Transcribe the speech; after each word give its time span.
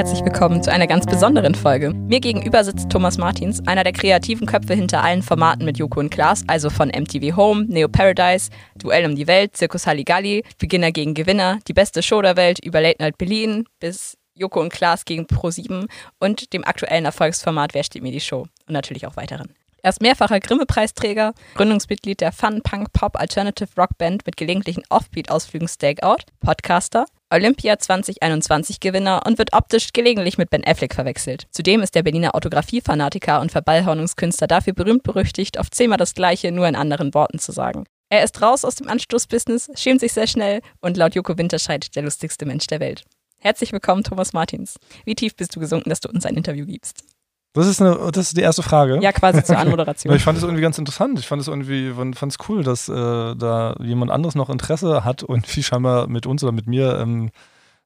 Herzlich 0.00 0.24
willkommen 0.24 0.62
zu 0.62 0.72
einer 0.72 0.86
ganz 0.86 1.04
besonderen 1.04 1.54
Folge. 1.54 1.92
Mir 1.92 2.20
gegenüber 2.20 2.64
sitzt 2.64 2.88
Thomas 2.88 3.18
Martins, 3.18 3.60
einer 3.66 3.84
der 3.84 3.92
kreativen 3.92 4.46
Köpfe 4.46 4.72
hinter 4.72 5.04
allen 5.04 5.20
Formaten 5.20 5.66
mit 5.66 5.76
Joko 5.76 6.00
und 6.00 6.08
Klaas, 6.08 6.42
also 6.46 6.70
von 6.70 6.88
MTV 6.88 7.36
Home, 7.36 7.66
Neo 7.68 7.86
Paradise, 7.86 8.48
Duell 8.76 9.04
um 9.04 9.14
die 9.14 9.26
Welt, 9.26 9.58
Zirkus 9.58 9.86
Halligalli, 9.86 10.42
Beginner 10.56 10.90
gegen 10.90 11.12
Gewinner, 11.12 11.58
die 11.68 11.74
beste 11.74 12.02
Show 12.02 12.22
der 12.22 12.36
Welt 12.36 12.64
über 12.64 12.80
Late 12.80 12.96
Night 13.02 13.18
Berlin 13.18 13.66
bis 13.78 14.16
Joko 14.32 14.62
und 14.62 14.72
Klaas 14.72 15.04
gegen 15.04 15.24
Pro7 15.24 15.86
und 16.18 16.54
dem 16.54 16.64
aktuellen 16.64 17.04
Erfolgsformat 17.04 17.74
Wer 17.74 17.84
steht 17.84 18.02
mir 18.02 18.10
die 18.10 18.20
Show 18.20 18.46
und 18.66 18.72
natürlich 18.72 19.06
auch 19.06 19.16
weiteren. 19.16 19.52
Er 19.82 19.90
ist 19.90 20.00
mehrfacher 20.00 20.40
Grimme-Preisträger, 20.40 21.34
Gründungsmitglied 21.56 22.22
der 22.22 22.32
Fun 22.32 22.62
Punk 22.62 22.94
Pop 22.94 23.20
Alternative 23.20 23.68
Rock 23.76 23.98
Band 23.98 24.24
mit 24.24 24.38
gelegentlichen 24.38 24.82
Offbeat-Ausflügen 24.88 25.68
Stakeout, 25.68 26.24
Podcaster, 26.40 27.04
Olympia 27.32 27.78
2021 27.78 28.80
Gewinner 28.80 29.22
und 29.24 29.38
wird 29.38 29.52
optisch 29.52 29.92
gelegentlich 29.92 30.36
mit 30.36 30.50
Ben 30.50 30.66
Affleck 30.66 30.94
verwechselt. 30.94 31.46
Zudem 31.52 31.80
ist 31.80 31.94
der 31.94 32.02
Berliner 32.02 32.34
Autografie-Fanatiker 32.34 33.40
und 33.40 33.52
Verballhornungskünstler 33.52 34.48
dafür 34.48 34.72
berühmt 34.72 35.04
berüchtigt, 35.04 35.56
auf 35.56 35.70
zehnmal 35.70 35.98
das 35.98 36.14
Gleiche 36.14 36.50
nur 36.50 36.66
in 36.66 36.74
anderen 36.74 37.14
Worten 37.14 37.38
zu 37.38 37.52
sagen. 37.52 37.84
Er 38.08 38.24
ist 38.24 38.42
raus 38.42 38.64
aus 38.64 38.74
dem 38.74 38.88
Anstoßbusiness, 38.88 39.70
schämt 39.76 40.00
sich 40.00 40.12
sehr 40.12 40.26
schnell 40.26 40.60
und 40.80 40.96
laut 40.96 41.14
Joko 41.14 41.38
Winterscheid 41.38 41.94
der 41.94 42.02
lustigste 42.02 42.46
Mensch 42.46 42.66
der 42.66 42.80
Welt. 42.80 43.04
Herzlich 43.38 43.72
willkommen, 43.72 44.02
Thomas 44.02 44.32
Martins. 44.32 44.74
Wie 45.04 45.14
tief 45.14 45.36
bist 45.36 45.54
du 45.54 45.60
gesunken, 45.60 45.88
dass 45.88 46.00
du 46.00 46.08
uns 46.08 46.26
ein 46.26 46.34
Interview 46.34 46.66
gibst? 46.66 47.04
Das 47.52 47.66
ist, 47.66 47.82
eine, 47.82 48.12
das 48.12 48.28
ist 48.28 48.36
die 48.36 48.42
erste 48.42 48.62
Frage. 48.62 49.00
Ja, 49.02 49.10
quasi 49.10 49.42
zur 49.42 49.58
Anmoderation. 49.58 50.14
ich 50.14 50.22
fand 50.22 50.38
es 50.38 50.44
irgendwie 50.44 50.62
ganz 50.62 50.78
interessant. 50.78 51.18
Ich 51.18 51.26
fand 51.26 51.42
es 51.42 51.48
irgendwie 51.48 51.92
fand 52.14 52.32
es 52.32 52.48
cool, 52.48 52.62
dass 52.62 52.88
äh, 52.88 52.92
da 53.34 53.74
jemand 53.80 54.12
anderes 54.12 54.36
noch 54.36 54.50
Interesse 54.50 55.04
hat 55.04 55.22
und 55.24 55.46
viel 55.46 55.62
scheinbar 55.62 56.06
mit 56.06 56.26
uns 56.26 56.44
oder 56.44 56.52
mit 56.52 56.66
mir 56.66 56.98
ähm, 56.98 57.30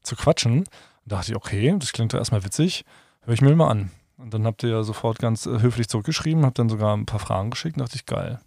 zu 0.02 0.16
quatschen. 0.16 0.64
Da 1.06 1.16
dachte 1.16 1.32
ich, 1.32 1.36
okay, 1.36 1.74
das 1.78 1.92
klingt 1.92 2.12
doch 2.12 2.18
erstmal 2.18 2.44
witzig. 2.44 2.84
Hör 3.22 3.32
ich 3.32 3.40
mir 3.40 3.54
mal 3.56 3.68
an. 3.68 3.90
Und 4.18 4.34
dann 4.34 4.46
habt 4.46 4.62
ihr 4.62 4.70
ja 4.70 4.82
sofort 4.82 5.18
ganz 5.18 5.46
äh, 5.46 5.60
höflich 5.60 5.88
zurückgeschrieben, 5.88 6.44
habt 6.44 6.58
dann 6.58 6.68
sogar 6.68 6.94
ein 6.94 7.06
paar 7.06 7.20
Fragen 7.20 7.50
geschickt 7.50 7.76
und 7.76 7.82
dachte 7.82 7.96
ich, 7.96 8.06
geil. 8.06 8.40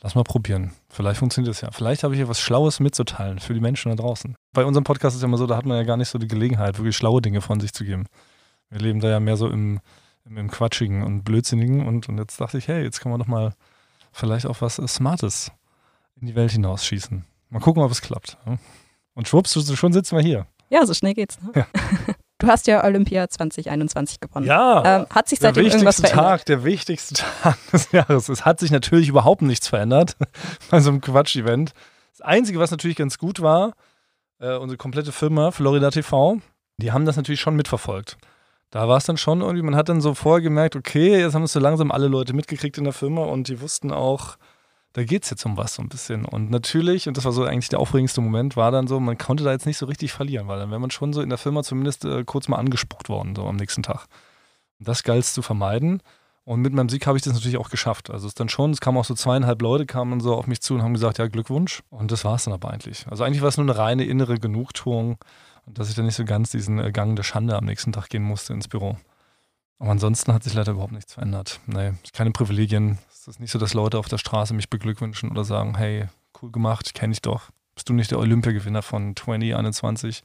Lass 0.00 0.14
mal 0.14 0.22
probieren. 0.22 0.72
Vielleicht 0.88 1.18
funktioniert 1.18 1.54
das 1.54 1.60
ja. 1.60 1.70
Vielleicht 1.72 2.04
habe 2.04 2.14
ich 2.14 2.18
hier 2.18 2.28
was 2.28 2.40
Schlaues 2.40 2.78
mitzuteilen 2.78 3.40
für 3.40 3.52
die 3.52 3.60
Menschen 3.60 3.90
da 3.90 3.96
draußen. 4.00 4.36
Bei 4.54 4.64
unserem 4.64 4.84
Podcast 4.84 5.16
ist 5.16 5.22
ja 5.22 5.28
immer 5.28 5.38
so, 5.38 5.46
da 5.46 5.56
hat 5.56 5.66
man 5.66 5.76
ja 5.76 5.82
gar 5.82 5.96
nicht 5.96 6.08
so 6.08 6.18
die 6.18 6.28
Gelegenheit, 6.28 6.78
wirklich 6.78 6.96
schlaue 6.96 7.20
Dinge 7.20 7.40
von 7.40 7.58
sich 7.58 7.72
zu 7.72 7.84
geben. 7.84 8.06
Wir 8.70 8.80
leben 8.80 9.00
da 9.00 9.08
ja 9.08 9.18
mehr 9.18 9.36
so 9.36 9.48
im 9.48 9.80
im 10.36 10.50
Quatschigen 10.50 11.02
und 11.02 11.22
Blödsinnigen. 11.22 11.86
Und, 11.86 12.08
und 12.08 12.18
jetzt 12.18 12.40
dachte 12.40 12.58
ich, 12.58 12.68
hey, 12.68 12.82
jetzt 12.82 13.00
kann 13.00 13.10
man 13.10 13.20
doch 13.20 13.26
mal 13.26 13.54
vielleicht 14.12 14.46
auch 14.46 14.60
was 14.60 14.76
Smartes 14.76 15.52
in 16.20 16.26
die 16.26 16.34
Welt 16.34 16.52
hinausschießen. 16.52 17.24
Mal 17.50 17.60
gucken, 17.60 17.82
ob 17.82 17.90
es 17.90 18.02
klappt. 18.02 18.36
Und 19.14 19.28
schwupps, 19.28 19.54
schon 19.76 19.92
sitzen 19.92 20.16
wir 20.16 20.22
hier. 20.22 20.46
Ja, 20.70 20.84
so 20.84 20.94
schnell 20.94 21.14
geht's. 21.14 21.40
Ne? 21.40 21.52
Ja. 21.54 21.66
Du 22.40 22.46
hast 22.46 22.68
ja 22.68 22.84
Olympia 22.84 23.28
2021 23.28 24.20
gewonnen. 24.20 24.46
Ja. 24.46 25.00
Ähm, 25.00 25.06
hat 25.10 25.28
sich 25.28 25.40
seitdem 25.40 25.64
irgendwas 25.64 25.98
verändert? 25.98 26.24
Tag, 26.24 26.46
der 26.46 26.62
wichtigste 26.62 27.14
Tag 27.42 27.58
des 27.72 27.90
Jahres. 27.90 28.28
Es 28.28 28.44
hat 28.44 28.60
sich 28.60 28.70
natürlich 28.70 29.08
überhaupt 29.08 29.42
nichts 29.42 29.66
verändert 29.66 30.16
bei 30.70 30.78
so 30.78 30.90
einem 30.90 31.00
Quatsch-Event. 31.00 31.72
Das 32.12 32.20
Einzige, 32.20 32.60
was 32.60 32.70
natürlich 32.70 32.96
ganz 32.96 33.18
gut 33.18 33.40
war, 33.42 33.72
äh, 34.38 34.54
unsere 34.54 34.76
komplette 34.76 35.10
Firma 35.10 35.50
Florida 35.50 35.90
TV, 35.90 36.38
die 36.76 36.92
haben 36.92 37.06
das 37.06 37.16
natürlich 37.16 37.40
schon 37.40 37.56
mitverfolgt 37.56 38.16
da 38.70 38.88
war 38.88 38.98
es 38.98 39.04
dann 39.04 39.16
schon 39.16 39.40
irgendwie, 39.40 39.62
man 39.62 39.76
hat 39.76 39.88
dann 39.88 40.00
so 40.00 40.14
vorher 40.14 40.42
gemerkt, 40.42 40.76
okay, 40.76 41.20
jetzt 41.20 41.34
haben 41.34 41.44
es 41.44 41.52
so 41.52 41.60
langsam 41.60 41.90
alle 41.90 42.08
Leute 42.08 42.34
mitgekriegt 42.34 42.78
in 42.78 42.84
der 42.84 42.92
Firma 42.92 43.22
und 43.24 43.48
die 43.48 43.60
wussten 43.60 43.90
auch, 43.90 44.36
da 44.92 45.04
geht 45.04 45.24
es 45.24 45.30
jetzt 45.30 45.44
um 45.46 45.56
was 45.56 45.74
so 45.74 45.82
ein 45.82 45.88
bisschen. 45.88 46.24
Und 46.24 46.50
natürlich, 46.50 47.08
und 47.08 47.16
das 47.16 47.24
war 47.24 47.32
so 47.32 47.44
eigentlich 47.44 47.68
der 47.68 47.78
aufregendste 47.78 48.20
Moment, 48.20 48.56
war 48.56 48.70
dann 48.70 48.86
so, 48.86 49.00
man 49.00 49.16
konnte 49.16 49.44
da 49.44 49.52
jetzt 49.52 49.66
nicht 49.66 49.78
so 49.78 49.86
richtig 49.86 50.12
verlieren, 50.12 50.48
weil 50.48 50.58
dann 50.58 50.70
wäre 50.70 50.80
man 50.80 50.90
schon 50.90 51.12
so 51.12 51.22
in 51.22 51.28
der 51.28 51.38
Firma 51.38 51.62
zumindest 51.62 52.04
äh, 52.04 52.24
kurz 52.24 52.48
mal 52.48 52.56
angespuckt 52.56 53.08
worden, 53.08 53.34
so 53.36 53.46
am 53.46 53.56
nächsten 53.56 53.82
Tag. 53.82 54.06
Und 54.78 54.88
das 54.88 55.02
galt 55.02 55.24
es 55.24 55.34
zu 55.34 55.42
vermeiden. 55.42 56.02
Und 56.44 56.62
mit 56.62 56.72
meinem 56.72 56.88
Sieg 56.88 57.06
habe 57.06 57.18
ich 57.18 57.22
das 57.22 57.34
natürlich 57.34 57.58
auch 57.58 57.68
geschafft. 57.68 58.08
Also 58.08 58.26
es 58.26 58.30
ist 58.30 58.40
dann 58.40 58.48
schon, 58.48 58.70
es 58.70 58.80
kamen 58.80 58.96
auch 58.96 59.04
so 59.04 59.14
zweieinhalb 59.14 59.60
Leute, 59.60 59.84
kamen 59.84 60.20
so 60.20 60.34
auf 60.34 60.46
mich 60.46 60.62
zu 60.62 60.74
und 60.74 60.82
haben 60.82 60.94
gesagt, 60.94 61.18
ja, 61.18 61.28
Glückwunsch. 61.28 61.82
Und 61.90 62.10
das 62.10 62.24
war 62.24 62.36
es 62.36 62.44
dann 62.44 62.54
aber 62.54 62.70
eigentlich. 62.70 63.06
Also 63.10 63.22
eigentlich 63.22 63.42
war 63.42 63.50
es 63.50 63.58
nur 63.58 63.66
eine 63.66 63.76
reine 63.76 64.04
innere 64.04 64.38
Genugtuung, 64.38 65.18
dass 65.74 65.88
ich 65.88 65.94
dann 65.94 66.06
nicht 66.06 66.14
so 66.14 66.24
ganz 66.24 66.50
diesen 66.50 66.78
äh, 66.78 66.92
Gang 66.92 67.16
der 67.16 67.22
Schande 67.22 67.56
am 67.56 67.64
nächsten 67.64 67.92
Tag 67.92 68.08
gehen 68.08 68.22
musste 68.22 68.52
ins 68.52 68.68
Büro. 68.68 68.96
Aber 69.78 69.90
ansonsten 69.90 70.32
hat 70.32 70.42
sich 70.42 70.54
leider 70.54 70.72
überhaupt 70.72 70.92
nichts 70.92 71.14
verändert. 71.14 71.60
Nee, 71.66 71.92
keine 72.12 72.32
Privilegien. 72.32 72.98
Es 73.12 73.28
ist 73.28 73.40
nicht 73.40 73.52
so, 73.52 73.58
dass 73.58 73.74
Leute 73.74 73.98
auf 73.98 74.08
der 74.08 74.18
Straße 74.18 74.54
mich 74.54 74.70
beglückwünschen 74.70 75.30
oder 75.30 75.44
sagen, 75.44 75.76
hey, 75.76 76.08
cool 76.42 76.50
gemacht, 76.50 76.94
kenne 76.94 77.12
ich 77.12 77.22
doch. 77.22 77.50
Bist 77.74 77.88
du 77.88 77.92
nicht 77.92 78.10
der 78.10 78.18
Olympiagewinner 78.18 78.82
von 78.82 79.14
2021? 79.14 80.24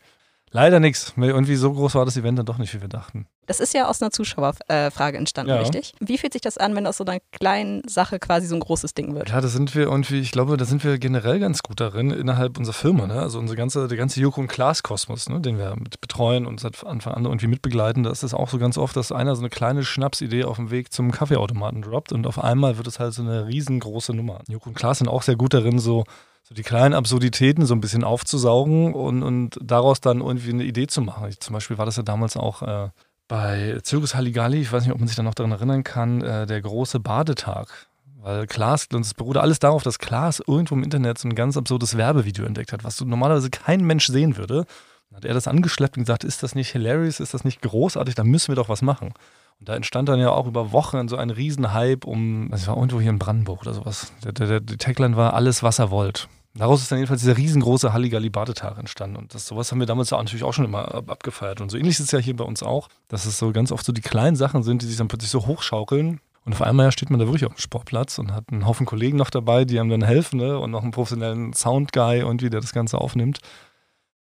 Leider 0.53 0.79
nichts. 0.79 1.13
Irgendwie 1.17 1.55
so 1.55 1.73
groß 1.73 1.95
war 1.95 2.05
das 2.05 2.15
Event 2.15 2.37
dann 2.37 2.45
doch 2.45 2.59
nicht, 2.59 2.73
wie 2.75 2.81
wir 2.81 2.87
dachten. 2.87 3.25
Das 3.47 3.59
ist 3.59 3.73
ja 3.73 3.89
aus 3.89 4.01
einer 4.01 4.11
Zuschauerfrage 4.11 5.17
entstanden, 5.17 5.49
ja. 5.49 5.59
richtig? 5.59 5.93
Wie 5.99 6.17
fühlt 6.17 6.31
sich 6.31 6.43
das 6.43 6.59
an, 6.59 6.75
wenn 6.75 6.85
aus 6.85 6.97
so 6.97 7.03
einer 7.03 7.19
kleinen 7.31 7.81
Sache 7.89 8.19
quasi 8.19 8.45
so 8.45 8.55
ein 8.55 8.61
großes 8.61 8.93
Ding 8.93 9.15
wird? 9.15 9.29
Ja, 9.29 9.41
da 9.41 9.47
sind 9.47 9.73
wir 9.75 9.83
irgendwie, 9.83 10.19
ich 10.19 10.31
glaube, 10.31 10.55
da 10.55 10.63
sind 10.63 10.83
wir 10.83 10.99
generell 10.99 11.39
ganz 11.39 11.63
gut 11.63 11.81
darin 11.81 12.11
innerhalb 12.11 12.57
unserer 12.57 12.75
Firma. 12.75 13.07
Ne? 13.07 13.19
Also 13.19 13.39
unser 13.39 13.55
ganze, 13.55 13.87
der 13.87 13.97
ganze 13.97 14.21
Joko 14.21 14.41
und 14.41 14.47
Klaas-Kosmos, 14.47 15.27
ne? 15.27 15.41
den 15.41 15.57
wir 15.57 15.75
mit 15.75 15.99
betreuen 15.99 16.45
und 16.45 16.59
seit 16.59 16.85
Anfang 16.85 17.15
an 17.15 17.25
irgendwie 17.25 17.47
mitbegleiten. 17.47 18.03
Da 18.03 18.11
ist 18.11 18.21
es 18.21 18.35
auch 18.35 18.49
so 18.49 18.59
ganz 18.59 18.77
oft, 18.77 18.95
dass 18.95 19.11
einer 19.11 19.35
so 19.35 19.41
eine 19.41 19.49
kleine 19.49 19.83
Schnapsidee 19.83 20.43
auf 20.43 20.57
dem 20.57 20.69
Weg 20.69 20.93
zum 20.93 21.11
Kaffeeautomaten 21.11 21.81
droppt 21.81 22.13
und 22.13 22.27
auf 22.27 22.41
einmal 22.41 22.77
wird 22.77 22.87
es 22.87 22.99
halt 22.99 23.13
so 23.13 23.23
eine 23.23 23.47
riesengroße 23.47 24.13
Nummer. 24.13 24.41
Joko 24.47 24.69
und 24.69 24.75
Klaas 24.75 24.99
sind 24.99 25.07
auch 25.07 25.23
sehr 25.23 25.35
gut 25.35 25.55
darin, 25.55 25.79
so 25.79 26.05
so 26.43 26.53
die 26.53 26.63
kleinen 26.63 26.93
Absurditäten 26.93 27.65
so 27.65 27.73
ein 27.73 27.81
bisschen 27.81 28.03
aufzusaugen 28.03 28.93
und, 28.93 29.23
und 29.23 29.57
daraus 29.61 30.01
dann 30.01 30.19
irgendwie 30.19 30.51
eine 30.51 30.65
Idee 30.65 30.87
zu 30.87 31.01
machen. 31.01 31.27
Ich, 31.29 31.39
zum 31.39 31.53
Beispiel 31.53 31.77
war 31.77 31.85
das 31.85 31.95
ja 31.95 32.03
damals 32.03 32.35
auch 32.35 32.61
äh, 32.61 32.89
bei 33.29 33.79
Zirkus 33.81 34.13
Halligalli, 34.13 34.59
ich 34.59 34.71
weiß 34.71 34.83
nicht, 34.83 34.93
ob 34.93 34.99
man 34.99 35.07
sich 35.07 35.15
da 35.15 35.23
noch 35.23 35.33
daran 35.33 35.53
erinnern 35.53 35.83
kann, 35.83 36.21
äh, 36.21 36.45
der 36.45 36.61
große 36.61 36.99
Badetag. 36.99 37.87
Weil 38.17 38.47
Klaas, 38.47 38.87
und 38.93 39.01
es 39.01 39.13
beruhte 39.13 39.41
alles 39.41 39.59
darauf, 39.59 39.83
dass 39.83 39.99
Klaas 39.99 40.41
irgendwo 40.45 40.75
im 40.75 40.83
Internet 40.83 41.17
so 41.17 41.27
ein 41.27 41.35
ganz 41.35 41.57
absurdes 41.57 41.97
Werbevideo 41.97 42.45
entdeckt 42.45 42.71
hat, 42.71 42.83
was 42.83 43.01
normalerweise 43.01 43.49
kein 43.49 43.83
Mensch 43.83 44.07
sehen 44.07 44.37
würde. 44.37 44.65
Dann 45.09 45.17
hat 45.17 45.25
er 45.25 45.33
das 45.33 45.47
angeschleppt 45.47 45.97
und 45.97 46.03
gesagt, 46.03 46.23
ist 46.23 46.43
das 46.43 46.55
nicht 46.55 46.71
hilarious, 46.71 47.19
ist 47.19 47.33
das 47.33 47.43
nicht 47.43 47.61
großartig, 47.61 48.15
da 48.15 48.23
müssen 48.23 48.49
wir 48.49 48.55
doch 48.55 48.69
was 48.69 48.81
machen. 48.81 49.13
Und 49.63 49.69
da 49.69 49.77
entstand 49.77 50.09
dann 50.09 50.19
ja 50.19 50.29
auch 50.29 50.45
über 50.45 50.73
Wochen 50.73 51.07
so 51.07 51.15
ein 51.15 51.29
Riesenhype 51.29 52.05
um, 52.05 52.49
das 52.51 52.67
war 52.67 52.75
irgendwo 52.75 52.99
hier 52.99 53.11
in 53.11 53.17
Brandenburg 53.17 53.61
oder 53.61 53.73
sowas. 53.73 54.11
Der, 54.21 54.33
der, 54.33 54.59
der 54.59 54.77
Tagline 54.77 55.15
war 55.15 55.35
alles, 55.35 55.63
was 55.63 55.79
er 55.79 55.89
wollt. 55.89 56.27
Daraus 56.53 56.81
ist 56.81 56.91
dann 56.91 56.99
jedenfalls 56.99 57.21
dieser 57.21 57.37
riesengroße 57.37 57.93
Halligalli-Badetag 57.93 58.77
entstanden. 58.77 59.15
Und 59.15 59.33
das, 59.33 59.47
sowas 59.47 59.71
haben 59.71 59.79
wir 59.79 59.87
damals 59.87 60.11
natürlich 60.11 60.43
auch 60.43 60.51
schon 60.51 60.65
immer 60.65 60.93
abgefeiert. 60.93 61.61
Und 61.61 61.71
so 61.71 61.77
ähnlich 61.77 61.93
ist 61.97 62.01
es 62.01 62.11
ja 62.11 62.19
hier 62.19 62.35
bei 62.35 62.43
uns 62.43 62.61
auch, 62.61 62.89
dass 63.07 63.25
es 63.25 63.37
so 63.39 63.53
ganz 63.53 63.71
oft 63.71 63.85
so 63.85 63.93
die 63.93 64.01
kleinen 64.01 64.35
Sachen 64.35 64.63
sind, 64.63 64.81
die 64.81 64.85
sich 64.85 64.97
dann 64.97 65.07
plötzlich 65.07 65.31
so 65.31 65.47
hochschaukeln. 65.47 66.19
Und 66.43 66.51
auf 66.51 66.61
einmal 66.61 66.91
steht 66.91 67.09
man 67.09 67.21
da 67.21 67.25
wirklich 67.25 67.45
auf 67.45 67.53
dem 67.53 67.61
Sportplatz 67.61 68.19
und 68.19 68.33
hat 68.33 68.51
einen 68.51 68.67
Haufen 68.67 68.85
Kollegen 68.85 69.15
noch 69.15 69.29
dabei, 69.29 69.63
die 69.63 69.79
einem 69.79 69.91
dann 69.91 70.03
helfen 70.03 70.39
ne? 70.39 70.59
und 70.59 70.71
noch 70.71 70.83
einen 70.83 70.91
professionellen 70.91 71.53
Soundguy 71.53 72.19
irgendwie, 72.19 72.49
der 72.49 72.59
das 72.59 72.73
Ganze 72.73 72.97
aufnimmt. 72.97 73.39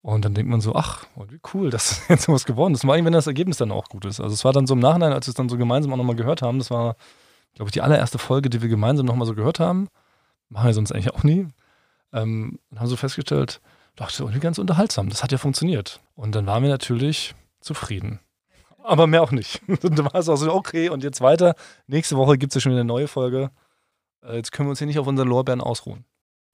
Und 0.08 0.24
dann 0.24 0.34
denkt 0.34 0.50
man 0.50 0.62
so, 0.62 0.74
ach, 0.74 1.06
wie 1.28 1.42
cool, 1.54 1.70
dass 1.70 2.02
jetzt 2.08 2.24
sowas 2.24 2.46
geworden 2.46 2.74
ist. 2.74 2.86
Vor 2.86 2.94
allem, 2.94 3.04
wenn 3.04 3.12
das 3.12 3.28
Ergebnis 3.28 3.58
dann 3.58 3.74
auch 3.74 3.90
gut 3.90 4.06
ist. 4.06 4.22
Also 4.22 4.34
es 4.34 4.46
war 4.46 4.54
dann 4.54 4.66
so 4.66 4.74
im 4.74 4.80
Nachhinein, 4.80 5.12
als 5.12 5.28
wir 5.28 5.32
es 5.32 5.36
dann 5.36 5.50
so 5.50 5.58
gemeinsam 5.58 5.92
auch 5.92 5.98
nochmal 5.98 6.16
gehört 6.16 6.42
haben, 6.42 6.60
das 6.60 6.72
war, 6.72 6.96
glaube 7.56 7.68
ich, 7.68 7.74
die 7.74 7.82
allererste 7.82 8.18
Folge, 8.18 8.50
die 8.50 8.62
wir 8.62 8.70
gemeinsam 8.70 9.06
nochmal 9.06 9.28
so 9.28 9.36
gehört 9.36 9.60
haben. 9.60 9.90
Machen 10.48 10.68
wir 10.68 10.74
sonst 10.74 10.94
eigentlich 10.94 11.14
auch 11.14 11.24
nie. 11.24 11.50
Ähm, 12.14 12.58
und 12.72 12.80
haben 12.80 12.88
so 12.88 12.96
festgestellt, 12.96 13.60
doch, 13.98 14.06
das 14.06 14.14
ist 14.14 14.20
irgendwie 14.22 14.40
ganz 14.40 14.60
unterhaltsam. 14.60 15.10
Das 15.10 15.24
hat 15.24 15.34
ja 15.34 15.38
funktioniert. 15.38 16.00
Und 16.16 16.36
dann 16.36 16.46
waren 16.46 16.64
wir 16.64 16.70
natürlich 16.70 17.36
zufrieden. 17.60 18.22
Aber 18.82 19.08
mehr 19.08 19.22
auch 19.22 19.32
nicht. 19.32 19.62
dann 19.82 20.06
war 20.06 20.16
es 20.16 20.30
auch 20.30 20.38
so, 20.38 20.54
okay, 20.54 20.88
und 20.88 21.04
jetzt 21.04 21.20
weiter. 21.20 21.54
Nächste 21.86 22.16
Woche 22.16 22.38
gibt 22.38 22.52
es 22.52 22.56
ja 22.56 22.62
schon 22.62 22.72
wieder 22.72 22.80
eine 22.80 22.88
neue 22.88 23.10
Folge. 23.10 23.52
Äh, 24.24 24.38
jetzt 24.38 24.54
können 24.54 24.68
wir 24.68 24.70
uns 24.70 24.80
hier 24.80 24.88
nicht 24.88 25.00
auf 25.00 25.08
unseren 25.08 25.28
Lorbeeren 25.28 25.60
ausruhen. 25.60 26.06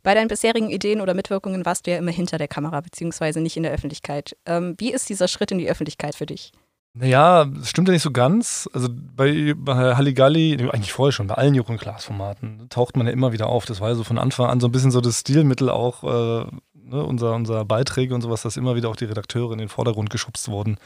Bei 0.04 0.14
deinen 0.14 0.28
bisherigen 0.28 0.70
Ideen 0.70 1.00
oder 1.00 1.14
Mitwirkungen 1.14 1.66
warst 1.66 1.88
du 1.88 1.92
ja 1.92 1.98
immer 1.98 2.12
hinter 2.12 2.38
der 2.38 2.50
Kamera, 2.50 2.82
beziehungsweise 2.82 3.40
nicht 3.40 3.56
in 3.56 3.64
der 3.64 3.72
Öffentlichkeit. 3.72 4.36
Ähm, 4.46 4.76
wie 4.78 4.92
ist 4.92 5.08
dieser 5.08 5.30
Schritt 5.30 5.52
in 5.52 5.58
die 5.58 5.70
Öffentlichkeit 5.70 6.16
für 6.16 6.26
dich? 6.26 6.52
Naja, 6.96 7.46
das 7.46 7.70
stimmt 7.70 7.88
ja 7.88 7.94
nicht 7.94 8.04
so 8.04 8.12
ganz. 8.12 8.70
Also 8.74 8.90
bei, 8.92 9.54
bei 9.56 9.96
Halligalli, 9.96 10.70
eigentlich 10.72 10.94
vorher 10.94 11.14
schon, 11.14 11.28
bei 11.28 11.36
allen 11.36 11.60
und 11.60 11.78
Klaas-Formaten 11.80 12.68
taucht 12.70 12.98
man 12.98 13.08
ja 13.08 13.14
immer 13.14 13.32
wieder 13.32 13.48
auf. 13.48 13.66
Das 13.66 13.82
war 13.82 13.90
ja 13.90 13.96
so 13.96 14.04
von 14.04 14.20
Anfang 14.20 14.48
an 14.48 14.60
so 14.60 14.68
ein 14.68 14.72
bisschen 14.72 14.92
so 14.92 15.02
das 15.02 15.22
Stilmittel 15.22 15.70
auch, 15.70 16.04
äh, 16.04 16.48
ne, 16.74 17.04
unser, 17.04 17.34
unser 17.34 17.66
Beiträge 17.66 18.14
und 18.14 18.22
sowas, 18.22 18.44
dass 18.44 18.58
immer 18.58 18.76
wieder 18.76 18.90
auch 18.90 18.96
die 18.96 19.06
Redakteure 19.06 19.54
in 19.54 19.58
den 19.58 19.70
Vordergrund 19.70 20.10
geschubst 20.10 20.50
wurden. 20.50 20.78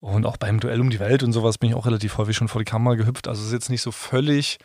Und 0.00 0.26
auch 0.26 0.36
beim 0.36 0.60
Duell 0.60 0.80
um 0.80 0.90
die 0.90 1.00
Welt 1.00 1.22
und 1.22 1.32
sowas 1.32 1.58
bin 1.58 1.70
ich 1.70 1.76
auch 1.76 1.86
relativ 1.86 2.18
häufig 2.18 2.36
schon 2.36 2.48
vor 2.48 2.60
die 2.60 2.70
Kamera 2.70 2.94
gehüpft. 2.94 3.26
Also 3.26 3.40
es 3.40 3.48
ist 3.48 3.52
jetzt 3.52 3.70
nicht 3.70 3.82
so 3.82 3.90
völlig 3.90 4.58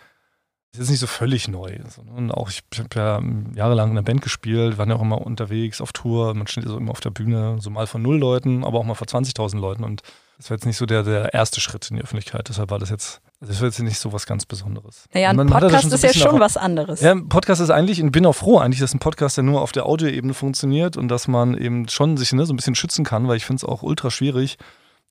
ist 0.72 0.80
jetzt 0.80 0.90
nicht 0.90 1.00
so 1.00 1.08
völlig 1.08 1.48
neu. 1.48 1.72
Ne? 1.72 2.12
Und 2.16 2.32
auch, 2.32 2.50
ich, 2.50 2.62
habe 2.78 2.90
ja 2.96 3.22
jahrelang 3.56 3.92
in 3.92 3.98
einer 3.98 4.04
Band 4.04 4.22
gespielt, 4.22 4.78
waren 4.78 4.90
ja 4.90 4.96
auch 4.96 5.02
immer 5.02 5.22
unterwegs 5.22 5.82
auf 5.82 5.94
Tour. 5.94 6.36
Man 6.36 6.46
steht 6.46 6.66
so 6.66 6.78
immer 6.78 6.92
auf 6.92 7.00
der 7.00 7.10
Bühne, 7.10 7.58
so 7.60 7.70
mal 7.70 7.88
von 7.88 8.02
null 8.02 8.18
Leuten, 8.18 8.64
aber 8.64 8.78
auch 8.80 8.84
mal 8.84 8.94
vor 8.94 9.08
20.000 9.08 9.60
Leuten. 9.60 9.84
Und 9.84 10.04
das 10.38 10.50
war 10.50 10.56
jetzt 10.56 10.66
nicht 10.66 10.78
so 10.78 10.86
der, 10.86 11.02
der 11.04 11.34
erste 11.34 11.60
Schritt 11.60 11.90
in 11.90 11.98
die 11.98 12.04
Öffentlichkeit. 12.04 12.50
Deshalb 12.50 12.70
war 12.70 12.78
das 12.78 12.92
jetzt, 12.92 13.20
das 13.42 13.60
war 13.60 13.68
jetzt 13.68 13.80
nicht 13.80 13.98
so 13.98 14.14
was 14.14 14.28
ganz 14.28 14.46
Besonderes. 14.46 15.06
Naja, 15.12 15.32
ein 15.32 15.48
Podcast 15.48 15.90
so 15.90 15.96
ist 15.96 16.04
ja 16.04 16.14
schon 16.14 16.36
auch, 16.36 16.40
was 16.40 16.56
anderes. 16.56 17.02
Ja, 17.02 17.12
ein 17.12 17.30
Podcast 17.30 17.62
ist 17.62 17.72
eigentlich, 17.72 18.00
ich 18.00 18.12
bin 18.12 18.26
auch 18.28 18.36
froh 18.36 18.60
eigentlich, 18.60 18.80
dass 18.80 18.94
ein 18.94 19.00
Podcast 19.00 19.38
ja 19.38 19.44
nur 19.44 19.62
auf 19.62 19.72
der 19.72 19.88
Audioebene 19.88 20.36
funktioniert 20.36 20.98
und 20.98 21.08
dass 21.08 21.28
man 21.28 21.58
eben 21.58 21.90
schon 21.90 22.16
sich 22.16 22.32
ne, 22.32 22.46
so 22.46 22.54
ein 22.54 22.58
bisschen 22.58 22.76
schützen 22.76 23.04
kann, 23.04 23.28
weil 23.28 23.38
ich 23.38 23.46
finde 23.46 23.62
es 23.62 23.66
auch 23.66 23.82
ultra 23.82 24.12
schwierig, 24.12 24.60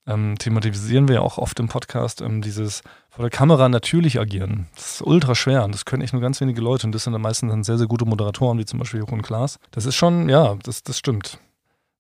ähm, 0.07 0.37
thematisieren 0.39 1.09
wir 1.09 1.17
ja 1.17 1.21
auch 1.21 1.37
oft 1.37 1.61
im 1.61 1.69
Podcast, 1.69 2.23
ähm, 2.23 2.41
dieses 2.41 2.83
vor 3.19 3.29
der 3.29 3.37
Kamera 3.37 3.69
natürlich 3.69 4.21
agieren. 4.21 4.69
Das 4.77 4.93
ist 4.93 5.03
ultra 5.03 5.35
schwer 5.35 5.65
und 5.65 5.75
das 5.75 5.85
können 5.85 6.05
echt 6.05 6.13
nur 6.13 6.23
ganz 6.23 6.41
wenige 6.41 6.61
Leute 6.61 6.87
und 6.87 6.95
das 6.95 7.03
sind 7.03 7.15
dann 7.15 7.23
meistens 7.23 7.51
dann 7.51 7.65
sehr, 7.65 7.77
sehr 7.77 7.89
gute 7.89 8.05
Moderatoren, 8.05 8.59
wie 8.61 8.65
zum 8.65 8.79
Beispiel 8.79 9.03
und 9.03 9.23
Klaas. 9.23 9.59
Das 9.73 9.87
ist 9.87 9.97
schon, 9.97 10.29
ja, 10.29 10.55
das, 10.63 10.85
das 10.85 10.99
stimmt. 10.99 11.41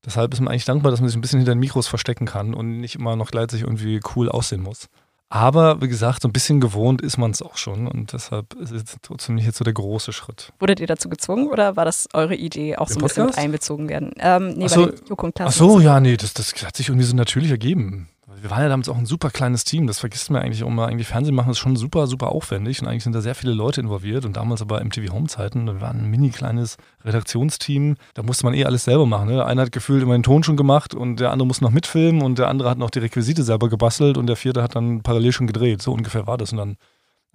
Deshalb 0.07 0.33
ist 0.33 0.39
man 0.39 0.53
eigentlich 0.53 0.65
dankbar, 0.65 0.93
dass 0.93 1.01
man 1.01 1.09
sich 1.09 1.19
ein 1.19 1.21
bisschen 1.21 1.41
hinter 1.41 1.57
den 1.57 1.59
Mikros 1.59 1.89
verstecken 1.89 2.25
kann 2.25 2.55
und 2.55 2.79
nicht 2.79 2.95
immer 2.95 3.17
noch 3.17 3.33
gleichzeitig 3.33 3.65
irgendwie 3.65 3.99
cool 4.15 4.29
aussehen 4.29 4.63
muss. 4.63 4.87
Aber 5.29 5.83
wie 5.83 5.89
gesagt, 5.89 6.23
so 6.23 6.29
ein 6.29 6.33
bisschen 6.33 6.61
gewohnt 6.61 7.03
ist 7.03 7.19
man 7.19 7.33
es 7.33 7.43
auch 7.43 7.57
schon 7.57 7.89
und 7.89 8.13
deshalb 8.13 8.55
ist 8.55 8.71
es 8.71 8.85
trotzdem 9.03 9.35
nicht 9.35 9.45
jetzt 9.47 9.59
so 9.59 9.65
der 9.65 9.75
große 9.75 10.13
Schritt. 10.13 10.53
Wurdet 10.61 10.79
ihr 10.79 10.87
dazu 10.87 11.09
gezwungen 11.09 11.49
oder 11.49 11.75
war 11.75 11.85
das 11.85 12.07
eure 12.13 12.37
Idee, 12.37 12.77
auch 12.77 12.91
Im 12.91 12.95
so 12.95 13.01
ein 13.01 13.03
bisschen 13.03 13.23
mit 13.25 13.31
Podcast? 13.31 13.45
einbezogen 13.45 13.89
werden? 13.89 14.13
Ähm, 14.21 14.51
nee, 14.51 14.67
Ach 14.67 14.71
so. 14.71 14.87
bei 14.87 14.93
den 14.93 15.07
Joko 15.09 15.27
und 15.27 15.35
Klaas. 15.35 15.49
Ach 15.49 15.59
so, 15.59 15.81
ja, 15.81 15.99
nee, 15.99 16.17
das, 16.17 16.33
das 16.33 16.55
hat 16.65 16.77
sich 16.77 16.91
irgendwie 16.91 17.07
so 17.07 17.17
natürlich 17.17 17.51
ergeben. 17.51 18.09
Wir 18.41 18.51
waren 18.51 18.63
ja 18.63 18.69
damals 18.69 18.89
auch 18.89 18.97
ein 18.97 19.07
super 19.07 19.31
kleines 19.31 19.65
Team, 19.65 19.87
das 19.87 19.99
vergisst 19.99 20.31
man 20.31 20.43
eigentlich 20.43 20.61
immer. 20.61 20.87
Eigentlich 20.87 21.09
Fernsehen 21.09 21.35
machen 21.35 21.51
ist 21.51 21.59
schon 21.59 21.77
super, 21.77 22.07
super 22.07 22.29
aufwendig 22.29 22.81
und 22.81 22.89
eigentlich 22.89 23.05
sind 23.05 23.15
da 23.15 23.21
sehr 23.21 23.35
viele 23.35 23.53
Leute 23.53 23.81
involviert 23.81 24.25
und 24.25 24.37
damals 24.37 24.63
aber 24.63 24.85
MTV 24.85 25.13
Home-Zeiten, 25.13 25.67
wir 25.67 25.81
waren 25.81 26.01
ein 26.01 26.11
mini 26.11 26.31
kleines 26.31 26.77
Redaktionsteam, 27.05 27.97
da 28.15 28.23
musste 28.23 28.45
man 28.45 28.55
eh 28.55 28.65
alles 28.65 28.85
selber 28.85 29.07
machen. 29.07 29.29
Ne? 29.29 29.45
Einer 29.45 29.63
hat 29.63 29.73
gefühlt 29.73 30.03
immer 30.03 30.13
den 30.13 30.23
Ton 30.23 30.43
schon 30.43 30.57
gemacht 30.57 30.95
und 30.95 31.21
der 31.21 31.33
andere 31.33 31.47
musste 31.47 31.65
noch 31.65 31.71
mitfilmen 31.71 32.23
und 32.23 32.39
der 32.39 32.49
andere 32.49 32.71
hat 32.71 32.79
noch 32.79 32.91
die 32.91 33.01
Requisite 33.01 33.43
selber 33.43 33.69
gebastelt 33.69 34.17
und 34.17 34.27
der 34.27 34.37
vierte 34.37 34.63
hat 34.63 34.77
dann 34.77 35.03
parallel 35.03 35.33
schon 35.33 35.47
gedreht. 35.47 35.83
So 35.83 35.93
ungefähr 35.93 36.27
war 36.27 36.39
das 36.39 36.53
und 36.53 36.59
dann 36.59 36.77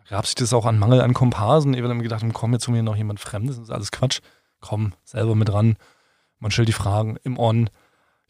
gab 0.10 0.26
sich 0.26 0.36
das 0.36 0.54
auch 0.54 0.66
an 0.66 0.80
Mangel 0.80 1.02
an 1.02 1.14
Komparsen. 1.14 1.74
Ich 1.74 1.80
habe 1.80 1.90
dann 1.90 2.02
gedacht, 2.02 2.24
komm, 2.34 2.54
jetzt 2.54 2.64
zu 2.64 2.72
mir 2.72 2.84
noch 2.84 2.96
jemand 2.96 3.20
Fremdes, 3.20 3.58
das 3.58 3.66
ist 3.66 3.72
alles 3.72 3.92
Quatsch. 3.92 4.20
Komm, 4.60 4.94
selber 5.04 5.36
mit 5.36 5.52
ran. 5.52 5.76
Man 6.40 6.52
stellt 6.52 6.68
die 6.68 6.74
Fragen 6.74 7.18
im 7.24 7.38
On. 7.38 7.70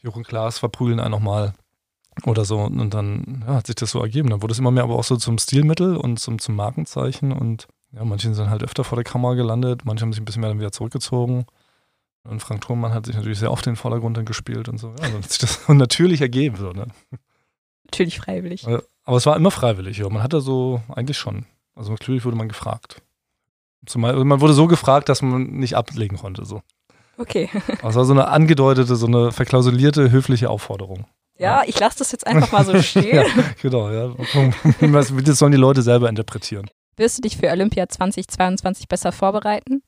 Und 0.02 0.26
Klaas 0.26 0.58
verprügeln 0.58 1.00
einen 1.00 1.12
nochmal 1.12 1.54
oder 2.24 2.44
so. 2.44 2.60
Und 2.60 2.94
dann 2.94 3.44
ja, 3.46 3.54
hat 3.54 3.66
sich 3.66 3.76
das 3.76 3.90
so 3.90 4.00
ergeben. 4.00 4.30
Dann 4.30 4.42
wurde 4.42 4.52
es 4.52 4.58
immer 4.58 4.70
mehr 4.70 4.84
aber 4.84 4.96
auch 4.96 5.04
so 5.04 5.16
zum 5.16 5.38
Stilmittel 5.38 5.96
und 5.96 6.18
zum, 6.18 6.38
zum 6.38 6.56
Markenzeichen. 6.56 7.32
Und 7.32 7.66
ja, 7.92 8.04
manche 8.04 8.32
sind 8.32 8.50
halt 8.50 8.62
öfter 8.62 8.84
vor 8.84 8.96
der 8.96 9.04
Kamera 9.04 9.34
gelandet, 9.34 9.84
manche 9.84 10.02
haben 10.02 10.12
sich 10.12 10.20
ein 10.20 10.24
bisschen 10.24 10.40
mehr 10.40 10.50
dann 10.50 10.58
wieder 10.58 10.72
zurückgezogen. 10.72 11.46
Und 12.24 12.40
Frank 12.40 12.62
Thurmann 12.62 12.94
hat 12.94 13.06
sich 13.06 13.14
natürlich 13.14 13.38
sehr 13.38 13.52
oft 13.52 13.66
in 13.66 13.72
den 13.72 13.76
Vordergrund 13.76 14.16
dann 14.16 14.24
gespielt 14.24 14.68
und 14.68 14.78
so. 14.78 14.88
Ja, 14.88 15.08
dann 15.08 15.14
hat 15.22 15.30
sich 15.30 15.38
das 15.38 15.68
natürlich 15.68 16.20
ergeben. 16.20 16.56
So, 16.56 16.72
ne? 16.72 16.86
Natürlich 17.84 18.18
freiwillig. 18.18 18.66
Aber 19.04 19.16
es 19.16 19.26
war 19.26 19.36
immer 19.36 19.50
freiwillig, 19.50 19.98
ja. 19.98 20.08
Man 20.08 20.22
hatte 20.22 20.40
so 20.40 20.80
eigentlich 20.88 21.18
schon. 21.18 21.44
Also 21.74 21.90
natürlich 21.90 22.24
wurde 22.24 22.36
man 22.36 22.48
gefragt. 22.48 23.02
Zumal, 23.84 24.12
also 24.12 24.24
man 24.24 24.40
wurde 24.40 24.54
so 24.54 24.66
gefragt, 24.66 25.08
dass 25.08 25.20
man 25.20 25.44
nicht 25.44 25.76
ablegen 25.76 26.16
konnte. 26.16 26.46
So. 26.46 26.62
Okay. 27.18 27.50
Aber 27.80 27.90
es 27.90 27.96
war 27.96 28.04
so 28.04 28.14
eine 28.14 28.28
angedeutete, 28.28 28.96
so 28.96 29.06
eine 29.06 29.30
verklausulierte, 29.30 30.10
höfliche 30.10 30.48
Aufforderung. 30.48 31.06
Ja, 31.38 31.62
ich 31.66 31.78
lasse 31.80 31.98
das 31.98 32.12
jetzt 32.12 32.26
einfach 32.26 32.52
mal 32.52 32.64
so 32.64 32.80
stehen. 32.82 33.16
ja, 33.16 33.24
genau, 33.60 33.90
ja. 33.90 34.14
Das 35.24 35.38
sollen 35.38 35.52
die 35.52 35.58
Leute 35.58 35.82
selber 35.82 36.08
interpretieren. 36.08 36.70
Wirst 36.96 37.18
du 37.18 37.22
dich 37.22 37.36
für 37.36 37.50
Olympia 37.50 37.88
2022 37.88 38.86
besser 38.88 39.10
vorbereiten? 39.10 39.82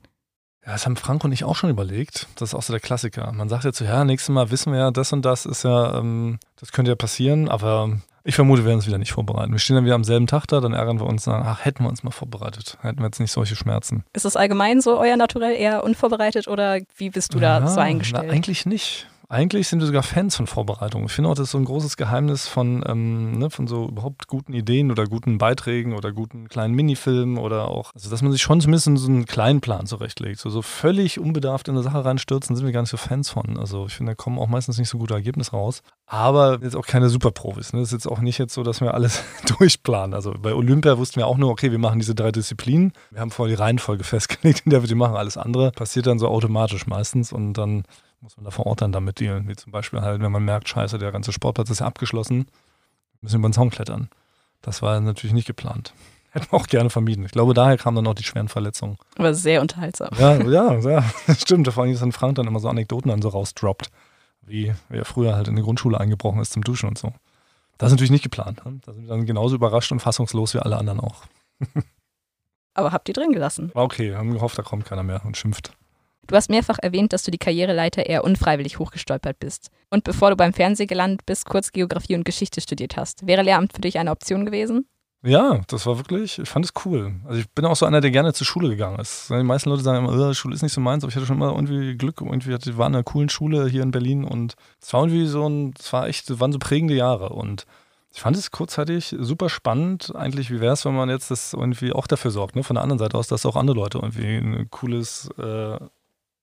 Ja, 0.65 0.73
das 0.73 0.85
haben 0.85 0.97
Frank 0.97 1.23
und 1.23 1.31
ich 1.31 1.45
auch 1.45 1.55
schon 1.55 1.69
überlegt. 1.69 2.27
Das 2.35 2.49
ist 2.49 2.53
auch 2.53 2.61
so 2.61 2.73
der 2.73 2.81
Klassiker. 2.81 3.31
Man 3.31 3.47
sagt 3.47 3.63
jetzt 3.63 3.77
so, 3.77 3.85
ja, 3.85 4.03
nächstes 4.03 4.33
Mal 4.33 4.51
wissen 4.51 4.73
wir 4.73 4.79
ja, 4.79 4.91
das 4.91 5.13
und 5.13 5.23
das 5.23 5.45
ist 5.45 5.63
ja, 5.63 5.97
ähm, 5.99 6.39
das 6.59 6.73
könnte 6.73 6.91
ja 6.91 6.95
passieren, 6.95 7.47
aber 7.47 7.97
ich 8.25 8.35
vermute, 8.35 8.63
wir 8.63 8.65
werden 8.65 8.79
uns 8.79 8.87
wieder 8.87 8.97
nicht 8.97 9.13
vorbereiten. 9.13 9.53
Wir 9.53 9.59
stehen 9.59 9.77
dann 9.77 9.85
wieder 9.85 9.95
am 9.95 10.03
selben 10.03 10.27
Tag 10.27 10.45
da, 10.47 10.59
dann 10.59 10.73
ärgern 10.73 10.99
wir 10.99 11.05
uns 11.05 11.25
und 11.25 11.31
sagen, 11.31 11.45
ach, 11.47 11.63
hätten 11.63 11.85
wir 11.85 11.89
uns 11.89 12.03
mal 12.03 12.11
vorbereitet. 12.11 12.77
Hätten 12.81 12.99
wir 12.99 13.05
jetzt 13.05 13.21
nicht 13.21 13.31
solche 13.31 13.55
Schmerzen. 13.55 14.03
Ist 14.11 14.25
das 14.25 14.35
allgemein 14.35 14.81
so 14.81 14.99
euer 14.99 15.15
Naturell 15.15 15.55
eher 15.55 15.85
unvorbereitet 15.85 16.49
oder 16.49 16.79
wie 16.97 17.09
bist 17.09 17.33
du 17.33 17.39
da 17.39 17.59
Ja, 17.59 17.67
so 17.67 17.79
eingestellt? 17.79 18.25
Na, 18.27 18.33
eigentlich 18.33 18.65
nicht. 18.65 19.07
Eigentlich 19.29 19.67
sind 19.67 19.81
wir 19.81 19.87
sogar 19.87 20.03
Fans 20.03 20.37
von 20.37 20.47
Vorbereitung. 20.47 21.03
Ich 21.03 21.11
finde 21.11 21.29
auch, 21.29 21.35
das 21.35 21.47
ist 21.47 21.51
so 21.51 21.57
ein 21.57 21.65
großes 21.65 21.97
Geheimnis 21.97 22.47
von, 22.47 22.81
ähm, 22.87 23.37
ne, 23.37 23.49
von 23.49 23.67
so 23.67 23.89
überhaupt 23.89 24.27
guten 24.27 24.53
Ideen 24.53 24.89
oder 24.89 25.03
guten 25.03 25.37
Beiträgen 25.37 25.91
oder 25.91 26.13
guten 26.13 26.47
kleinen 26.47 26.73
Minifilmen 26.73 27.37
oder 27.37 27.67
auch, 27.67 27.93
also 27.93 28.09
dass 28.09 28.21
man 28.21 28.31
sich 28.31 28.41
schon 28.41 28.61
zumindest 28.61 28.85
so 28.85 29.11
einen 29.11 29.25
kleinen 29.25 29.59
Plan 29.59 29.85
zurechtlegt. 29.85 30.39
So, 30.39 30.49
so 30.49 30.61
völlig 30.61 31.19
unbedarft 31.19 31.67
in 31.67 31.75
eine 31.75 31.83
Sache 31.83 32.05
reinstürzen, 32.05 32.55
sind 32.55 32.65
wir 32.65 32.71
gar 32.71 32.79
nicht 32.79 32.89
so 32.89 32.95
Fans 32.95 33.29
von. 33.29 33.59
Also 33.59 33.87
ich 33.87 33.95
finde, 33.95 34.13
da 34.13 34.15
kommen 34.15 34.39
auch 34.39 34.47
meistens 34.47 34.77
nicht 34.77 34.87
so 34.87 34.97
gute 34.97 35.15
Ergebnisse 35.15 35.51
raus. 35.51 35.81
Aber 36.05 36.59
jetzt 36.61 36.77
auch 36.77 36.87
keine 36.87 37.09
Superprofis. 37.09 37.73
Ne? 37.73 37.81
Das 37.81 37.89
ist 37.89 37.93
jetzt 37.93 38.07
auch 38.07 38.19
nicht 38.19 38.37
jetzt 38.37 38.53
so, 38.53 38.63
dass 38.63 38.79
wir 38.79 38.93
alles 38.93 39.23
durchplanen. 39.57 40.13
Also 40.13 40.35
bei 40.41 40.53
Olympia 40.53 40.97
wussten 40.97 41.17
wir 41.17 41.27
auch 41.27 41.37
nur, 41.37 41.49
okay, 41.49 41.71
wir 41.71 41.79
machen 41.79 41.99
diese 41.99 42.15
drei 42.15 42.31
Disziplinen. 42.31 42.93
Wir 43.11 43.19
haben 43.19 43.31
vorher 43.31 43.53
die 43.53 43.61
Reihenfolge 43.61 44.05
festgelegt, 44.05 44.61
in 44.65 44.69
der 44.69 44.83
wir 44.83 44.87
die 44.87 44.95
machen. 44.95 45.17
Alles 45.17 45.35
andere 45.35 45.71
passiert 45.71 46.07
dann 46.07 46.17
so 46.17 46.29
automatisch 46.29 46.87
meistens 46.87 47.33
und 47.33 47.55
dann 47.55 47.83
muss 48.21 48.37
man 48.37 48.45
da 48.45 48.51
vor 48.51 48.65
Ort 48.65 48.81
dann 48.81 48.91
damit 48.91 49.19
dealen. 49.19 49.47
Wie 49.47 49.55
zum 49.55 49.71
Beispiel 49.71 50.01
halt, 50.01 50.21
wenn 50.21 50.31
man 50.31 50.43
merkt, 50.43 50.69
scheiße, 50.69 50.97
der 50.97 51.11
ganze 51.11 51.31
Sportplatz 51.31 51.69
ist 51.69 51.79
ja 51.79 51.85
abgeschlossen, 51.85 52.47
müssen 53.21 53.35
wir 53.35 53.39
über 53.39 53.49
den 53.49 53.53
Zaun 53.53 53.69
klettern. 53.69 54.09
Das 54.61 54.81
war 54.81 54.99
natürlich 54.99 55.33
nicht 55.33 55.47
geplant. 55.47 55.93
Hätten 56.31 56.51
wir 56.51 56.59
auch 56.59 56.67
gerne 56.67 56.89
vermieden. 56.89 57.25
Ich 57.25 57.31
glaube, 57.31 57.53
daher 57.53 57.77
kamen 57.77 57.95
dann 57.95 58.07
auch 58.07 58.13
die 58.13 58.23
schweren 58.23 58.49
Verletzungen. 58.49 58.97
Aber 59.17 59.33
sehr 59.33 59.61
unterhaltsam. 59.61 60.09
Ja, 60.17 60.35
ja, 60.35 60.79
ja, 60.79 61.03
stimmt. 61.37 61.67
Vor 61.71 61.83
allem 61.83 61.93
ist 61.93 62.01
dann 62.01 62.11
Frank 62.11 62.35
dann 62.35 62.47
immer 62.47 62.59
so 62.59 62.67
Anekdoten 62.67 63.09
dann 63.09 63.21
so 63.21 63.29
rausdroppt, 63.29 63.89
wie, 64.41 64.73
wie 64.89 64.97
er 64.97 65.05
früher 65.05 65.35
halt 65.35 65.47
in 65.47 65.55
die 65.55 65.61
Grundschule 65.61 65.99
eingebrochen 65.99 66.41
ist 66.41 66.53
zum 66.53 66.63
Duschen 66.63 66.89
und 66.89 66.97
so. 66.97 67.13
Das 67.77 67.87
ist 67.87 67.93
natürlich 67.93 68.11
nicht 68.11 68.23
geplant. 68.23 68.65
Ne? 68.65 68.79
Da 68.85 68.93
sind 68.93 69.03
wir 69.03 69.09
dann 69.09 69.25
genauso 69.25 69.55
überrascht 69.55 69.91
und 69.91 69.99
fassungslos 69.99 70.53
wie 70.53 70.59
alle 70.59 70.77
anderen 70.77 70.99
auch. 70.99 71.23
Aber 72.73 72.91
habt 72.91 73.07
ihr 73.07 73.13
drin 73.13 73.31
gelassen? 73.31 73.71
War 73.73 73.83
okay, 73.83 74.15
haben 74.15 74.33
gehofft, 74.33 74.57
da 74.57 74.63
kommt 74.63 74.85
keiner 74.85 75.03
mehr 75.03 75.23
und 75.25 75.37
schimpft. 75.37 75.71
Du 76.27 76.35
hast 76.35 76.49
mehrfach 76.49 76.77
erwähnt, 76.81 77.13
dass 77.13 77.23
du 77.23 77.31
die 77.31 77.37
Karriereleiter 77.37 78.05
eher 78.05 78.23
unfreiwillig 78.23 78.79
hochgestolpert 78.79 79.39
bist. 79.39 79.69
Und 79.89 80.03
bevor 80.03 80.29
du 80.29 80.35
beim 80.35 80.53
Fernsehen 80.53 80.87
gelandet 80.87 81.25
bist, 81.25 81.45
kurz 81.45 81.71
Geografie 81.71 82.15
und 82.15 82.25
Geschichte 82.25 82.61
studiert 82.61 82.97
hast. 82.97 83.25
Wäre 83.25 83.43
Lehramt 83.43 83.73
für 83.73 83.81
dich 83.81 83.97
eine 83.97 84.11
Option 84.11 84.45
gewesen? 84.45 84.85
Ja, 85.23 85.61
das 85.67 85.85
war 85.85 85.97
wirklich, 85.97 86.37
ich 86.37 86.47
fand 86.47 86.65
es 86.65 86.73
cool. 86.85 87.15
Also 87.25 87.39
ich 87.39 87.49
bin 87.49 87.65
auch 87.65 87.75
so 87.75 87.85
einer, 87.85 88.01
der 88.01 88.11
gerne 88.11 88.33
zur 88.33 88.45
Schule 88.45 88.69
gegangen 88.69 88.99
ist. 88.99 89.29
Die 89.29 89.43
meisten 89.43 89.69
Leute 89.69 89.81
sagen 89.81 90.05
immer, 90.05 90.29
"Äh, 90.29 90.33
Schule 90.35 90.53
ist 90.53 90.61
nicht 90.61 90.73
so 90.73 90.79
meins, 90.81 91.03
aber 91.03 91.09
ich 91.09 91.15
hatte 91.15 91.25
schon 91.25 91.37
immer 91.37 91.53
irgendwie 91.53 91.97
Glück. 91.97 92.21
Irgendwie 92.21 92.53
hatte, 92.53 92.77
war 92.77 92.87
in 92.87 92.95
einer 92.95 93.03
coolen 93.03 93.29
Schule 93.29 93.67
hier 93.67 93.81
in 93.81 93.91
Berlin 93.91 94.23
und 94.23 94.55
es 94.79 94.93
war 94.93 95.01
irgendwie 95.01 95.25
so 95.25 95.47
ein, 95.47 95.73
es 95.79 95.91
war 95.91 96.07
echt, 96.07 96.39
waren 96.39 96.51
so 96.51 96.59
prägende 96.59 96.93
Jahre 96.93 97.29
und 97.29 97.65
ich 98.13 98.21
fand 98.21 98.37
es 98.37 98.51
kurzzeitig 98.51 99.15
super 99.19 99.49
spannend. 99.49 100.15
Eigentlich, 100.15 100.49
wie 100.51 100.59
wäre 100.61 100.73
es, 100.73 100.85
wenn 100.85 100.95
man 100.95 101.09
jetzt 101.09 101.29
das 101.29 101.53
irgendwie 101.53 101.93
auch 101.93 102.07
dafür 102.07 102.31
sorgt, 102.31 102.55
ne? 102.55 102.63
von 102.63 102.75
der 102.75 102.83
anderen 102.83 102.99
Seite 102.99 103.17
aus, 103.17 103.27
dass 103.27 103.45
auch 103.45 103.55
andere 103.55 103.75
Leute 103.77 103.97
irgendwie 103.99 104.37
ein 104.37 104.67
cooles, 104.69 105.29
äh, 105.37 105.77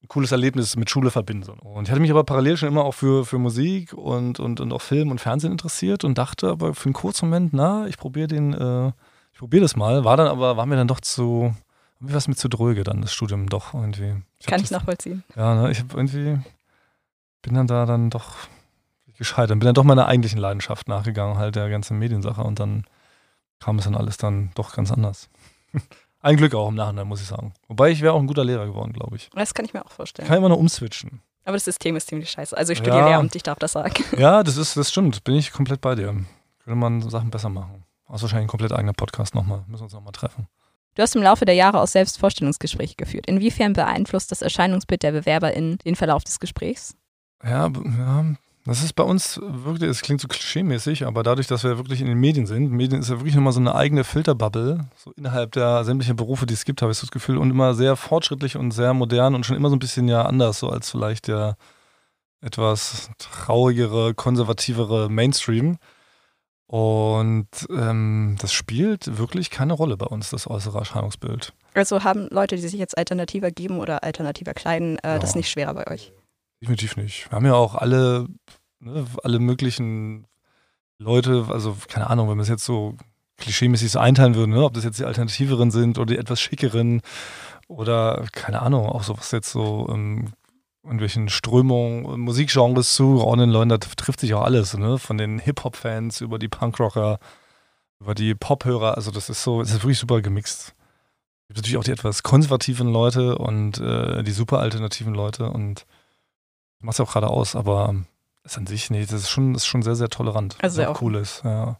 cooles 0.08 0.32
Erlebnis 0.32 0.76
mit 0.76 0.90
Schule 0.90 1.10
verbinden. 1.10 1.58
Und 1.60 1.84
ich 1.84 1.90
hatte 1.90 2.00
mich 2.00 2.10
aber 2.10 2.24
parallel 2.24 2.56
schon 2.56 2.68
immer 2.68 2.84
auch 2.84 2.94
für, 2.94 3.24
für 3.24 3.38
Musik 3.38 3.92
und, 3.92 4.40
und, 4.40 4.60
und 4.60 4.72
auch 4.72 4.82
Film 4.82 5.10
und 5.10 5.20
Fernsehen 5.20 5.52
interessiert 5.52 6.04
und 6.04 6.18
dachte 6.18 6.48
aber 6.48 6.74
für 6.74 6.86
einen 6.86 6.94
kurzen 6.94 7.28
Moment, 7.28 7.52
na, 7.52 7.86
ich 7.86 7.96
probiere 7.96 8.28
den, 8.28 8.52
äh, 8.52 8.88
ich 9.32 9.38
probiere 9.38 9.62
das 9.62 9.76
mal. 9.76 10.04
War 10.04 10.16
dann 10.16 10.28
aber, 10.28 10.56
war 10.56 10.66
mir 10.66 10.76
dann 10.76 10.88
doch 10.88 11.00
zu, 11.00 11.54
irgendwie 11.96 12.14
was 12.14 12.28
mit 12.28 12.38
zu 12.38 12.48
dröge 12.48 12.84
dann, 12.84 13.02
das 13.02 13.12
Studium 13.12 13.48
doch 13.48 13.74
irgendwie. 13.74 14.14
Ich 14.38 14.46
Kann 14.46 14.60
ich 14.60 14.68
das, 14.68 14.72
nachvollziehen. 14.72 15.24
Ja, 15.36 15.54
ne, 15.54 15.70
ich 15.70 15.80
habe 15.80 15.96
irgendwie, 15.96 16.38
bin 17.42 17.54
dann 17.54 17.66
da 17.66 17.86
dann 17.86 18.10
doch 18.10 18.36
gescheitert. 19.16 19.58
Bin 19.58 19.66
dann 19.66 19.74
doch 19.74 19.84
meiner 19.84 20.06
eigentlichen 20.06 20.38
Leidenschaft 20.38 20.88
nachgegangen, 20.88 21.38
halt 21.38 21.56
der 21.56 21.70
ganzen 21.70 21.98
Mediensache 21.98 22.42
und 22.42 22.60
dann 22.60 22.84
kam 23.60 23.78
es 23.78 23.84
dann 23.84 23.94
alles 23.94 24.16
dann 24.16 24.50
doch 24.54 24.74
ganz 24.74 24.92
anders. 24.92 25.30
Ein 26.24 26.38
Glück 26.38 26.54
auch 26.54 26.68
im 26.70 26.74
Nachhinein, 26.74 27.06
muss 27.06 27.20
ich 27.20 27.26
sagen. 27.26 27.52
Wobei 27.68 27.90
ich 27.90 28.00
wäre 28.00 28.14
auch 28.14 28.18
ein 28.18 28.26
guter 28.26 28.44
Lehrer 28.44 28.64
geworden, 28.64 28.94
glaube 28.94 29.16
ich. 29.16 29.28
Das 29.34 29.52
kann 29.52 29.66
ich 29.66 29.74
mir 29.74 29.84
auch 29.84 29.90
vorstellen. 29.90 30.26
Kann 30.26 30.38
immer 30.38 30.48
noch 30.48 30.56
umswitchen. 30.56 31.20
Aber 31.44 31.52
das 31.52 31.66
System 31.66 31.96
ist 31.96 32.08
ziemlich 32.08 32.30
scheiße. 32.30 32.56
Also 32.56 32.72
ich 32.72 32.78
studiere 32.78 33.00
Ja. 33.00 33.08
Lehramt, 33.08 33.34
ich 33.36 33.42
darf 33.42 33.58
das 33.58 33.72
sagen. 33.72 34.02
Ja, 34.18 34.42
das 34.42 34.56
ist, 34.56 34.74
das 34.74 34.90
stimmt. 34.90 35.22
Bin 35.24 35.34
ich 35.34 35.52
komplett 35.52 35.82
bei 35.82 35.94
dir. 35.94 36.06
Könnte 36.64 36.76
man 36.78 37.02
Sachen 37.10 37.30
besser 37.30 37.50
machen. 37.50 37.84
Das 38.08 38.16
ist 38.16 38.22
wahrscheinlich 38.22 38.46
ein 38.46 38.48
komplett 38.48 38.72
eigener 38.72 38.94
Podcast 38.94 39.34
nochmal. 39.34 39.64
Müssen 39.66 39.82
wir 39.82 39.84
uns 39.84 39.92
nochmal 39.92 40.12
treffen. 40.12 40.48
Du 40.94 41.02
hast 41.02 41.14
im 41.14 41.22
Laufe 41.22 41.44
der 41.44 41.56
Jahre 41.56 41.82
auch 41.82 41.86
selbst 41.88 42.18
Vorstellungsgespräche 42.18 42.94
geführt. 42.96 43.26
Inwiefern 43.26 43.74
beeinflusst 43.74 44.30
das 44.30 44.40
Erscheinungsbild 44.40 45.02
der 45.02 45.12
BewerberInnen 45.12 45.76
den 45.84 45.94
Verlauf 45.96 46.24
des 46.24 46.40
Gesprächs? 46.40 46.94
Ja, 47.42 47.68
ja, 47.68 48.24
das 48.64 48.82
ist 48.82 48.94
bei 48.94 49.04
uns 49.04 49.38
wirklich, 49.42 49.90
es 49.90 50.00
klingt 50.02 50.20
so 50.20 50.28
klischeemäßig, 50.28 51.06
aber 51.06 51.22
dadurch, 51.22 51.46
dass 51.46 51.64
wir 51.64 51.76
wirklich 51.76 52.00
in 52.00 52.06
den 52.06 52.18
Medien 52.18 52.46
sind, 52.46 52.70
Medien 52.72 53.00
ist 53.02 53.10
ja 53.10 53.16
wirklich 53.18 53.34
nochmal 53.34 53.52
so 53.52 53.60
eine 53.60 53.74
eigene 53.74 54.04
Filterbubble, 54.04 54.86
so 54.96 55.12
innerhalb 55.12 55.52
der 55.52 55.84
sämtlichen 55.84 56.16
Berufe, 56.16 56.46
die 56.46 56.54
es 56.54 56.64
gibt, 56.64 56.80
habe 56.80 56.90
ich 56.92 56.98
so 56.98 57.06
das 57.06 57.10
Gefühl, 57.10 57.36
und 57.38 57.50
immer 57.50 57.74
sehr 57.74 57.94
fortschrittlich 57.96 58.56
und 58.56 58.70
sehr 58.70 58.94
modern 58.94 59.34
und 59.34 59.44
schon 59.44 59.56
immer 59.56 59.68
so 59.68 59.76
ein 59.76 59.80
bisschen 59.80 60.08
ja 60.08 60.22
anders, 60.24 60.58
so 60.60 60.70
als 60.70 60.90
vielleicht 60.90 61.28
der 61.28 61.56
etwas 62.40 63.10
traurigere, 63.18 64.14
konservativere 64.14 65.08
Mainstream. 65.10 65.78
Und 66.66 67.48
ähm, 67.70 68.36
das 68.40 68.52
spielt 68.52 69.18
wirklich 69.18 69.50
keine 69.50 69.74
Rolle 69.74 69.96
bei 69.96 70.06
uns, 70.06 70.30
das 70.30 70.48
äußere 70.48 70.78
Erscheinungsbild. 70.78 71.52
Also 71.74 72.04
haben 72.04 72.28
Leute, 72.30 72.56
die 72.56 72.62
sich 72.62 72.72
jetzt 72.74 72.96
alternativer 72.96 73.50
geben 73.50 73.78
oder 73.78 74.02
alternativer 74.02 74.54
kleiden, 74.54 74.98
äh, 75.00 75.12
Ja. 75.14 75.18
das 75.18 75.34
nicht 75.34 75.50
schwerer 75.50 75.74
bei 75.74 75.86
euch? 75.90 76.12
Definitiv 76.64 76.96
nicht. 76.96 77.30
Wir 77.30 77.36
haben 77.36 77.44
ja 77.44 77.52
auch 77.52 77.74
alle, 77.74 78.26
ne, 78.80 79.04
alle 79.22 79.38
möglichen 79.38 80.26
Leute, 80.98 81.44
also 81.50 81.76
keine 81.88 82.08
Ahnung, 82.08 82.30
wenn 82.30 82.38
wir 82.38 82.42
es 82.42 82.48
jetzt 82.48 82.64
so 82.64 82.96
klischeemäßig 83.36 83.90
so 83.90 83.98
einteilen 83.98 84.34
würden, 84.34 84.52
ne, 84.52 84.64
ob 84.64 84.72
das 84.72 84.84
jetzt 84.84 84.98
die 84.98 85.04
Alternativeren 85.04 85.70
sind 85.70 85.98
oder 85.98 86.06
die 86.06 86.18
etwas 86.18 86.40
schickeren 86.40 87.02
oder 87.68 88.24
keine 88.32 88.62
Ahnung, 88.62 88.86
auch 88.86 89.02
so 89.02 89.18
was 89.18 89.30
jetzt 89.30 89.50
so 89.50 89.86
ähm, 89.90 90.32
irgendwelchen 90.82 91.28
Strömungen, 91.28 92.18
Musikgenres 92.20 92.94
zu, 92.94 93.20
auch 93.20 93.36
den 93.36 93.50
Leuten, 93.50 93.68
da 93.68 93.76
trifft 93.76 94.20
sich 94.20 94.32
auch 94.32 94.42
alles, 94.42 94.74
ne? 94.74 94.98
Von 94.98 95.18
den 95.18 95.38
Hip-Hop-Fans 95.40 96.22
über 96.22 96.38
die 96.38 96.48
Punkrocker, 96.48 97.18
über 98.00 98.14
die 98.14 98.34
Pop-Hörer, 98.34 98.96
also 98.96 99.10
das 99.10 99.28
ist 99.28 99.42
so, 99.42 99.60
es 99.60 99.68
ist 99.68 99.82
wirklich 99.82 99.98
super 99.98 100.22
gemixt. 100.22 100.74
Es 101.42 101.48
gibt 101.48 101.58
natürlich 101.58 101.76
auch 101.76 101.84
die 101.84 101.92
etwas 101.92 102.22
konservativen 102.22 102.88
Leute 102.88 103.36
und 103.36 103.78
äh, 103.80 104.22
die 104.22 104.32
super 104.32 104.60
alternativen 104.60 105.14
Leute 105.14 105.50
und 105.50 105.84
macht 106.84 106.94
es 106.94 107.00
auch 107.00 107.12
gerade 107.12 107.28
aus, 107.28 107.56
aber 107.56 107.94
ist 108.44 108.58
an 108.58 108.66
sich, 108.66 108.90
nee, 108.90 109.02
das 109.02 109.12
ist 109.12 109.30
schon, 109.30 109.54
ist 109.54 109.66
schon 109.66 109.82
sehr, 109.82 109.96
sehr 109.96 110.08
tolerant. 110.08 110.56
Also 110.60 110.76
sehr 110.76 110.90
auch 110.90 111.00
cool 111.02 111.16
ist, 111.16 111.42
ja. 111.44 111.78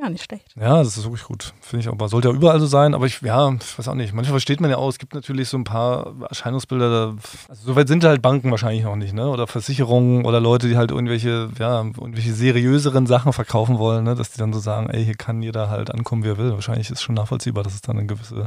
Ja, 0.00 0.08
nicht 0.08 0.22
schlecht. 0.22 0.54
Ja, 0.54 0.78
das 0.78 0.96
ist 0.96 1.02
wirklich 1.04 1.24
gut. 1.24 1.54
Finde 1.60 1.82
ich 1.82 1.88
aber. 1.88 2.08
Sollte 2.08 2.28
ja 2.28 2.34
überall 2.34 2.60
so 2.60 2.66
sein, 2.66 2.94
aber 2.94 3.06
ich, 3.06 3.20
ja, 3.20 3.52
ich 3.52 3.78
weiß 3.78 3.88
auch 3.88 3.94
nicht. 3.94 4.12
Manchmal 4.12 4.34
versteht 4.34 4.60
man 4.60 4.70
ja 4.70 4.76
auch, 4.76 4.88
es 4.88 4.98
gibt 4.98 5.12
natürlich 5.12 5.48
so 5.48 5.56
ein 5.56 5.64
paar 5.64 6.14
Erscheinungsbilder, 6.28 6.88
da, 6.88 7.16
also 7.48 7.64
soweit 7.64 7.88
sind 7.88 8.04
halt 8.04 8.22
Banken 8.22 8.52
wahrscheinlich 8.52 8.84
noch 8.84 8.94
nicht, 8.94 9.12
ne? 9.12 9.28
Oder 9.28 9.48
Versicherungen 9.48 10.24
oder 10.24 10.40
Leute, 10.40 10.68
die 10.68 10.76
halt 10.76 10.92
irgendwelche, 10.92 11.50
ja, 11.58 11.80
irgendwelche 11.80 12.32
seriöseren 12.32 13.08
Sachen 13.08 13.32
verkaufen 13.32 13.78
wollen, 13.80 14.04
ne? 14.04 14.14
Dass 14.14 14.30
die 14.30 14.38
dann 14.38 14.52
so 14.52 14.60
sagen, 14.60 14.88
ey, 14.88 15.04
hier 15.04 15.16
kann 15.16 15.42
jeder 15.42 15.68
halt 15.68 15.92
ankommen, 15.92 16.22
wie 16.22 16.28
er 16.28 16.38
will. 16.38 16.52
Wahrscheinlich 16.52 16.90
ist 16.90 17.02
schon 17.02 17.16
nachvollziehbar, 17.16 17.64
dass 17.64 17.74
es 17.74 17.80
dann 17.80 17.98
eine 17.98 18.06
gewisse, 18.06 18.46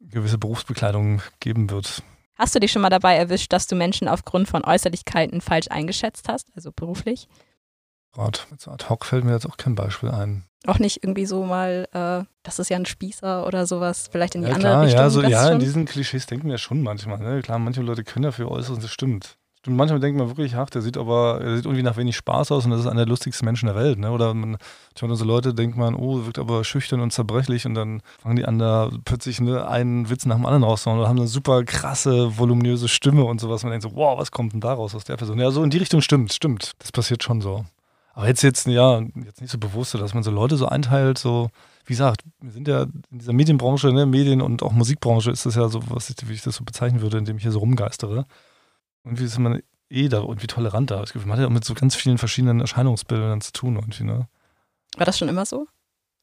gewisse 0.00 0.36
Berufsbekleidung 0.36 1.22
geben 1.40 1.70
wird. 1.70 2.02
Hast 2.40 2.54
du 2.54 2.58
dich 2.58 2.72
schon 2.72 2.80
mal 2.80 2.88
dabei 2.88 3.16
erwischt, 3.16 3.52
dass 3.52 3.66
du 3.66 3.76
Menschen 3.76 4.08
aufgrund 4.08 4.48
von 4.48 4.64
Äußerlichkeiten 4.64 5.42
falsch 5.42 5.66
eingeschätzt 5.68 6.26
hast, 6.26 6.48
also 6.56 6.72
beruflich? 6.72 7.28
Gerade 8.14 8.38
ad 8.64 8.88
hoc 8.88 9.04
fällt 9.04 9.24
mir 9.24 9.32
jetzt 9.32 9.44
auch 9.44 9.58
kein 9.58 9.74
Beispiel 9.74 10.08
ein. 10.08 10.44
Auch 10.66 10.78
nicht 10.78 11.04
irgendwie 11.04 11.26
so 11.26 11.44
mal, 11.44 11.86
äh, 11.92 12.24
das 12.42 12.58
ist 12.58 12.70
ja 12.70 12.78
ein 12.78 12.86
Spießer 12.86 13.46
oder 13.46 13.66
sowas, 13.66 14.08
vielleicht 14.10 14.36
in 14.36 14.40
die 14.40 14.48
ja, 14.48 14.54
andere 14.54 14.72
klar, 14.72 14.84
Richtung. 14.84 15.00
Ja, 15.02 15.10
so, 15.10 15.22
ja 15.22 15.42
schon? 15.44 15.52
in 15.52 15.58
diesen 15.58 15.84
Klischees 15.84 16.24
denken 16.24 16.48
wir 16.48 16.56
schon 16.56 16.80
manchmal. 16.80 17.18
Ne? 17.18 17.42
Klar, 17.42 17.58
manche 17.58 17.82
Leute 17.82 18.04
können 18.04 18.22
dafür 18.22 18.50
äußern, 18.50 18.80
das 18.80 18.90
stimmt. 18.90 19.36
Stimmt, 19.60 19.76
manchmal 19.76 20.00
denkt 20.00 20.18
man 20.18 20.28
wirklich, 20.28 20.56
ach, 20.56 20.70
der 20.70 20.80
sieht 20.80 20.96
aber, 20.96 21.42
er 21.42 21.56
sieht 21.56 21.66
irgendwie 21.66 21.82
nach 21.82 21.98
wenig 21.98 22.16
Spaß 22.16 22.50
aus 22.50 22.64
und 22.64 22.70
das 22.70 22.80
ist 22.80 22.86
einer 22.86 23.00
der 23.00 23.08
lustigsten 23.08 23.44
Menschen 23.44 23.66
der 23.66 23.74
Welt. 23.76 23.98
Ne? 23.98 24.10
Oder 24.10 24.32
man, 24.32 24.56
manchmal 24.94 25.16
so 25.16 25.26
Leute 25.26 25.52
denkt 25.52 25.76
man, 25.76 25.94
oh, 25.94 26.24
wirkt 26.24 26.38
aber 26.38 26.64
schüchtern 26.64 27.00
und 27.00 27.12
zerbrechlich 27.12 27.66
und 27.66 27.74
dann 27.74 28.00
fangen 28.22 28.36
die 28.36 28.46
an, 28.46 28.58
da 28.58 28.88
plötzlich 29.04 29.38
ne, 29.38 29.68
einen 29.68 30.08
Witz 30.08 30.24
nach 30.24 30.36
dem 30.36 30.46
anderen 30.46 30.64
rauszuhauen 30.64 30.98
oder 30.98 31.10
haben 31.10 31.18
eine 31.18 31.28
super 31.28 31.62
krasse, 31.64 32.38
voluminöse 32.38 32.88
Stimme 32.88 33.24
und 33.24 33.38
sowas. 33.38 33.62
Man 33.62 33.72
denkt 33.72 33.82
so, 33.82 33.94
wow, 33.94 34.18
was 34.18 34.30
kommt 34.30 34.54
denn 34.54 34.62
da 34.62 34.72
raus 34.72 34.94
aus 34.94 35.04
der 35.04 35.18
Person? 35.18 35.38
Ja, 35.38 35.50
so 35.50 35.62
in 35.62 35.68
die 35.68 35.76
Richtung 35.76 36.00
stimmt, 36.00 36.32
stimmt. 36.32 36.72
Das 36.78 36.90
passiert 36.90 37.22
schon 37.22 37.42
so. 37.42 37.66
Aber 38.14 38.28
jetzt, 38.28 38.42
jetzt, 38.42 38.66
ja, 38.66 39.00
jetzt 39.26 39.42
nicht 39.42 39.50
so 39.50 39.58
bewusst, 39.58 39.92
dass 39.92 40.14
man 40.14 40.22
so 40.22 40.30
Leute 40.30 40.56
so 40.56 40.66
einteilt, 40.66 41.18
so, 41.18 41.50
wie 41.84 41.92
gesagt, 41.92 42.22
wir 42.40 42.50
sind 42.50 42.66
ja 42.66 42.84
in 43.10 43.18
dieser 43.18 43.34
Medienbranche, 43.34 43.92
ne, 43.92 44.06
Medien- 44.06 44.40
und 44.40 44.62
auch 44.62 44.72
Musikbranche 44.72 45.30
ist 45.30 45.44
das 45.44 45.54
ja 45.54 45.68
so, 45.68 45.82
was 45.90 46.08
ich, 46.08 46.16
wie 46.26 46.32
ich 46.32 46.42
das 46.42 46.56
so 46.56 46.64
bezeichnen 46.64 47.02
würde, 47.02 47.18
indem 47.18 47.36
ich 47.36 47.42
hier 47.42 47.52
so 47.52 47.58
rumgeistere. 47.58 48.24
Und 49.04 49.18
wie 49.18 49.24
ist 49.24 49.38
man 49.38 49.62
eh 49.88 50.08
da 50.08 50.18
irgendwie 50.20 50.46
toleranter? 50.46 51.02
Ich 51.04 51.14
man 51.14 51.32
hat 51.32 51.40
ja 51.40 51.46
auch 51.46 51.50
mit 51.50 51.64
so 51.64 51.74
ganz 51.74 51.94
vielen 51.94 52.18
verschiedenen 52.18 52.60
Erscheinungsbildern 52.60 53.40
zu 53.40 53.52
tun 53.52 53.76
irgendwie, 53.76 54.04
ne? 54.04 54.28
War 54.96 55.06
das 55.06 55.18
schon 55.18 55.28
immer 55.28 55.46
so? 55.46 55.66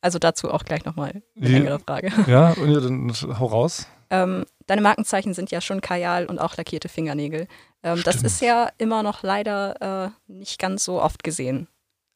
Also 0.01 0.19
dazu 0.19 0.51
auch 0.51 0.63
gleich 0.63 0.85
nochmal 0.85 1.21
eine 1.35 1.47
längere 1.47 1.79
Frage. 1.79 2.11
Ja, 2.27 2.51
und 2.51 2.71
ja, 2.71 2.79
dann 2.79 3.11
hau 3.39 3.45
raus. 3.47 3.87
Ähm, 4.09 4.45
deine 4.67 4.81
Markenzeichen 4.81 5.33
sind 5.33 5.51
ja 5.51 5.59
schon 5.59 5.81
Kajal 5.81 6.27
und 6.27 6.39
auch 6.39 6.55
lackierte 6.55 6.87
Fingernägel. 6.87 7.47
Ähm, 7.83 8.01
das 8.05 8.21
ist 8.23 8.41
ja 8.41 8.69
immer 8.77 9.03
noch 9.03 9.23
leider 9.23 10.13
äh, 10.27 10.31
nicht 10.31 10.59
ganz 10.59 10.85
so 10.85 11.01
oft 11.01 11.23
gesehen. 11.23 11.67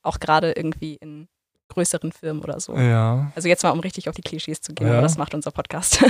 Auch 0.04 0.20
gerade 0.20 0.52
irgendwie 0.54 0.96
in 0.96 1.28
größeren 1.72 2.12
Firmen 2.12 2.44
oder 2.44 2.60
so. 2.60 2.76
Ja. 2.78 3.32
Also 3.36 3.48
jetzt 3.48 3.64
mal, 3.64 3.72
um 3.72 3.80
richtig 3.80 4.08
auf 4.10 4.16
die 4.16 4.22
Klischees 4.22 4.62
zu 4.62 4.74
gehen, 4.74 4.88
Ja. 4.88 4.94
aber 4.94 5.02
das 5.02 5.18
macht 5.18 5.34
unser 5.34 5.52
Podcast. 5.52 6.04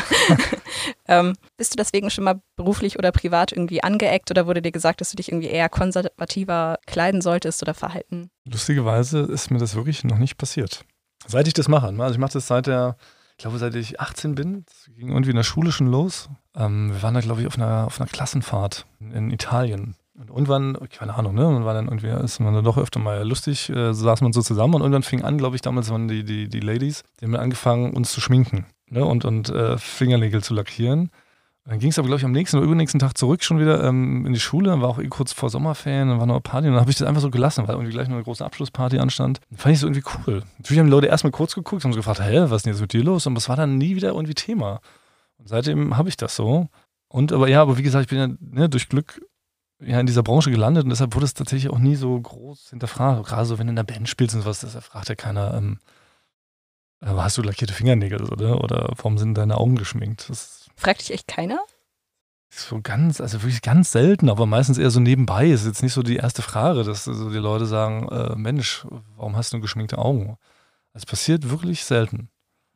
ähm, 1.08 1.34
bist 1.58 1.74
du 1.74 1.78
deswegen 1.78 2.10
schon 2.10 2.24
mal 2.24 2.42
beruflich 2.56 2.98
oder 2.98 3.12
privat 3.12 3.52
irgendwie 3.52 3.84
angeeckt 3.84 4.32
oder 4.32 4.48
wurde 4.48 4.62
dir 4.62 4.72
gesagt, 4.72 5.02
dass 5.02 5.12
du 5.12 5.16
dich 5.18 5.32
irgendwie 5.32 5.48
eher 5.50 5.70
konservativer 5.70 6.80
kleiden 6.88 7.22
solltest 7.22 7.62
oder 7.62 7.74
verhalten? 7.74 8.30
Lustigerweise 8.46 9.20
ist 9.20 9.52
mir 9.52 9.60
das 9.60 9.76
wirklich 9.76 10.04
noch 10.04 10.18
nicht 10.18 10.38
passiert. 10.38 10.84
Seit 11.28 11.48
ich 11.48 11.54
das 11.54 11.68
mache. 11.68 11.88
Also 11.88 12.14
ich 12.14 12.18
mache 12.20 12.34
das 12.34 12.48
seit 12.48 12.68
der, 12.68 12.98
ich 13.32 13.38
glaube, 13.38 13.58
seit 13.60 13.76
ich 13.76 14.00
18 14.00 14.36
bin. 14.36 14.66
Das 14.66 14.90
ging 14.96 15.10
irgendwie 15.10 15.30
in 15.32 15.36
der 15.36 15.44
Schule 15.44 15.72
schon 15.72 15.88
los. 15.88 16.30
Ähm, 16.56 16.92
wir 16.92 17.02
waren 17.04 17.14
da, 17.14 17.22
glaube 17.22 17.42
ich, 17.42 17.48
auf 17.48 17.56
einer, 17.56 17.86
auf 17.86 18.00
einer 18.00 18.10
Klassenfahrt 18.10 18.86
in, 19.00 19.12
in 19.12 19.32
Italien. 19.32 19.96
Und 20.22 20.30
irgendwann, 20.30 20.78
keine 20.92 21.16
Ahnung, 21.16 21.34
ne? 21.34 21.48
Und 21.48 21.66
war 21.66 21.74
dann 21.74 21.88
irgendwie, 21.88 22.08
ist 22.08 22.40
man 22.40 22.54
dann 22.54 22.64
doch 22.64 22.78
öfter 22.78 23.00
mal 23.00 23.28
lustig, 23.28 23.70
äh, 23.70 23.92
saß 23.92 24.22
man 24.22 24.34
so 24.34 24.42
zusammen 24.42 24.76
und 24.76 24.82
irgendwann 24.82 25.02
fing 25.02 25.24
an, 25.24 25.40
glaube 25.40 25.56
ich, 25.56 25.64
damals 25.64 25.90
waren 25.90 26.08
die, 26.08 26.24
die, 26.24 26.48
die 26.48 26.60
Ladies, 26.60 27.04
die 27.20 27.26
haben 27.26 27.36
angefangen, 27.36 27.92
uns 27.94 28.12
zu 28.12 28.22
schminken 28.22 28.66
ne? 28.92 29.04
und, 29.04 29.26
und 29.26 29.50
äh, 29.50 29.80
Fingernägel 29.80 30.44
zu 30.44 30.54
lackieren. 30.54 31.10
Dann 31.66 31.80
ging 31.80 31.90
es 31.90 31.98
aber, 31.98 32.08
glaube 32.08 32.20
ich, 32.20 32.26
am 32.26 32.32
nächsten 32.32 32.58
oder 32.58 32.66
übernächsten 32.66 33.00
Tag 33.00 33.18
zurück 33.18 33.44
schon 33.44 33.60
wieder 33.60 33.84
ähm, 33.84 34.26
in 34.26 34.34
die 34.34 34.40
Schule. 34.40 34.80
War 34.82 34.90
auch 34.90 35.00
eh 35.00 35.08
kurz 35.08 35.32
vor 35.32 35.50
Sommerferien, 35.50 36.10
dann 36.10 36.20
war 36.20 36.28
noch 36.28 36.36
eine 36.36 36.42
Party 36.42 36.68
und 36.68 36.74
dann 36.74 36.82
habe 36.82 36.92
ich 36.92 36.98
das 36.98 37.08
einfach 37.08 37.22
so 37.22 37.32
gelassen, 37.32 37.68
weil 37.68 37.76
irgendwie 37.76 37.92
gleich 37.92 38.08
noch 38.08 38.16
eine 38.16 38.24
große 38.24 38.46
Abschlussparty 38.46 39.00
anstand. 39.00 39.40
Dann 39.50 39.58
fand 39.58 39.74
ich 39.74 39.80
es 39.80 39.84
irgendwie 39.84 40.04
cool. 40.28 40.44
Natürlich 40.58 40.80
haben 40.80 40.88
die 40.88 40.92
Leute 40.92 41.08
erstmal 41.08 41.32
kurz 41.32 41.56
geguckt, 41.56 41.84
haben 41.84 41.94
so 41.94 42.00
gefragt, 42.00 42.20
hä, 42.20 42.42
was 42.48 42.58
ist 42.58 42.66
denn 42.66 42.74
jetzt 42.74 42.82
mit 42.82 42.94
dir 42.94 43.04
los? 43.04 43.26
Und 43.26 43.36
das 43.36 43.50
war 43.50 43.56
dann 43.56 43.78
nie 43.78 43.96
wieder 43.96 44.10
irgendwie 44.10 44.36
Thema. 44.36 44.82
Und 45.38 45.50
seitdem 45.50 45.98
habe 45.98 46.10
ich 46.10 46.18
das 46.18 46.36
so. 46.36 46.68
Und 47.08 47.32
aber 47.32 47.48
ja, 47.48 47.62
aber 47.62 47.78
wie 47.78 47.84
gesagt, 47.84 48.04
ich 48.04 48.10
bin 48.10 48.18
ja 48.18 48.28
ne, 48.40 48.70
durch 48.70 48.90
Glück 48.90 49.22
ja 49.82 50.00
in 50.00 50.06
dieser 50.06 50.24
Branche 50.24 50.52
gelandet 50.52 50.84
und 50.84 50.90
deshalb 50.90 51.16
wurde 51.16 51.26
es 51.26 51.34
tatsächlich 51.34 51.72
auch 51.72 51.80
nie 51.80 51.96
so 51.96 52.20
groß 52.20 52.70
hinterfragt. 52.70 53.26
Gerade 53.28 53.46
so, 53.46 53.60
wenn 53.60 53.68
du 53.68 53.72
in 53.72 53.76
der 53.76 53.84
Band 53.84 54.08
spielst 54.10 54.36
und 54.36 54.42
sowas, 54.42 54.62
das 54.62 54.76
fragt 54.84 55.10
ja 55.10 55.16
keiner, 55.16 55.54
ähm, 55.56 55.80
äh, 57.02 57.08
hast 57.08 57.38
du 57.38 57.42
lackierte 57.42 57.74
Fingernägel 57.74 58.24
oder, 58.24 58.64
oder 58.64 58.94
warum 58.96 59.18
sind 59.18 59.36
deine 59.36 59.58
Augen 59.58 59.76
geschminkt? 59.76 60.30
Das 60.30 60.70
Fragt 60.76 61.02
dich 61.02 61.12
echt 61.12 61.28
keiner? 61.28 61.60
so 62.54 62.82
ganz, 62.82 63.22
also 63.22 63.42
wirklich 63.44 63.62
ganz 63.62 63.92
selten, 63.92 64.30
aber 64.30 64.46
meistens 64.46 64.78
eher 64.78 64.92
so 64.92 65.00
nebenbei. 65.00 65.48
Ist 65.48 65.66
jetzt 65.66 65.84
nicht 65.84 65.94
so 65.94 66.04
die 66.04 66.18
erste 66.18 66.42
Frage, 66.42 66.84
dass 66.84 67.06
so 67.06 67.30
die 67.30 67.38
Leute 67.38 67.66
sagen, 67.66 68.10
äh, 68.10 68.36
Mensch, 68.36 68.86
warum 69.16 69.38
hast 69.38 69.54
du 69.54 69.62
geschminkte 69.62 69.98
Augen? 69.98 70.38
Das 70.94 71.06
passiert 71.06 71.50
wirklich 71.50 71.86
selten. 71.86 72.30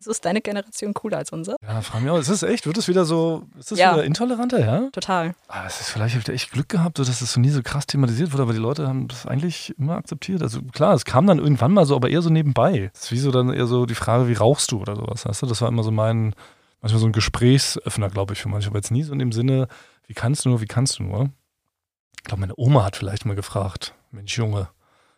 So 0.05 0.12
ist 0.12 0.24
deine 0.24 0.39
Generation 0.39 0.93
cooler 0.93 1.17
als 1.17 1.31
unsere? 1.31 1.57
Ja, 1.63 1.81
frag 1.81 2.01
mich 2.03 2.12
auch, 2.12 2.19
ist 2.19 2.29
das 2.29 2.43
echt? 2.43 2.67
Wird 2.67 2.77
das 2.77 2.88
wieder 2.88 3.05
so, 3.05 3.47
ist 3.57 3.71
das 3.71 3.79
Ja. 3.79 3.93
wieder 3.93 4.03
intoleranter, 4.03 4.59
ja? 4.59 4.89
Total. 4.91 5.33
Ah, 5.47 5.63
es 5.65 5.81
ist 5.81 5.89
vielleicht 5.89 6.15
habt 6.15 6.27
ihr 6.27 6.35
echt 6.35 6.51
Glück 6.51 6.69
gehabt, 6.69 6.97
so 7.00 7.03
dass 7.03 7.21
es 7.21 7.33
so 7.33 7.39
nie 7.39 7.50
so 7.50 7.63
krass 7.63 7.88
thematisiert 7.88 8.31
wurde, 8.31 8.43
aber 8.43 8.53
die 8.53 8.59
Leute 8.59 8.88
haben 8.88 9.07
das 9.07 9.25
eigentlich 9.25 9.74
immer 9.79 9.95
akzeptiert. 9.95 10.43
Also 10.43 10.62
klar, 10.62 10.93
es 10.93 11.05
kam 11.05 11.25
dann 11.25 11.39
irgendwann 11.39 11.71
mal 11.74 11.88
so, 11.88 11.95
aber 11.95 12.12
eher 12.12 12.21
so 12.21 12.29
nebenbei. 12.29 12.91
Es 12.93 13.05
ist 13.05 13.12
wie 13.13 13.17
so 13.17 13.31
dann 13.31 13.51
eher 13.51 13.65
so 13.65 13.88
die 13.88 13.95
Frage, 13.95 14.27
wie 14.27 14.33
rauchst 14.33 14.71
du 14.71 14.79
oder 14.79 14.95
sowas, 14.95 15.25
weißt 15.25 15.41
du? 15.41 15.47
Das 15.47 15.62
war 15.62 15.69
immer 15.69 15.81
so 15.81 15.89
mein, 15.89 16.35
manchmal 16.81 17.00
so 17.01 17.07
ein 17.07 17.12
Gesprächsöffner, 17.12 18.09
glaube 18.09 18.33
ich, 18.33 18.41
für 18.43 18.50
manche, 18.50 18.69
aber 18.69 18.77
jetzt 18.77 18.91
nie 18.91 19.01
so 19.01 19.12
in 19.12 19.17
dem 19.17 19.31
Sinne, 19.31 19.67
wie 20.05 20.13
kannst 20.13 20.45
du 20.45 20.50
nur, 20.50 20.62
wie 20.62 20.67
kannst 20.67 21.00
du 21.00 21.03
nur? 21.03 21.31
Ich 22.17 22.24
glaube, 22.25 22.41
meine 22.41 22.53
Oma 22.57 22.83
hat 22.83 22.95
vielleicht 22.95 23.25
mal 23.25 23.35
gefragt, 23.35 23.95
Mensch 24.12 24.38
Junge, 24.38 24.67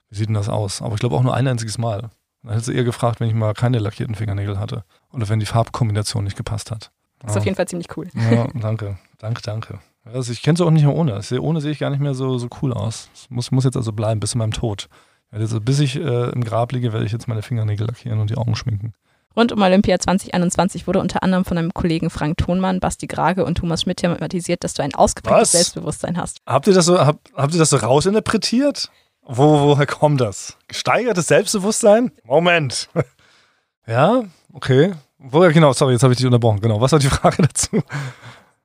wie 0.10 0.15
sieht 0.15 0.27
denn 0.29 0.34
das 0.36 0.48
aus? 0.48 0.82
Aber 0.82 0.94
ich 0.94 1.01
glaube 1.01 1.17
auch 1.17 1.24
nur 1.24 1.34
ein 1.34 1.46
einziges 1.46 1.77
Mal. 1.77 2.10
Dann 2.48 2.56
hätte 2.56 2.68
sie 2.68 2.75
eher 2.75 2.86
gefragt, 2.86 3.20
wenn 3.20 3.27
ich 3.27 3.34
mal 3.34 3.54
keine 3.54 3.77
lackierten 3.77 4.16
Fingernägel 4.16 4.58
hatte. 4.58 4.86
Oder 5.12 5.27
wenn 5.27 5.39
die 5.39 5.46
Farbkombination 5.46 6.24
nicht 6.24 6.38
gepasst 6.38 6.72
hat. 6.72 6.92
Das 7.20 7.32
ist 7.32 7.38
auf 7.38 7.46
jeden 7.46 7.58
Fall 7.58 7.68
ziemlich 7.68 7.88
cool. 7.98 8.08
Ja, 8.32 8.48
danke. 8.54 8.98
Danke, 9.18 9.42
danke. 9.42 9.80
Also 10.06 10.32
ich 10.32 10.42
kenne 10.42 10.58
sie 10.58 10.63
auch 10.63 10.72
nicht 10.72 10.86
mehr 10.86 10.96
ohne. 10.96 11.20
Ohne 11.42 11.60
sehe 11.60 11.72
ich 11.72 11.80
gar 11.80 11.89
nicht 11.89 12.00
mehr 12.00 12.13
so, 12.13 12.38
so 12.38 12.48
cool 12.62 12.74
aus. 12.74 13.10
Es 13.13 13.30
muss, 13.30 13.51
muss 13.51 13.66
jetzt 13.66 13.75
also 13.75 13.92
bleiben, 13.92 14.22
bis 14.22 14.32
zu 14.32 14.38
meinem 14.38 14.54
Tod. 14.54 14.88
Also 15.30 15.60
bis 15.60 15.80
ich 15.80 15.98
äh, 15.98 16.30
im 16.30 16.44
Grab 16.44 16.72
liege, 16.72 16.94
werde 16.94 17.06
ich 17.06 17.12
jetzt 17.12 17.27
meine 17.27 17.42
Fingernägel 17.42 17.86
lackieren 17.86 18.20
und 18.20 18.30
die 18.30 18.38
Augen 18.38 18.56
schminken. 18.56 18.94
Rund 19.36 19.51
um 19.51 19.62
Olympia 19.62 20.00
2021 20.00 20.88
wurde 20.88 21.00
unter 21.00 21.24
anderem 21.24 21.44
von 21.44 21.58
deinem 21.58 21.74
Kollegen 21.74 22.10
Frank 22.10 22.38
Thonmann, 22.38 22.80
Basti 22.80 23.08
Grage 23.08 23.44
und 23.44 23.56
Thomas 23.56 23.82
Schmidt 23.82 23.98
thematisiert, 23.98 24.63
dass 24.63 24.74
du 24.74 24.84
ein 24.84 24.96
ausgeprägtes 24.96 25.42
Was? 25.42 25.51
Selbstbewusstsein 25.51 26.18
hast. 26.18 26.39
Habt 26.46 26.68
ihr 26.68 26.74
das 26.74 26.86
so, 26.86 26.98
hab, 26.98 27.20
habt 27.36 27.54
ihr 27.54 27.60
das 27.60 27.70
so 27.70 27.77
rausinterpretiert? 27.77 28.89
Wo, 29.29 29.60
woher 29.67 29.86
kommt 29.86 30.22
das? 30.22 30.57
Gesteigertes 30.67 31.27
Selbstbewusstsein? 31.27 32.12
Moment. 32.24 32.89
ja, 33.88 34.24
okay. 34.53 34.93
Woher, 35.19 35.51
genau, 35.51 35.74
sorry, 35.74 35.93
jetzt 35.93 36.03
habe 36.03 36.13
ich 36.13 36.17
dich 36.17 36.25
unterbrochen. 36.25 36.62
Genau, 36.62 36.79
was 36.79 36.91
war 36.93 37.00
die 37.00 37.07
Frage 37.10 37.41
dazu? 37.43 37.84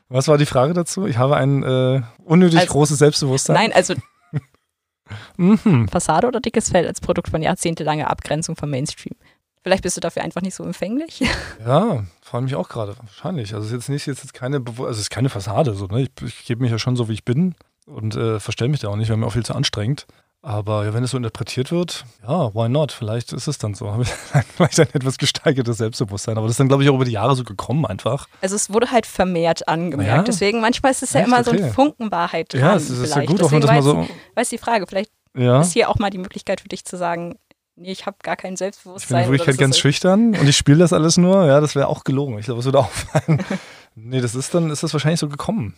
Was 0.09 0.29
war 0.29 0.39
die 0.39 0.47
Frage 0.47 0.73
dazu? 0.75 1.07
Ich 1.07 1.17
habe 1.19 1.37
ein 1.37 1.63
äh, 1.63 2.03
unnötig 2.25 2.61
Also- 2.61 2.73
großes 2.73 2.99
Selbstbewusstsein. 2.99 3.55
Nein, 3.55 3.73
also 3.73 3.95
Mhm. 5.37 5.89
Fassade 5.89 6.27
oder 6.27 6.41
dickes 6.41 6.71
Fell 6.71 6.87
als 6.87 7.01
Produkt 7.01 7.29
von 7.29 7.43
jahrzehntelanger 7.43 8.09
Abgrenzung 8.09 8.57
vom 8.57 8.71
Mainstream. 8.71 9.15
Vielleicht 9.63 9.83
bist 9.83 9.97
du 9.97 10.01
dafür 10.01 10.23
einfach 10.23 10.41
nicht 10.43 10.55
so 10.55 10.65
empfänglich. 10.65 11.23
Ja, 11.65 12.03
freue 12.23 12.43
mich 12.43 12.55
auch 12.55 12.69
gerade, 12.69 12.97
wahrscheinlich. 12.99 13.55
Also 13.55 13.67
es 13.67 13.73
ist 13.73 13.73
jetzt 13.73 13.89
nicht, 13.91 14.07
jetzt 14.07 14.33
keine, 14.35 14.63
also 14.67 14.87
es 14.89 14.99
ist 14.99 15.11
keine 15.11 15.29
Fassade, 15.29 15.75
so, 15.75 15.87
ne? 15.87 16.03
Ich, 16.03 16.11
ich 16.25 16.45
gebe 16.47 16.63
mich 16.63 16.71
ja 16.73 16.79
schon 16.79 16.97
so, 16.97 17.09
wie 17.09 17.13
ich 17.13 17.25
bin 17.25 17.55
und 17.87 18.17
äh, 18.17 18.41
verstelle 18.41 18.71
mich 18.71 18.81
da 18.81 18.89
auch 18.89 18.97
nicht, 18.97 19.09
wäre 19.09 19.19
mir 19.19 19.27
auch 19.27 19.33
viel 19.35 19.45
zu 19.45 19.55
anstrengend. 19.55 20.07
Aber 20.45 20.85
ja, 20.85 20.93
wenn 20.93 21.05
es 21.05 21.13
so 21.13 21.17
interpretiert 21.17 21.71
wird, 21.71 22.05
ja, 22.27 22.53
why 22.53 22.69
not? 22.69 22.91
Vielleicht 22.91 23.33
ist 23.33 23.47
es 23.47 23.59
dann 23.59 23.75
so. 23.75 23.87
Vielleicht 24.57 24.81
ein 24.81 24.89
etwas 24.93 25.17
gesteigertes 25.17 25.79
Selbstbewusstsein. 25.79 26.37
Aber 26.37 26.47
das 26.49 26.55
ist 26.55 26.61
dann, 26.61 26.67
glaube 26.67 26.83
ich, 26.83 26.91
auch 26.91 26.97
über 26.97 27.05
die 27.05 27.13
Jahre 27.13 27.37
so 27.37 27.45
gekommen 27.45 27.87
einfach. 27.87 28.27
Also 28.41 28.57
es 28.57 28.69
wurde 28.73 28.91
halt 28.91 29.07
vermehrt 29.07 29.69
angemerkt. 29.69 30.11
Ja? 30.11 30.23
Deswegen 30.25 30.61
manchmal 30.61 30.91
ist 30.91 31.05
es 31.05 31.13
ja 31.13 31.21
Echt? 31.21 31.29
immer 31.29 31.45
so 31.45 31.53
Okay. 31.53 31.63
ein 31.63 31.73
Funken 31.73 32.11
Wahrheit 32.11 32.53
dran. 32.53 32.61
ja, 32.61 32.75
es 32.75 32.91
ist, 32.91 33.15
ja 33.15 33.25
gut, 33.25 33.41
auch 33.41 33.53
wenn 33.53 33.61
das 33.61 33.71
mal 33.71 33.83
so. 33.83 34.09
weiß 34.35 34.49
die 34.49 34.59
Frage, 34.59 34.87
vielleicht 34.89 35.13
Ja. 35.37 35.61
ist 35.61 35.75
hier 35.75 35.89
auch 35.89 36.01
mal 36.01 36.11
die 36.11 36.19
Möglichkeit 36.19 36.61
für 36.61 36.69
dich 36.69 36.85
zu 36.85 36.97
sagen, 36.97 37.39
nee, 37.77 37.93
ich 37.93 38.07
habe 38.07 38.17
gar 38.25 38.35
kein 38.35 38.49
Ich 38.55 38.59
bin 38.59 38.67
Selbstbewusstsein. 38.67 39.25
in 39.27 39.31
Wirklichkeit 39.31 39.59
ganz 39.59 39.79
schüchtern 39.79 40.35
und 40.35 40.49
ich 40.49 40.57
spiele 40.57 40.79
das 40.79 40.93
alles 40.93 41.19
nur. 41.19 41.47
Ja, 41.47 41.61
das 41.61 41.77
wäre 41.77 41.87
auch 41.87 42.03
gelogen. 42.03 42.37
Ich 42.41 42.47
glaube, 42.47 42.59
es 42.59 42.65
würde 42.65 42.81
auffallen. 42.81 43.45
nee, 43.95 44.21
das 44.21 44.35
ist 44.35 44.53
dann, 44.55 44.71
ist 44.71 44.83
das 44.83 44.93
wahrscheinlich 44.93 45.21
so 45.21 45.29
gekommen. 45.29 45.75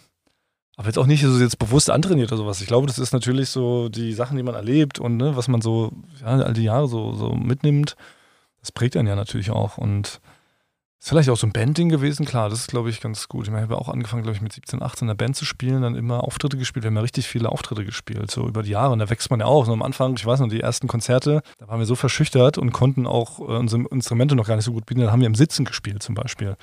Aber 0.76 0.88
jetzt 0.88 0.99
auch 0.99 1.07
nicht 1.07 1.23
so 1.23 1.38
jetzt 1.38 1.59
bewusst 1.59 1.90
antrainiert 1.90 2.33
oder 2.33 2.38
sowas. 2.38 2.61
Ich 2.61 2.66
glaube, 2.66 2.87
das 2.87 2.99
ist 2.99 3.12
natürlich 3.12 3.50
so 3.50 3.88
die 3.88 4.12
Sachen, 4.12 4.37
die 4.37 4.43
man 4.43 4.54
erlebt 4.54 4.99
und 4.99 5.16
ne, 5.16 5.37
was 5.37 5.49
man 5.49 5.61
so 5.61 5.93
ja, 6.21 6.26
all 6.26 6.52
die 6.52 6.64
Jahre 6.64 6.88
so, 6.88 7.12
so 7.12 7.33
mitnimmt. 7.35 7.95
Das 8.61 8.73
prägt 8.73 8.97
einen 8.97 9.09
ja 9.09 9.14
natürlich 9.14 9.50
auch. 9.50 9.78
Und 9.78 10.21
ist 11.04 11.11
vielleicht 11.11 11.28
auch 11.28 11.37
so 11.37 11.47
ein 11.47 11.52
Bandding 11.52 11.90
gewesen, 11.90 12.25
klar, 12.25 12.49
das 12.49 12.61
ist, 12.61 12.69
glaube 12.69 12.88
ich, 12.88 13.02
ganz 13.02 13.28
gut. 13.28 13.45
Ich 13.45 13.50
meine, 13.50 13.66
ich 13.66 13.71
habe 13.71 13.78
auch 13.78 13.90
angefangen, 13.90 14.23
glaube 14.23 14.37
ich, 14.37 14.43
mit 14.43 14.54
17, 14.54 14.83
18 14.83 15.02
in 15.02 15.09
der 15.09 15.23
Band 15.23 15.37
zu 15.37 15.45
spielen, 15.45 15.83
dann 15.83 15.97
immer 15.97 16.25
Auftritte 16.25 16.57
gespielt. 16.57 16.83
Wir 16.83 16.87
haben 16.88 16.97
ja 16.97 17.02
richtig 17.02 17.28
viele 17.28 17.50
Auftritte 17.50 17.85
gespielt, 17.85 18.31
so 18.31 18.49
über 18.49 18.62
die 18.62 18.71
Jahre. 18.71 18.95
Und 18.95 19.00
da 19.00 19.11
wächst 19.11 19.31
man 19.31 19.40
ja 19.40 19.47
auch. 19.47 19.66
So 19.66 19.73
am 19.75 19.83
Anfang, 19.83 20.16
ich 20.16 20.25
weiß 20.25 20.40
noch, 20.40 20.49
die 20.49 20.61
ersten 20.61 20.88
Konzerte, 20.88 21.43
da 21.59 21.69
waren 21.69 21.78
wir 21.78 21.85
so 21.85 21.95
verschüchtert 21.95 22.57
und 22.57 22.73
konnten 22.73 23.07
auch 23.07 23.38
äh, 23.38 23.43
unsere 23.43 23.83
Instrumente 23.90 24.35
noch 24.35 24.47
gar 24.47 24.57
nicht 24.57 24.64
so 24.64 24.73
gut 24.73 24.87
bieten. 24.87 25.02
Dann 25.02 25.12
haben 25.12 25.21
wir 25.21 25.26
im 25.26 25.35
Sitzen 25.35 25.66
gespielt 25.66 26.02
zum 26.02 26.14
Beispiel. 26.14 26.57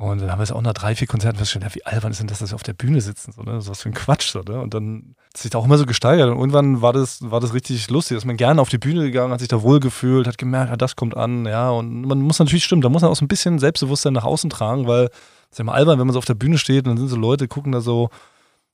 Und 0.00 0.22
dann 0.22 0.32
haben 0.32 0.38
wir 0.38 0.44
es 0.44 0.50
auch 0.50 0.62
nach 0.62 0.72
drei, 0.72 0.94
vier 0.94 1.06
Konzerten 1.06 1.36
festgestellt, 1.36 1.64
ja, 1.70 1.74
wie 1.74 1.84
albern 1.84 2.10
ist 2.10 2.20
denn 2.20 2.26
das, 2.26 2.38
dass 2.38 2.52
wir 2.52 2.54
auf 2.54 2.62
der 2.62 2.72
Bühne 2.72 3.02
sitzen, 3.02 3.32
so, 3.32 3.42
ne? 3.42 3.60
So 3.60 3.70
was 3.70 3.82
für 3.82 3.90
ein 3.90 3.94
Quatsch, 3.94 4.30
so, 4.30 4.40
ne? 4.40 4.58
Und 4.58 4.72
dann 4.72 5.14
hat 5.26 5.36
sich 5.36 5.50
da 5.50 5.58
auch 5.58 5.66
immer 5.66 5.76
so 5.76 5.84
gesteigert. 5.84 6.30
Und 6.30 6.38
irgendwann 6.38 6.80
war 6.80 6.94
das, 6.94 7.30
war 7.30 7.38
das 7.38 7.52
richtig 7.52 7.90
lustig, 7.90 8.16
dass 8.16 8.24
man 8.24 8.38
gerne 8.38 8.62
auf 8.62 8.70
die 8.70 8.78
Bühne 8.78 9.02
gegangen, 9.02 9.30
hat 9.30 9.40
sich 9.40 9.50
da 9.50 9.60
wohlgefühlt, 9.60 10.26
hat 10.26 10.38
gemerkt, 10.38 10.70
ja, 10.70 10.78
das 10.78 10.96
kommt 10.96 11.18
an, 11.18 11.44
ja. 11.44 11.68
Und 11.68 12.00
man 12.06 12.22
muss 12.22 12.38
natürlich 12.38 12.64
stimmen, 12.64 12.80
da 12.80 12.88
muss 12.88 13.02
man 13.02 13.10
auch 13.10 13.16
so 13.16 13.26
ein 13.26 13.28
bisschen 13.28 13.58
Selbstbewusstsein 13.58 14.14
nach 14.14 14.24
außen 14.24 14.48
tragen, 14.48 14.86
weil 14.86 15.04
es 15.04 15.50
ist 15.50 15.58
ja 15.58 15.64
immer 15.64 15.74
albern, 15.74 15.98
wenn 15.98 16.06
man 16.06 16.14
so 16.14 16.18
auf 16.18 16.24
der 16.24 16.32
Bühne 16.32 16.56
steht 16.56 16.86
und 16.86 16.92
dann 16.92 16.96
sind 16.96 17.08
so 17.08 17.16
Leute, 17.16 17.46
gucken 17.46 17.72
da 17.72 17.82
so 17.82 18.08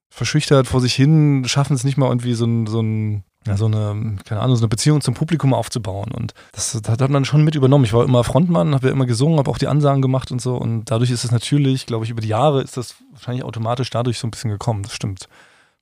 verschüchtert 0.09 0.69
vor 0.69 0.81
sich 0.81 0.95
hin, 0.95 1.43
schaffen 1.49 1.75
es 1.75 1.83
nicht 1.83 1.99
mal 1.99 2.07
irgendwie 2.07 2.35
so 2.35 2.47
ein, 2.47 2.69
so 2.69 2.81
ein 2.81 3.25
ja, 3.47 3.57
so 3.57 3.67
eine, 3.67 4.17
keine 4.25 4.41
Ahnung, 4.41 4.57
so 4.57 4.63
eine 4.63 4.69
Beziehung 4.69 5.01
zum 5.01 5.15
Publikum 5.15 5.55
aufzubauen. 5.55 6.11
Und 6.13 6.35
das, 6.53 6.79
das 6.81 6.99
hat 7.01 7.11
man 7.11 7.25
schon 7.25 7.45
mit 7.45 7.55
übernommen. 7.55 7.85
Ich 7.85 7.93
war 7.93 8.05
immer 8.05 8.25
Frontmann, 8.25 8.75
habe 8.75 8.89
ja 8.89 8.93
immer 8.93 9.07
gesungen, 9.07 9.39
habe 9.39 9.51
auch 9.51 9.59
die 9.59 9.69
Ansagen 9.69 10.03
gemacht 10.03 10.31
und 10.33 10.41
so. 10.41 10.57
Und 10.57 10.91
dadurch 10.91 11.11
ist 11.11 11.25
es 11.25 11.31
natürlich, 11.31 11.87
glaube 11.87 12.05
ich, 12.05 12.11
über 12.11 12.21
die 12.21 12.29
Jahre 12.29 12.63
ist 12.63 12.77
das 12.77 12.97
wahrscheinlich 13.13 13.45
automatisch 13.45 13.91
dadurch 13.91 14.19
so 14.19 14.27
ein 14.27 14.33
bisschen 14.33 14.51
gekommen. 14.51 14.83
Das 14.83 14.93
stimmt. 14.93 15.29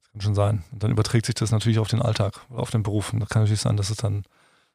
Das 0.02 0.12
kann 0.12 0.20
schon 0.20 0.34
sein. 0.34 0.64
Und 0.72 0.82
dann 0.82 0.90
überträgt 0.90 1.26
sich 1.26 1.34
das 1.34 1.50
natürlich 1.50 1.78
auf 1.78 1.88
den 1.88 2.02
Alltag, 2.02 2.40
auf 2.50 2.70
den 2.70 2.82
Beruf. 2.82 3.12
Und 3.12 3.20
das 3.20 3.28
kann 3.28 3.42
natürlich 3.42 3.62
sein, 3.62 3.76
dass 3.76 3.90
es 3.90 3.96
dann 3.96 4.24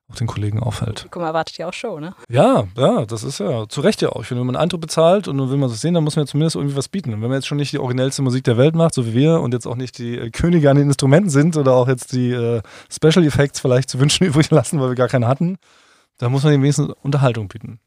auch 0.09 0.15
den 0.15 0.27
Kollegen 0.27 0.59
auffällt. 0.59 1.07
Guck 1.11 1.21
mal, 1.21 1.27
erwartet 1.27 1.57
ja 1.57 1.67
auch 1.67 1.73
Show, 1.73 1.99
ne? 1.99 2.13
Ja, 2.29 2.67
ja, 2.75 3.05
das 3.05 3.23
ist 3.23 3.39
ja 3.39 3.67
zu 3.67 3.81
Recht 3.81 4.01
ja 4.01 4.09
auch. 4.09 4.21
Ich 4.21 4.27
finde, 4.27 4.41
wenn 4.41 4.47
man 4.47 4.55
einen 4.55 4.63
Eintritt 4.63 4.81
bezahlt 4.81 5.27
und 5.27 5.37
will 5.37 5.57
man 5.57 5.69
das 5.69 5.81
sehen, 5.81 5.93
dann 5.93 6.03
muss 6.03 6.15
man 6.15 6.25
ja 6.25 6.31
zumindest 6.31 6.55
irgendwie 6.55 6.75
was 6.75 6.89
bieten. 6.89 7.13
Und 7.13 7.21
wenn 7.21 7.29
man 7.29 7.37
jetzt 7.37 7.47
schon 7.47 7.57
nicht 7.57 7.71
die 7.71 7.79
originellste 7.79 8.21
Musik 8.21 8.43
der 8.43 8.57
Welt 8.57 8.75
macht, 8.75 8.93
so 8.93 9.05
wie 9.05 9.13
wir, 9.13 9.39
und 9.41 9.53
jetzt 9.53 9.67
auch 9.67 9.75
nicht 9.75 9.97
die 9.97 10.17
äh, 10.17 10.29
Könige 10.31 10.69
an 10.69 10.77
den 10.77 10.87
Instrumenten 10.87 11.29
sind 11.29 11.57
oder 11.57 11.73
auch 11.73 11.87
jetzt 11.87 12.13
die 12.13 12.31
äh, 12.31 12.61
Special 12.89 13.25
Effects 13.25 13.59
vielleicht 13.59 13.89
zu 13.89 13.99
wünschen 13.99 14.23
übrig 14.27 14.49
lassen, 14.49 14.79
weil 14.79 14.89
wir 14.89 14.95
gar 14.95 15.07
keine 15.07 15.27
hatten, 15.27 15.57
dann 16.17 16.31
muss 16.31 16.43
man 16.43 16.51
dem 16.51 16.61
wenigstens 16.61 16.91
Unterhaltung 17.03 17.47
bieten. 17.47 17.79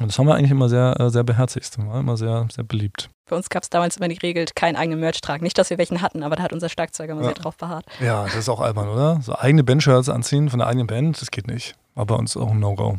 Und 0.00 0.08
das 0.08 0.18
haben 0.18 0.26
wir 0.26 0.34
eigentlich 0.34 0.50
immer 0.50 0.68
sehr, 0.68 0.98
äh, 0.98 1.10
sehr 1.10 1.22
beherzigt. 1.22 1.76
War 1.86 2.00
immer 2.00 2.16
sehr, 2.16 2.46
sehr 2.50 2.64
beliebt. 2.64 3.10
Bei 3.28 3.36
uns 3.36 3.50
gab 3.50 3.62
es 3.62 3.70
damals 3.70 3.96
immer 3.98 4.08
die 4.08 4.18
Regel, 4.18 4.46
keinen 4.54 4.76
eigenen 4.76 5.00
Merch 5.00 5.20
tragen. 5.20 5.44
Nicht, 5.44 5.58
dass 5.58 5.70
wir 5.70 5.78
welchen 5.78 6.00
hatten, 6.02 6.22
aber 6.22 6.36
da 6.36 6.42
hat 6.42 6.52
unser 6.52 6.68
Schlagzeuger 6.68 7.12
immer 7.12 7.22
Ja. 7.22 7.26
sehr 7.28 7.34
drauf 7.34 7.56
beharrt. 7.56 7.84
Ja, 8.00 8.24
das 8.24 8.34
ist 8.36 8.48
auch 8.48 8.60
albern, 8.60 8.88
oder? 8.88 9.20
So 9.22 9.34
eigene 9.36 9.64
Bandshirts 9.64 10.08
anziehen 10.08 10.48
von 10.50 10.58
der 10.58 10.68
eigenen 10.68 10.86
Band, 10.86 11.20
das 11.20 11.30
geht 11.30 11.46
nicht. 11.46 11.74
War 11.94 12.06
bei 12.06 12.14
uns 12.14 12.36
auch 12.36 12.50
ein 12.50 12.58
No-Go. 12.58 12.98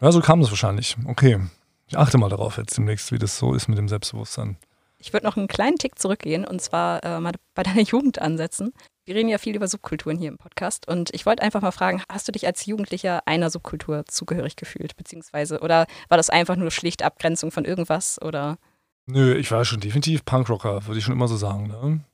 Ja, 0.00 0.12
so 0.12 0.20
kam 0.20 0.40
es 0.40 0.50
wahrscheinlich. 0.50 0.96
Okay. 1.06 1.40
Ich 1.88 1.98
achte 1.98 2.18
mal 2.18 2.28
darauf 2.28 2.56
jetzt 2.56 2.76
demnächst, 2.76 3.10
wie 3.12 3.18
das 3.18 3.38
so 3.38 3.54
ist 3.54 3.68
mit 3.68 3.78
dem 3.78 3.88
Selbstbewusstsein. 3.88 4.56
Ich 4.98 5.12
würde 5.12 5.26
noch 5.26 5.36
einen 5.36 5.48
kleinen 5.48 5.76
Tick 5.76 5.98
zurückgehen 5.98 6.44
und 6.44 6.60
zwar 6.60 7.02
äh, 7.04 7.18
mal 7.20 7.32
bei 7.54 7.62
deiner 7.62 7.80
Jugend 7.82 8.20
ansetzen. 8.20 8.72
Wir 9.08 9.14
reden 9.14 9.30
ja 9.30 9.38
viel 9.38 9.56
über 9.56 9.66
Subkulturen 9.66 10.18
hier 10.18 10.28
im 10.28 10.36
Podcast 10.36 10.86
und 10.86 11.08
ich 11.14 11.24
wollte 11.24 11.42
einfach 11.42 11.62
mal 11.62 11.70
fragen, 11.70 12.02
hast 12.10 12.28
du 12.28 12.32
dich 12.32 12.46
als 12.46 12.66
Jugendlicher 12.66 13.26
einer 13.26 13.48
Subkultur 13.48 14.04
zugehörig 14.04 14.54
gefühlt, 14.54 14.98
beziehungsweise, 14.98 15.60
oder 15.60 15.86
war 16.10 16.18
das 16.18 16.28
einfach 16.28 16.56
nur 16.56 16.70
schlicht 16.70 17.02
Abgrenzung 17.02 17.50
von 17.50 17.64
irgendwas 17.64 18.20
oder? 18.20 18.58
Nö, 19.06 19.34
ich 19.34 19.50
war 19.50 19.64
schon 19.64 19.80
definitiv 19.80 20.26
Punkrocker, 20.26 20.86
würde 20.86 20.98
ich 20.98 21.04
schon 21.04 21.14
immer 21.14 21.26
so 21.26 21.38
sagen. 21.38 21.68
Ne? 21.68 22.04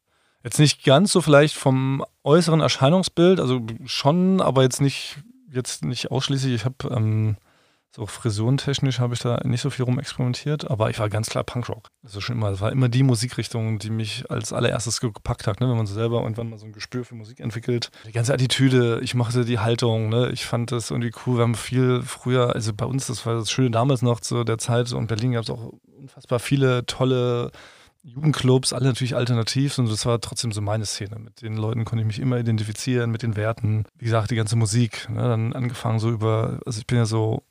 Jetzt 0.44 0.60
nicht 0.60 0.84
ganz 0.84 1.10
so 1.10 1.20
vielleicht 1.20 1.56
vom 1.56 2.04
äußeren 2.22 2.60
Erscheinungsbild, 2.60 3.40
also 3.40 3.60
schon, 3.86 4.40
aber 4.40 4.62
jetzt 4.62 4.80
nicht, 4.80 5.16
jetzt 5.50 5.84
nicht 5.84 6.12
ausschließlich. 6.12 6.54
Ich 6.54 6.64
habe 6.64 6.76
ähm, 6.94 7.36
so 7.94 8.06
frisurentechnisch 8.06 8.98
habe 8.98 9.14
ich 9.14 9.20
da 9.20 9.40
nicht 9.44 9.60
so 9.60 9.70
viel 9.70 9.84
rumexperimentiert, 9.84 10.68
aber 10.68 10.90
ich 10.90 10.98
war 10.98 11.08
ganz 11.08 11.30
klar 11.30 11.44
Punkrock. 11.44 11.86
Also 12.02 12.20
schon 12.20 12.36
immer, 12.36 12.50
das 12.50 12.60
war 12.60 12.72
immer 12.72 12.88
die 12.88 13.04
Musikrichtung, 13.04 13.78
die 13.78 13.90
mich 13.90 14.28
als 14.30 14.52
allererstes 14.52 15.00
gepackt 15.00 15.46
hat, 15.46 15.60
ne? 15.60 15.68
wenn 15.68 15.76
man 15.76 15.86
so 15.86 15.94
selber 15.94 16.22
irgendwann 16.22 16.50
mal 16.50 16.58
so 16.58 16.66
ein 16.66 16.72
Gespür 16.72 17.04
für 17.04 17.14
Musik 17.14 17.38
entwickelt. 17.38 17.90
Die 18.04 18.12
ganze 18.12 18.34
Attitüde, 18.34 18.98
ich 19.00 19.14
mochte 19.14 19.44
die 19.44 19.60
Haltung, 19.60 20.08
ne? 20.08 20.30
ich 20.32 20.44
fand 20.44 20.72
das 20.72 20.90
irgendwie 20.90 21.12
cool. 21.24 21.36
Wir 21.36 21.42
haben 21.42 21.54
viel 21.54 22.02
früher, 22.02 22.52
also 22.52 22.72
bei 22.74 22.84
uns, 22.84 23.06
das 23.06 23.24
war 23.26 23.36
das 23.36 23.52
Schöne 23.52 23.70
damals 23.70 24.02
noch 24.02 24.18
zu 24.18 24.42
der 24.42 24.58
Zeit, 24.58 24.92
und 24.92 25.02
in 25.02 25.06
Berlin 25.06 25.32
gab 25.32 25.44
es 25.44 25.50
auch 25.50 25.74
unfassbar 25.96 26.40
viele 26.40 26.84
tolle 26.86 27.52
Jugendclubs, 28.02 28.72
alle 28.72 28.86
natürlich 28.86 29.14
alternativ 29.14 29.78
und 29.78 29.88
das 29.88 30.04
war 30.04 30.20
trotzdem 30.20 30.50
so 30.50 30.60
meine 30.60 30.84
Szene. 30.84 31.20
Mit 31.20 31.42
den 31.42 31.56
Leuten 31.56 31.84
konnte 31.84 32.02
ich 32.02 32.06
mich 32.06 32.18
immer 32.18 32.38
identifizieren, 32.38 33.12
mit 33.12 33.22
den 33.22 33.36
Werten. 33.36 33.84
Wie 33.96 34.04
gesagt, 34.04 34.32
die 34.32 34.36
ganze 34.36 34.56
Musik. 34.56 35.08
Ne? 35.08 35.22
Dann 35.22 35.52
angefangen 35.54 36.00
so 36.00 36.10
über, 36.10 36.58
also 36.66 36.80
ich 36.80 36.86
bin 36.86 36.98
ja 36.98 37.06
so 37.06 37.44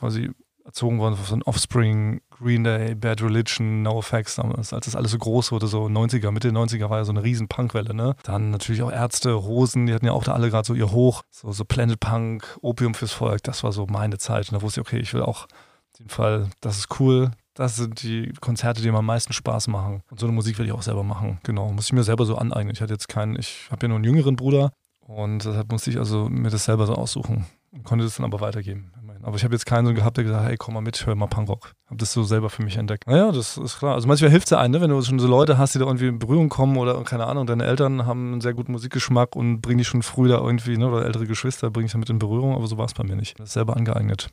quasi 0.00 0.30
erzogen 0.64 0.98
worden 0.98 1.16
von 1.16 1.42
Offspring, 1.42 2.20
Green 2.30 2.64
Day, 2.64 2.94
Bad 2.94 3.22
Religion, 3.22 3.82
No 3.82 3.98
Effects 3.98 4.36
damals, 4.36 4.72
als 4.72 4.86
das 4.86 4.96
alles 4.96 5.10
so 5.10 5.18
groß 5.18 5.52
wurde, 5.52 5.66
so 5.66 5.86
90er, 5.86 6.30
Mitte 6.30 6.50
90er 6.50 6.90
war 6.90 6.98
ja 6.98 7.04
so 7.04 7.12
eine 7.12 7.22
riesen 7.22 7.48
Punkwelle, 7.48 7.94
ne? 7.94 8.14
Dann 8.22 8.50
natürlich 8.50 8.82
auch 8.82 8.92
Ärzte, 8.92 9.32
Rosen, 9.32 9.86
die 9.86 9.94
hatten 9.94 10.06
ja 10.06 10.12
auch 10.12 10.24
da 10.24 10.32
alle 10.32 10.50
gerade 10.50 10.66
so 10.66 10.74
ihr 10.74 10.92
Hoch, 10.92 11.22
so, 11.30 11.52
so 11.52 11.64
Planet 11.64 11.98
Punk, 11.98 12.58
Opium 12.62 12.94
fürs 12.94 13.12
Volk, 13.12 13.42
das 13.42 13.62
war 13.62 13.72
so 13.72 13.86
meine 13.86 14.18
Zeit 14.18 14.48
und 14.48 14.56
da 14.56 14.62
wusste 14.62 14.80
ich, 14.80 14.86
okay, 14.86 14.98
ich 14.98 15.12
will 15.14 15.22
auch 15.22 15.46
auf 15.92 15.98
jeden 15.98 16.10
Fall, 16.10 16.50
das 16.60 16.78
ist 16.78 17.00
cool, 17.00 17.30
das 17.54 17.76
sind 17.76 18.02
die 18.02 18.32
Konzerte, 18.40 18.80
die 18.80 18.90
mir 18.90 18.98
am 18.98 19.06
meisten 19.06 19.32
Spaß 19.32 19.68
machen. 19.68 20.02
Und 20.10 20.20
so 20.20 20.26
eine 20.26 20.34
Musik 20.34 20.58
will 20.58 20.66
ich 20.66 20.72
auch 20.72 20.82
selber 20.82 21.02
machen. 21.02 21.40
Genau. 21.42 21.70
Muss 21.72 21.86
ich 21.86 21.92
mir 21.92 22.04
selber 22.04 22.24
so 22.24 22.36
aneignen. 22.36 22.72
Ich 22.72 22.80
hatte 22.80 22.94
jetzt 22.94 23.08
keinen, 23.08 23.36
ich 23.36 23.68
habe 23.70 23.82
ja 23.82 23.88
nur 23.88 23.96
einen 23.96 24.04
jüngeren 24.04 24.36
Bruder 24.36 24.72
und 25.00 25.44
deshalb 25.44 25.70
musste 25.70 25.90
ich 25.90 25.98
also 25.98 26.28
mir 26.28 26.50
das 26.50 26.64
selber 26.64 26.86
so 26.86 26.94
aussuchen 26.94 27.46
und 27.72 27.84
konnte 27.84 28.04
das 28.04 28.16
dann 28.16 28.24
aber 28.24 28.40
weitergeben. 28.40 28.92
Immerhin. 29.20 29.24
Aber 29.24 29.36
ich 29.36 29.44
habe 29.44 29.54
jetzt 29.54 29.66
keinen 29.66 29.86
so 29.86 29.94
gehabt, 29.94 30.16
der 30.16 30.24
gesagt 30.24 30.42
hat, 30.42 30.50
hey, 30.50 30.56
komm 30.56 30.74
mal 30.74 30.80
mit, 30.80 31.06
hör 31.06 31.14
mal 31.14 31.26
Punkrock. 31.26 31.72
Habe 31.86 31.96
das 31.98 32.12
so 32.12 32.22
selber 32.22 32.50
für 32.50 32.62
mich 32.62 32.76
entdeckt. 32.76 33.06
Naja, 33.06 33.32
das 33.32 33.56
ist 33.56 33.78
klar. 33.78 33.94
Also 33.94 34.08
manchmal 34.08 34.30
hilft 34.30 34.46
es 34.46 34.50
ja 34.50 34.58
einem, 34.58 34.72
ne? 34.72 34.80
wenn 34.80 34.90
du 34.90 35.00
schon 35.02 35.18
so 35.18 35.28
Leute 35.28 35.58
hast, 35.58 35.74
die 35.74 35.78
da 35.78 35.86
irgendwie 35.86 36.08
in 36.08 36.18
Berührung 36.18 36.48
kommen 36.48 36.76
oder 36.76 37.02
keine 37.04 37.26
Ahnung, 37.26 37.46
deine 37.46 37.64
Eltern 37.64 38.06
haben 38.06 38.32
einen 38.32 38.40
sehr 38.40 38.54
guten 38.54 38.72
Musikgeschmack 38.72 39.36
und 39.36 39.60
bringen 39.60 39.78
dich 39.78 39.88
schon 39.88 40.02
früh 40.02 40.28
da 40.28 40.38
irgendwie, 40.38 40.76
ne? 40.76 40.88
oder 40.88 41.04
ältere 41.04 41.26
Geschwister 41.26 41.70
bringen 41.70 41.86
dich 41.86 41.92
damit 41.92 42.10
in 42.10 42.18
Berührung, 42.18 42.54
aber 42.54 42.66
so 42.66 42.78
war 42.78 42.86
es 42.86 42.94
bei 42.94 43.04
mir 43.04 43.16
nicht. 43.16 43.38
Das 43.38 43.48
ist 43.48 43.54
selber 43.54 43.76
angeeignet. 43.76 44.28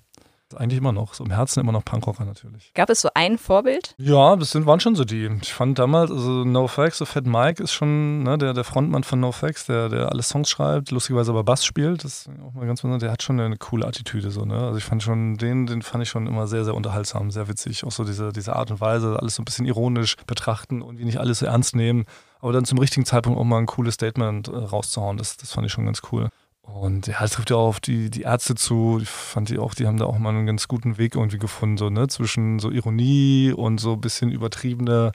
Eigentlich 0.56 0.78
immer 0.78 0.94
noch, 0.94 1.14
so 1.14 1.26
im 1.26 1.32
Herzen 1.32 1.60
immer 1.60 1.74
noch 1.74 1.84
Punkrocker 1.84 2.24
natürlich. 2.24 2.72
Gab 2.74 2.90
es 2.90 3.02
so 3.02 3.10
ein 3.14 3.38
Vorbild? 3.38 3.96
Ja, 3.98 4.36
das 4.38 4.52
sind, 4.52 4.66
waren 4.66 4.80
schon 4.80 4.96
so 4.96 5.04
die. 5.04 5.30
Ich 5.42 5.54
fand 5.54 5.78
damals, 5.78 6.10
also 6.10 6.46
NoFX, 6.46 7.00
so 7.00 7.06
Fat 7.06 7.26
Mike 7.26 7.62
ist 7.62 7.74
schon 7.74 8.24
ne, 8.24 8.38
der, 8.38 8.54
der 8.54 8.64
Frontmann 8.64 9.04
von 9.04 9.20
NoFX, 9.20 9.66
der, 9.66 9.90
der 9.90 10.12
alle 10.12 10.24
Songs 10.24 10.50
schreibt, 10.50 10.92
lustigerweise 10.92 11.32
aber 11.32 11.44
Bass 11.44 11.66
spielt. 11.66 12.06
Das 12.06 12.28
ist 12.28 12.30
auch 12.46 12.54
mal 12.54 12.66
ganz 12.66 12.82
besonders. 12.82 13.02
Der 13.02 13.12
hat 13.12 13.24
schon 13.24 13.40
eine 13.40 13.58
coole 13.58 13.86
Attitüde. 13.86 14.32
So, 14.32 14.46
ne? 14.46 14.58
Also 14.58 14.78
ich 14.78 14.86
fand 14.86 15.04
schon, 15.04 15.38
den, 15.38 15.66
den 15.66 15.82
fand 15.82 16.04
ich 16.04 16.10
schon 16.10 16.28
immer 16.28 16.48
sehr, 16.48 16.64
sehr 16.64 16.76
unterhaltsam, 16.76 17.30
sehr 17.30 17.50
witzig. 17.50 17.84
Auch 17.84 17.92
so 17.92 18.06
diese, 18.06 18.32
diese 18.32 18.56
Art 18.56 18.72
und 18.72 18.80
Weise, 18.80 19.18
alles 19.20 19.36
so 19.36 19.42
ein 19.42 19.46
bisschen 19.46 19.66
ironisch 19.66 20.16
betrachten 20.28 20.82
und 20.82 20.98
wie 20.98 21.06
nicht 21.06 21.20
alles 21.20 21.40
so 21.40 21.46
ernst 21.46 21.76
nehmen. 21.76 22.06
Aber 22.40 22.54
dann 22.54 22.66
zum 22.66 22.78
richtigen 22.78 23.06
Zeitpunkt 23.06 23.40
auch 23.40 23.44
mal 23.44 23.58
ein 23.58 23.66
cooles 23.66 23.96
Statement 23.96 24.48
äh, 24.48 24.56
rauszuhauen, 24.56 25.18
das, 25.18 25.38
das 25.38 25.52
fand 25.52 25.66
ich 25.66 25.74
schon 25.74 25.86
ganz 25.86 26.02
cool. 26.12 26.30
Und 26.74 27.08
ja, 27.08 27.24
es 27.24 27.32
trifft 27.32 27.50
ja 27.50 27.56
auch 27.56 27.68
auf 27.68 27.80
die, 27.80 28.10
die 28.10 28.24
Ärzte 28.24 28.54
zu. 28.56 29.00
Ich 29.02 29.10
fand 29.10 29.50
die 29.50 29.58
auch, 29.58 29.74
die 29.74 29.88
haben 29.88 29.98
da 29.98 30.06
auch 30.06 30.18
mal 30.18 30.30
einen 30.30 30.46
ganz 30.46 30.68
guten 30.68 30.98
Weg 30.98 31.16
irgendwie 31.16 31.38
gefunden, 31.38 31.78
so, 31.78 31.90
ne, 31.90 32.08
zwischen 32.08 32.60
so 32.60 32.70
Ironie 32.70 33.54
und 33.56 33.80
so 33.80 33.94
ein 33.94 34.02
bisschen 34.02 34.32
übertriebene, 34.32 35.14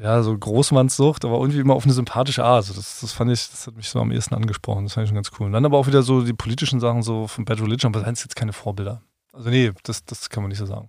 ja, 0.00 0.22
so 0.22 0.36
Großmannssucht, 0.36 1.24
aber 1.24 1.38
irgendwie 1.38 1.58
immer 1.58 1.74
auf 1.74 1.84
eine 1.84 1.92
sympathische 1.92 2.44
Art. 2.44 2.56
Also 2.56 2.74
das, 2.74 3.00
das 3.00 3.12
fand 3.12 3.32
ich, 3.32 3.48
das 3.50 3.66
hat 3.66 3.76
mich 3.76 3.88
so 3.88 4.00
am 4.00 4.12
ehesten 4.12 4.34
angesprochen. 4.34 4.84
Das 4.84 4.94
fand 4.94 5.04
ich 5.04 5.08
schon 5.08 5.16
ganz 5.16 5.30
cool. 5.38 5.46
Und 5.46 5.52
dann 5.52 5.64
aber 5.64 5.76
auch 5.76 5.88
wieder 5.88 6.02
so 6.02 6.22
die 6.22 6.32
politischen 6.32 6.80
Sachen 6.80 7.02
so 7.02 7.26
von 7.26 7.44
Bad 7.44 7.60
Religion, 7.60 7.92
aber 7.92 8.00
das 8.00 8.20
sind 8.20 8.30
jetzt 8.30 8.36
keine 8.36 8.52
Vorbilder. 8.52 9.02
Also 9.32 9.50
nee, 9.50 9.72
das, 9.82 10.04
das 10.04 10.30
kann 10.30 10.44
man 10.44 10.50
nicht 10.50 10.58
so 10.58 10.66
sagen. 10.66 10.88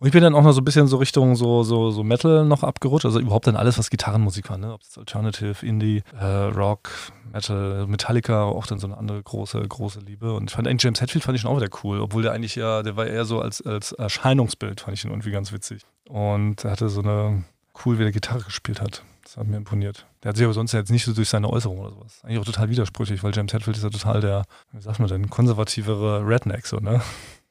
Und 0.00 0.06
ich 0.06 0.12
bin 0.12 0.22
dann 0.22 0.34
auch 0.34 0.42
noch 0.42 0.52
so 0.52 0.60
ein 0.60 0.64
bisschen 0.64 0.86
so 0.86 0.96
Richtung 0.98 1.34
so, 1.34 1.64
so, 1.64 1.90
so 1.90 2.04
Metal 2.04 2.44
noch 2.44 2.62
abgerutscht. 2.62 3.04
Also 3.04 3.18
überhaupt 3.18 3.48
dann 3.48 3.56
alles, 3.56 3.78
was 3.78 3.90
Gitarrenmusik 3.90 4.48
war, 4.48 4.56
ne? 4.56 4.72
Ob 4.72 4.82
es 4.82 4.96
Alternative, 4.96 5.66
Indie, 5.66 6.02
äh, 6.18 6.24
Rock, 6.24 6.90
Metal, 7.32 7.86
Metallica, 7.88 8.44
auch 8.44 8.66
dann 8.66 8.78
so 8.78 8.86
eine 8.86 8.96
andere 8.96 9.20
große, 9.20 9.60
große 9.60 10.00
Liebe. 10.00 10.32
Und 10.34 10.50
ich 10.50 10.56
fand 10.56 10.68
eigentlich 10.68 10.84
James 10.84 11.00
Hetfield 11.00 11.24
fand 11.24 11.34
ich 11.34 11.42
schon 11.42 11.50
auch 11.50 11.56
wieder 11.56 11.70
cool, 11.82 12.00
obwohl 12.00 12.22
der 12.22 12.32
eigentlich 12.32 12.54
ja, 12.54 12.82
der 12.82 12.96
war 12.96 13.06
eher 13.06 13.24
so 13.24 13.40
als, 13.40 13.60
als 13.60 13.92
Erscheinungsbild, 13.92 14.80
fand 14.82 14.96
ich 14.96 15.04
ihn 15.04 15.10
irgendwie 15.10 15.32
ganz 15.32 15.52
witzig. 15.52 15.82
Und 16.08 16.64
er 16.64 16.70
hatte 16.70 16.88
so 16.88 17.02
eine 17.02 17.44
cool, 17.84 17.98
wie 17.98 18.04
er 18.04 18.12
Gitarre 18.12 18.42
gespielt 18.42 18.80
hat. 18.80 19.02
Das 19.24 19.36
hat 19.36 19.46
mir 19.46 19.56
imponiert. 19.56 20.06
Der 20.22 20.30
hat 20.30 20.36
sich 20.36 20.44
aber 20.44 20.54
sonst 20.54 20.72
jetzt 20.72 20.90
nicht 20.90 21.04
so 21.04 21.12
durch 21.12 21.28
seine 21.28 21.50
Äußerung 21.50 21.80
oder 21.80 21.90
sowas. 21.90 22.20
Eigentlich 22.22 22.38
auch 22.38 22.44
total 22.44 22.70
widersprüchlich, 22.70 23.22
weil 23.22 23.34
James 23.34 23.52
Hetfield 23.52 23.76
ist 23.76 23.82
ja 23.82 23.90
total 23.90 24.20
der, 24.20 24.44
wie 24.72 24.80
sagt 24.80 25.00
man 25.00 25.08
denn, 25.08 25.28
konservativere 25.28 26.26
Redneck, 26.26 26.66
so, 26.66 26.78
ne? 26.78 27.02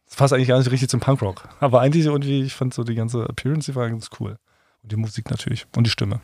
Das 0.08 0.16
passt 0.18 0.34
eigentlich 0.34 0.48
gar 0.48 0.58
nicht 0.58 0.72
richtig 0.72 0.90
zum 0.90 1.00
Punkrock. 1.00 1.48
Aber 1.60 1.82
eigentlich 1.82 2.06
irgendwie, 2.06 2.44
ich 2.44 2.54
fand 2.54 2.74
so 2.74 2.84
die 2.84 2.96
ganze 2.96 3.24
Appearance, 3.28 3.72
die 3.72 3.76
war 3.76 3.90
ganz 3.90 4.10
cool. 4.20 4.38
Und 4.84 4.92
die 4.92 4.96
Musik 4.96 5.30
natürlich. 5.30 5.66
Und 5.76 5.86
die 5.86 5.92
Stimme. 5.92 6.22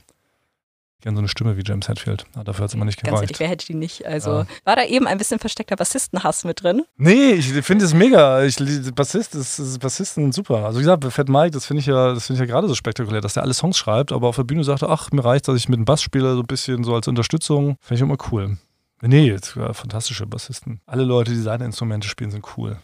gerne 1.02 1.18
so 1.18 1.20
eine 1.20 1.28
Stimme 1.28 1.58
wie 1.58 1.64
James 1.66 1.90
Hetfield. 1.90 2.24
Ja, 2.36 2.44
dafür 2.46 2.64
hat 2.64 2.70
es 2.70 2.76
immer 2.76 2.86
nicht 2.86 3.02
Ganz 3.04 3.10
gereicht. 3.10 3.24
ehrlich, 3.24 3.40
wer 3.42 3.48
hätte 3.50 3.66
die 3.66 3.74
nicht? 3.76 4.06
Also 4.06 4.32
ja. 4.32 4.46
war 4.64 4.78
da 4.78 4.86
eben 4.86 5.06
ein 5.06 5.18
bisschen 5.18 5.38
versteckter 5.38 5.76
Bassistenhass 5.76 6.46
mit 6.46 6.64
drin? 6.64 6.84
Nee, 6.96 7.34
ich 7.34 7.52
finde 7.62 7.84
es 7.84 7.94
mega. 7.94 8.44
Ich, 8.46 8.56
Bassist 8.96 9.36
ist, 9.36 9.60
ist 9.60 9.80
Bassisten 9.80 10.32
super. 10.32 10.66
Also 10.66 10.80
wie 10.80 10.84
gesagt, 10.84 11.04
Fat 11.12 11.28
Mike, 11.28 11.52
das 11.52 11.66
finde 11.66 11.82
ich 11.82 11.88
ja, 11.88 12.14
das 12.14 12.28
finde 12.28 12.42
ich 12.42 12.48
ja 12.48 12.54
gerade 12.54 12.70
so 12.70 12.76
spektakulär, 12.76 13.20
dass 13.20 13.34
der 13.34 13.44
alle 13.44 13.54
Songs 13.54 13.78
schreibt, 13.78 14.14
aber 14.14 14.30
auf 14.30 14.38
der 14.38 14.44
Bühne 14.44 14.64
sagt, 14.64 14.82
ach, 14.84 15.12
mir 15.12 15.26
reicht, 15.26 15.48
dass 15.50 15.58
ich 15.58 15.68
mit 15.68 15.78
dem 15.78 15.86
Bass 15.86 16.02
spiele, 16.02 16.36
so 16.36 16.40
ein 16.40 16.48
bisschen 16.48 16.86
so 16.86 16.96
als 16.96 17.08
Unterstützung. 17.10 17.76
Finde 17.82 17.96
ich 17.96 18.02
immer 18.02 18.18
cool. 18.32 18.58
Nee, 19.02 19.28
jetzt, 19.28 19.58
ja, 19.58 19.74
fantastische 19.74 20.26
Bassisten. 20.26 20.80
Alle 20.86 21.04
Leute, 21.04 21.32
die 21.32 21.42
seine 21.42 21.66
Instrumente 21.66 22.08
spielen, 22.08 22.32
sind 22.32 22.46
cool. 22.58 22.78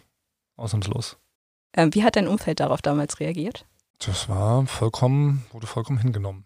Ausnahmslos. 0.59 1.17
Ähm, 1.73 1.93
wie 1.93 2.03
hat 2.03 2.15
dein 2.15 2.27
Umfeld 2.27 2.59
darauf 2.59 2.81
damals 2.81 3.19
reagiert? 3.19 3.65
Das 3.99 4.29
war 4.29 4.65
vollkommen, 4.65 5.45
wurde 5.51 5.67
vollkommen 5.67 5.99
hingenommen. 5.99 6.45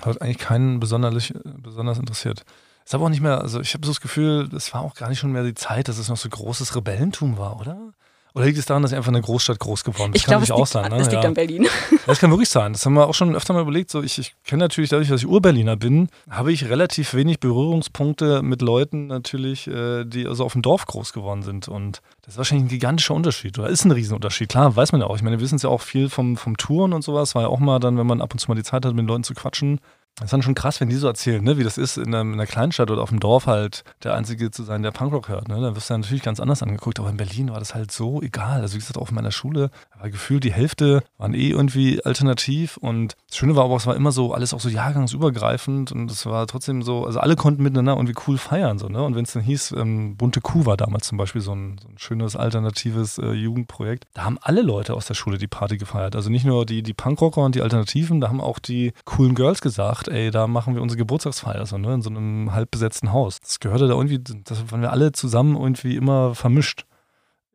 Hat 0.00 0.20
eigentlich 0.20 0.38
keinen 0.38 0.80
besonders, 0.80 1.32
besonders 1.44 1.98
interessiert. 1.98 2.44
Ist 2.84 2.94
aber 2.94 3.04
auch 3.04 3.10
nicht 3.10 3.20
mehr, 3.20 3.40
also 3.40 3.60
ich 3.60 3.74
habe 3.74 3.84
so 3.84 3.92
das 3.92 4.00
Gefühl, 4.00 4.48
es 4.54 4.72
war 4.72 4.82
auch 4.82 4.94
gar 4.94 5.08
nicht 5.08 5.18
schon 5.18 5.32
mehr 5.32 5.44
die 5.44 5.54
Zeit, 5.54 5.88
dass 5.88 5.98
es 5.98 6.08
noch 6.08 6.16
so 6.16 6.28
großes 6.28 6.74
Rebellentum 6.74 7.36
war, 7.36 7.60
oder? 7.60 7.92
Oder 8.34 8.44
liegt 8.44 8.58
es 8.58 8.66
daran, 8.66 8.82
dass 8.82 8.92
ich 8.92 8.96
einfach 8.96 9.10
in 9.10 9.16
einer 9.16 9.24
Großstadt 9.24 9.58
groß 9.58 9.84
geworden 9.84 10.12
bin? 10.12 10.12
Das 10.12 10.22
ich 10.22 10.26
glaube, 10.26 10.44
es, 10.44 10.50
auch 10.50 10.58
liegt, 10.58 10.68
sein, 10.68 10.90
ne? 10.90 10.98
es 10.98 11.10
liegt 11.10 11.22
ja. 11.22 11.28
an 11.28 11.34
Berlin. 11.34 11.66
Das 12.06 12.20
kann 12.20 12.30
wirklich 12.30 12.48
sein. 12.48 12.72
Das 12.72 12.86
haben 12.86 12.94
wir 12.94 13.06
auch 13.06 13.14
schon 13.14 13.34
öfter 13.34 13.52
mal 13.52 13.62
überlegt. 13.62 13.90
So, 13.90 14.02
ich, 14.02 14.18
ich 14.18 14.34
kenne 14.44 14.64
natürlich 14.64 14.90
dadurch, 14.90 15.08
dass 15.08 15.20
ich 15.20 15.26
Urberliner 15.26 15.76
bin, 15.76 16.08
habe 16.30 16.52
ich 16.52 16.68
relativ 16.68 17.14
wenig 17.14 17.40
Berührungspunkte 17.40 18.42
mit 18.42 18.62
Leuten 18.62 19.08
natürlich, 19.08 19.66
äh, 19.66 20.04
die 20.04 20.26
also 20.26 20.44
auf 20.44 20.52
dem 20.52 20.62
Dorf 20.62 20.86
groß 20.86 21.12
geworden 21.12 21.42
sind. 21.42 21.68
Und 21.68 22.00
das 22.22 22.34
ist 22.34 22.38
wahrscheinlich 22.38 22.66
ein 22.66 22.70
gigantischer 22.70 23.14
Unterschied 23.14 23.58
oder 23.58 23.68
ist 23.68 23.84
ein 23.84 23.90
Riesenunterschied. 23.90 24.48
Klar, 24.48 24.74
weiß 24.74 24.92
man 24.92 25.00
ja 25.00 25.06
auch. 25.06 25.16
Ich 25.16 25.22
meine, 25.22 25.36
wir 25.36 25.42
wissen 25.42 25.56
es 25.56 25.62
ja 25.62 25.70
auch 25.70 25.82
viel 25.82 26.08
vom, 26.08 26.36
vom 26.36 26.56
Touren 26.56 26.92
und 26.92 27.02
sowas. 27.02 27.34
War 27.34 27.42
ja 27.42 27.48
auch 27.48 27.60
mal 27.60 27.78
dann, 27.78 27.98
wenn 27.98 28.06
man 28.06 28.20
ab 28.20 28.32
und 28.32 28.38
zu 28.38 28.48
mal 28.48 28.54
die 28.54 28.62
Zeit 28.62 28.84
hat, 28.86 28.94
mit 28.94 29.06
Leuten 29.06 29.24
zu 29.24 29.34
quatschen, 29.34 29.80
das 30.18 30.26
ist 30.26 30.32
dann 30.32 30.42
schon 30.42 30.54
krass, 30.54 30.80
wenn 30.80 30.88
die 30.88 30.96
so 30.96 31.06
erzählen, 31.06 31.42
ne, 31.42 31.58
wie 31.58 31.64
das 31.64 31.78
ist, 31.78 31.96
in 31.96 32.08
einer, 32.08 32.22
in 32.22 32.32
einer 32.32 32.46
Kleinstadt 32.46 32.90
oder 32.90 33.02
auf 33.02 33.10
dem 33.10 33.20
Dorf 33.20 33.46
halt 33.46 33.84
der 34.02 34.14
Einzige 34.14 34.50
zu 34.50 34.64
sein, 34.64 34.82
der 34.82 34.90
Punkrock 34.90 35.28
hört. 35.28 35.46
Ne? 35.48 35.60
Da 35.60 35.76
wirst 35.76 35.90
du 35.90 35.94
ja 35.94 35.98
natürlich 35.98 36.24
ganz 36.24 36.40
anders 36.40 36.62
angeguckt. 36.62 36.98
Aber 36.98 37.08
in 37.08 37.16
Berlin 37.16 37.50
war 37.50 37.60
das 37.60 37.74
halt 37.74 37.92
so 37.92 38.20
egal. 38.20 38.60
Also 38.60 38.74
wie 38.74 38.78
gesagt, 38.80 38.98
auch 38.98 39.10
in 39.10 39.14
meiner 39.14 39.30
Schule 39.30 39.70
war 39.98 40.10
gefühlt 40.10 40.42
die 40.42 40.52
Hälfte 40.52 41.04
waren 41.18 41.34
eh 41.34 41.50
irgendwie 41.50 42.04
alternativ. 42.04 42.78
Und 42.78 43.14
das 43.28 43.36
Schöne 43.36 43.54
war 43.54 43.64
aber, 43.64 43.76
es 43.76 43.86
war 43.86 43.94
immer 43.94 44.10
so, 44.10 44.34
alles 44.34 44.54
auch 44.54 44.60
so 44.60 44.68
jahrgangsübergreifend. 44.68 45.92
Und 45.92 46.10
es 46.10 46.26
war 46.26 46.46
trotzdem 46.48 46.82
so, 46.82 47.06
also 47.06 47.20
alle 47.20 47.36
konnten 47.36 47.62
miteinander 47.62 47.94
irgendwie 47.94 48.20
cool 48.26 48.38
feiern. 48.38 48.78
So, 48.78 48.88
ne? 48.88 49.02
Und 49.02 49.14
wenn 49.14 49.24
es 49.24 49.34
dann 49.34 49.42
hieß, 49.42 49.72
ähm, 49.72 50.16
Bunte 50.16 50.40
Kuh 50.40 50.66
war 50.66 50.76
damals 50.76 51.06
zum 51.06 51.18
Beispiel 51.18 51.42
so 51.42 51.54
ein, 51.54 51.78
so 51.80 51.88
ein 51.88 51.98
schönes 51.98 52.34
alternatives 52.34 53.18
äh, 53.18 53.32
Jugendprojekt, 53.32 54.04
da 54.14 54.24
haben 54.24 54.38
alle 54.40 54.62
Leute 54.62 54.94
aus 54.94 55.06
der 55.06 55.14
Schule 55.14 55.38
die 55.38 55.46
Party 55.46 55.76
gefeiert. 55.76 56.16
Also 56.16 56.28
nicht 56.28 56.44
nur 56.44 56.66
die, 56.66 56.82
die 56.82 56.94
Punkrocker 56.94 57.42
und 57.42 57.54
die 57.54 57.62
Alternativen, 57.62 58.20
da 58.20 58.28
haben 58.28 58.40
auch 58.40 58.58
die 58.58 58.92
coolen 59.04 59.36
Girls 59.36 59.60
gesagt, 59.60 60.07
ey, 60.10 60.30
da 60.30 60.46
machen 60.46 60.74
wir 60.74 60.82
unsere 60.82 60.98
Geburtstagsfeier, 60.98 61.66
so, 61.66 61.78
ne, 61.78 61.94
in 61.94 62.02
so 62.02 62.10
einem 62.10 62.52
halb 62.52 62.70
besetzten 62.70 63.12
Haus. 63.12 63.40
Das 63.40 63.60
gehörte 63.60 63.88
da 63.88 63.94
irgendwie, 63.94 64.18
das 64.18 64.70
waren 64.70 64.82
wir 64.82 64.92
alle 64.92 65.12
zusammen 65.12 65.56
irgendwie 65.56 65.96
immer 65.96 66.34
vermischt. 66.34 66.84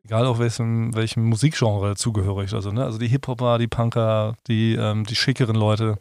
Egal 0.04 0.26
auf 0.26 0.38
welchem, 0.38 0.94
welchem 0.94 1.24
Musikgenre 1.24 1.96
zugehörig. 1.96 2.52
Also, 2.52 2.70
ne? 2.70 2.84
also 2.84 2.98
die 2.98 3.08
Hip-Hopper, 3.08 3.58
die 3.58 3.68
Punker, 3.68 4.34
die, 4.48 4.74
ähm, 4.74 5.04
die 5.04 5.16
schickeren 5.16 5.56
Leute. 5.56 5.96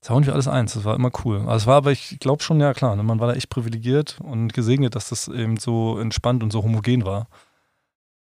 Das 0.00 0.10
war 0.10 0.16
irgendwie 0.16 0.32
alles 0.32 0.48
eins. 0.48 0.74
Das 0.74 0.84
war 0.84 0.96
immer 0.96 1.10
cool. 1.24 1.38
Also 1.40 1.54
es 1.54 1.66
war 1.66 1.76
aber, 1.76 1.92
ich 1.92 2.18
glaube 2.18 2.42
schon, 2.42 2.58
ja 2.60 2.74
klar, 2.74 2.96
ne? 2.96 3.04
man 3.04 3.20
war 3.20 3.28
da 3.28 3.34
echt 3.34 3.48
privilegiert 3.48 4.18
und 4.20 4.52
gesegnet, 4.52 4.96
dass 4.96 5.10
das 5.10 5.28
eben 5.28 5.58
so 5.58 5.98
entspannt 5.98 6.42
und 6.42 6.50
so 6.50 6.64
homogen 6.64 7.04
war. 7.04 7.28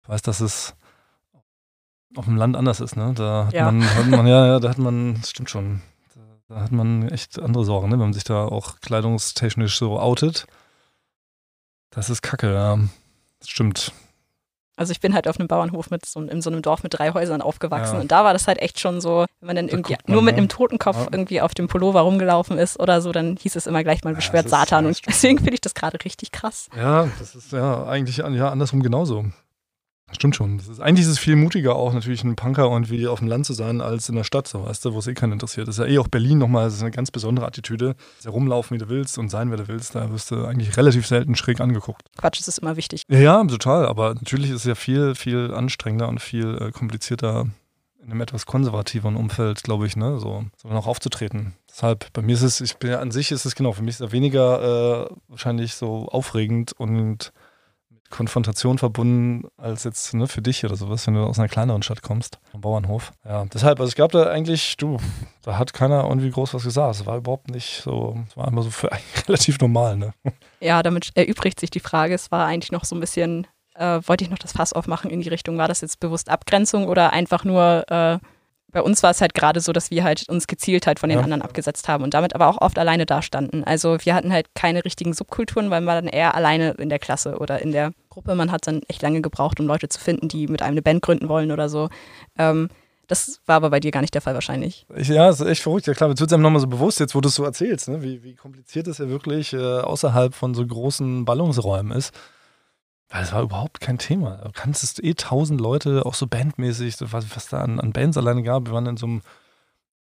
Ich 0.04 0.10
weiß, 0.10 0.22
dass 0.22 0.40
es 0.40 0.76
auf 2.16 2.26
dem 2.26 2.38
Land 2.38 2.56
anders 2.56 2.80
ist, 2.80 2.96
ne? 2.96 3.14
Da 3.16 3.48
hat 3.48 3.54
ja. 3.54 3.66
man, 3.66 3.84
hat 3.84 4.08
man, 4.08 4.28
ja, 4.28 4.48
ja, 4.48 4.60
da 4.60 4.70
hat 4.70 4.78
man, 4.78 5.16
das 5.16 5.30
stimmt 5.30 5.50
schon, 5.50 5.82
da 6.52 6.62
hat 6.62 6.72
man 6.72 7.08
echt 7.08 7.40
andere 7.40 7.64
Sorgen, 7.64 7.88
ne? 7.88 7.94
wenn 7.94 8.00
man 8.00 8.14
sich 8.14 8.26
da 8.26 8.46
auch 8.46 8.82
kleidungstechnisch 8.82 9.78
so 9.78 9.98
outet. 10.00 10.48
Das 11.92 12.10
ist 12.10 12.22
kacke, 12.22 12.54
ja. 12.54 12.78
Das 13.40 13.50
stimmt. 13.50 13.94
Also 14.76 14.92
ich 14.92 15.00
bin 15.00 15.14
halt 15.14 15.28
auf 15.28 15.40
einem 15.40 15.48
Bauernhof 15.48 15.92
mit 15.92 16.06
so, 16.06 16.22
in 16.22 16.42
so 16.42 16.50
einem 16.50 16.62
Dorf 16.62 16.84
mit 16.84 16.98
drei 16.98 17.14
Häusern 17.14 17.42
aufgewachsen 17.42 17.96
ja. 17.96 18.02
und 18.02 18.12
da 18.12 18.24
war 18.24 18.34
das 18.34 18.48
halt 18.48 18.60
echt 18.60 18.80
schon 18.80 19.00
so, 19.00 19.26
wenn 19.40 19.48
man 19.48 19.56
dann 19.56 19.68
da 19.68 19.74
irgendwie 19.74 19.94
man, 19.94 20.14
nur 20.14 20.22
mit 20.24 20.36
ne? 20.36 20.40
einem 20.40 20.50
Totenkopf 20.50 20.98
ja. 20.98 21.08
irgendwie 21.12 21.42
auf 21.42 21.54
dem 21.54 21.68
Pullover 21.68 22.02
rumgelaufen 22.02 22.58
ist 22.58 22.80
oder 22.80 23.02
so, 23.02 23.12
dann 23.12 23.38
hieß 23.38 23.56
es 23.56 23.68
immer 23.68 23.84
gleich 23.84 24.04
mal 24.04 24.16
beschwert 24.16 24.46
ja, 24.46 24.50
Satan 24.50 24.88
und 24.88 25.00
deswegen 25.08 25.38
finde 25.38 25.54
ich 25.54 25.62
das 25.62 25.74
gerade 25.74 26.04
richtig 26.04 26.32
krass. 26.32 26.68
Ja, 26.76 27.08
das 27.20 27.36
ist 27.36 27.52
ja 27.52 27.86
eigentlich 27.86 28.18
ja, 28.18 28.50
andersrum 28.50 28.82
genauso. 28.82 29.26
Stimmt 30.14 30.36
schon. 30.36 30.58
Das 30.58 30.68
ist, 30.68 30.80
eigentlich 30.80 31.06
ist 31.06 31.12
es 31.12 31.20
viel 31.20 31.36
mutiger 31.36 31.76
auch 31.76 31.94
natürlich 31.94 32.24
ein 32.24 32.36
Punker 32.36 32.64
irgendwie 32.64 33.08
auf 33.08 33.20
dem 33.20 33.28
Land 33.28 33.46
zu 33.46 33.54
sein 33.54 33.82
als 33.82 34.10
in 34.10 34.16
der 34.16 34.24
Stadt, 34.24 34.48
so 34.48 34.66
weißt 34.66 34.84
du, 34.86 34.94
wo 34.94 35.00
es 35.00 35.08
eh 35.08 35.14
keinen 35.14 35.34
interessiert. 35.34 35.68
Das 35.68 35.78
ist 35.78 35.86
ja 35.86 35.92
eh 35.92 36.00
auch 36.00 36.08
Berlin 36.08 36.38
nochmal, 36.38 36.66
das 36.66 36.76
ist 36.76 36.82
eine 36.82 36.92
ganz 36.92 37.12
besondere 37.12 37.46
Attitüde. 37.46 37.96
Das 38.18 38.26
ja 38.26 38.32
rumlaufen, 38.32 38.76
wie 38.76 38.80
du 38.80 38.90
willst 38.90 39.18
und 39.18 39.30
sein, 39.30 39.50
wer 39.50 39.58
du 39.58 39.68
willst, 39.68 39.96
da 39.96 40.12
wirst 40.12 40.32
du 40.32 40.46
eigentlich 40.46 40.78
relativ 40.78 41.08
selten 41.08 41.36
schräg 41.36 41.60
angeguckt. 41.60 42.04
Quatsch, 42.18 42.40
das 42.40 42.48
ist 42.48 42.60
immer 42.60 42.76
wichtig. 42.76 43.04
Ja, 43.10 43.20
ja, 43.20 43.44
total. 43.44 43.86
Aber 43.86 44.14
natürlich 44.14 44.50
ist 44.50 44.58
es 44.58 44.66
ja 44.66 44.76
viel, 44.76 45.16
viel 45.16 45.54
anstrengender 45.54 46.08
und 46.10 46.20
viel 46.20 46.58
äh, 46.62 46.72
komplizierter 46.72 47.48
in 48.04 48.12
einem 48.12 48.22
etwas 48.22 48.46
konservativeren 48.46 49.16
Umfeld, 49.16 49.64
glaube 49.64 49.86
ich, 49.86 49.96
ne, 49.96 50.20
so, 50.20 50.46
so 50.58 50.70
noch 50.70 50.88
aufzutreten. 50.88 51.54
Deshalb, 51.70 52.12
bei 52.14 52.22
mir 52.22 52.34
ist 52.34 52.42
es, 52.42 52.60
ich 52.60 52.78
bin 52.78 52.92
ja 52.92 53.00
an 53.00 53.12
sich 53.12 53.32
ist 53.32 53.46
es 53.46 53.56
genau, 53.56 53.74
für 53.74 53.84
mich 53.84 53.96
ist 53.96 54.02
es 54.02 54.12
weniger 54.12 55.10
äh, 55.12 55.16
wahrscheinlich 55.28 55.76
so 55.76 56.08
aufregend 56.08 56.74
und 56.74 57.32
Konfrontation 58.12 58.78
verbunden 58.78 59.48
als 59.58 59.84
jetzt 59.84 60.14
ne, 60.14 60.28
für 60.28 60.42
dich 60.42 60.64
oder 60.64 60.76
sowas, 60.76 61.08
wenn 61.08 61.16
du 61.16 61.24
aus 61.24 61.40
einer 61.40 61.48
kleineren 61.48 61.82
Stadt 61.82 62.04
kommst, 62.04 62.40
am 62.54 62.62
Bauernhof. 62.62 63.12
Ja, 63.26 63.46
deshalb, 63.46 63.80
also 63.80 63.90
ich 63.90 63.96
glaube 63.96 64.18
da 64.18 64.30
eigentlich, 64.30 64.78
du, 64.78 64.98
da 65.42 65.58
hat 65.58 65.74
keiner 65.74 66.04
irgendwie 66.04 66.30
groß 66.30 66.54
was 66.54 66.64
gesagt. 66.64 66.96
Es 66.96 67.06
war 67.06 67.18
überhaupt 67.18 67.50
nicht 67.50 67.82
so, 67.84 68.18
es 68.28 68.38
war 68.38 68.48
immer 68.48 68.62
so 68.62 68.70
für 68.70 68.90
relativ 69.28 69.58
normal, 69.60 69.98
ne? 69.98 70.14
Ja, 70.60 70.84
damit 70.84 71.12
erübrigt 71.16 71.60
sich 71.60 71.72
die 71.72 71.80
Frage, 71.80 72.14
es 72.14 72.32
war 72.32 72.46
eigentlich 72.46 72.72
noch 72.72 72.86
so 72.86 72.96
ein 72.96 73.00
bisschen, 73.00 73.48
äh, 73.76 74.00
wollte 74.06 74.24
ich 74.24 74.30
noch 74.30 74.40
das 74.40 74.52
Fass 74.52 74.74
aufmachen 74.74 75.10
in 75.10 75.22
die 75.22 75.30
Richtung, 75.30 75.58
war 75.58 75.68
das 75.68 75.82
jetzt 75.82 76.00
bewusst 76.00 76.30
Abgrenzung 76.30 76.88
oder 76.88 77.14
einfach 77.14 77.44
nur 77.44 77.86
äh, 77.90 78.20
bei 78.72 78.82
uns 78.82 79.04
war 79.04 79.12
es 79.12 79.22
halt 79.22 79.34
gerade 79.34 79.60
so, 79.60 79.74
dass 79.74 79.92
wir 79.92 80.04
halt 80.04 80.28
uns 80.30 80.48
gezielt 80.48 80.88
halt 80.88 81.00
von 81.00 81.10
den 81.10 81.20
ja. 81.20 81.24
anderen 81.24 81.42
abgesetzt 81.42 81.88
haben 81.88 82.04
und 82.04 82.14
damit 82.14 82.36
aber 82.36 82.48
auch 82.48 82.62
oft 82.62 82.80
alleine 82.80 83.06
dastanden. 83.06 83.64
Also 83.64 83.98
wir 84.02 84.16
hatten 84.16 84.32
halt 84.32 84.48
keine 84.56 84.86
richtigen 84.86 85.14
Subkulturen, 85.14 85.70
weil 85.70 85.82
man 85.82 86.06
dann 86.06 86.14
eher 86.14 86.36
alleine 86.36 86.72
in 86.72 86.90
der 86.90 87.00
Klasse 87.00 87.38
oder 87.38 87.62
in 87.62 87.72
der 87.72 87.92
Gruppe, 88.10 88.36
man 88.36 88.52
hat 88.52 88.68
dann 88.68 88.82
echt 88.88 89.02
lange 89.02 89.22
gebraucht, 89.22 89.60
um 89.60 89.68
Leute 89.68 89.90
zu 89.90 90.00
finden, 90.00 90.28
die 90.28 90.48
mit 90.48 90.62
einem 90.62 90.74
eine 90.74 90.82
Band 90.82 91.02
gründen 91.02 91.30
wollen 91.30 91.52
oder 91.52 91.70
so. 91.70 91.90
Ähm, 92.38 92.70
das 93.08 93.42
war 93.46 93.58
aber 93.58 93.72
bei 93.72 93.82
dir 93.82 93.92
gar 93.92 94.00
nicht 94.00 94.14
der 94.14 94.22
Fall 94.22 94.36
wahrscheinlich. 94.36 94.86
Ja, 94.96 95.28
das 95.28 95.42
ist 95.42 95.48
echt 95.48 95.64
verrückt. 95.64 95.86
Ja 95.86 95.94
klar, 95.94 96.10
jetzt 96.10 96.22
wird 96.22 96.30
es 96.30 96.34
einem 96.34 96.44
nochmal 96.44 96.62
so 96.62 96.68
bewusst, 96.68 97.00
jetzt 97.02 97.14
wo 97.14 97.20
du 97.20 97.28
es 97.28 97.36
so 97.36 97.44
erzählst, 97.44 97.90
ne? 97.90 98.02
wie, 98.02 98.24
wie 98.24 98.36
kompliziert 98.36 98.88
es 98.88 99.00
ja 99.00 99.10
wirklich 99.10 99.52
äh, 99.52 99.58
außerhalb 99.58 100.34
von 100.34 100.54
so 100.54 100.66
großen 100.66 101.26
Ballungsräumen 101.26 101.98
ist. 101.98 102.14
Weil 103.12 103.24
es 103.24 103.34
war 103.34 103.42
überhaupt 103.42 103.82
kein 103.82 103.98
Thema. 103.98 104.38
Du 104.38 104.52
kannst 104.54 105.04
eh 105.04 105.14
tausend 105.14 105.60
Leute, 105.60 106.06
auch 106.06 106.14
so 106.14 106.28
bandmäßig, 106.28 106.96
was, 107.12 107.36
was 107.36 107.50
da 107.50 107.62
an, 107.62 107.80
an, 107.80 107.92
Bands 107.92 108.18
alleine 108.18 108.42
gab. 108.42 108.68
Wir 108.68 108.74
waren 108.74 108.86
in 108.86 108.96
so 108.96 109.06
einem, 109.06 109.22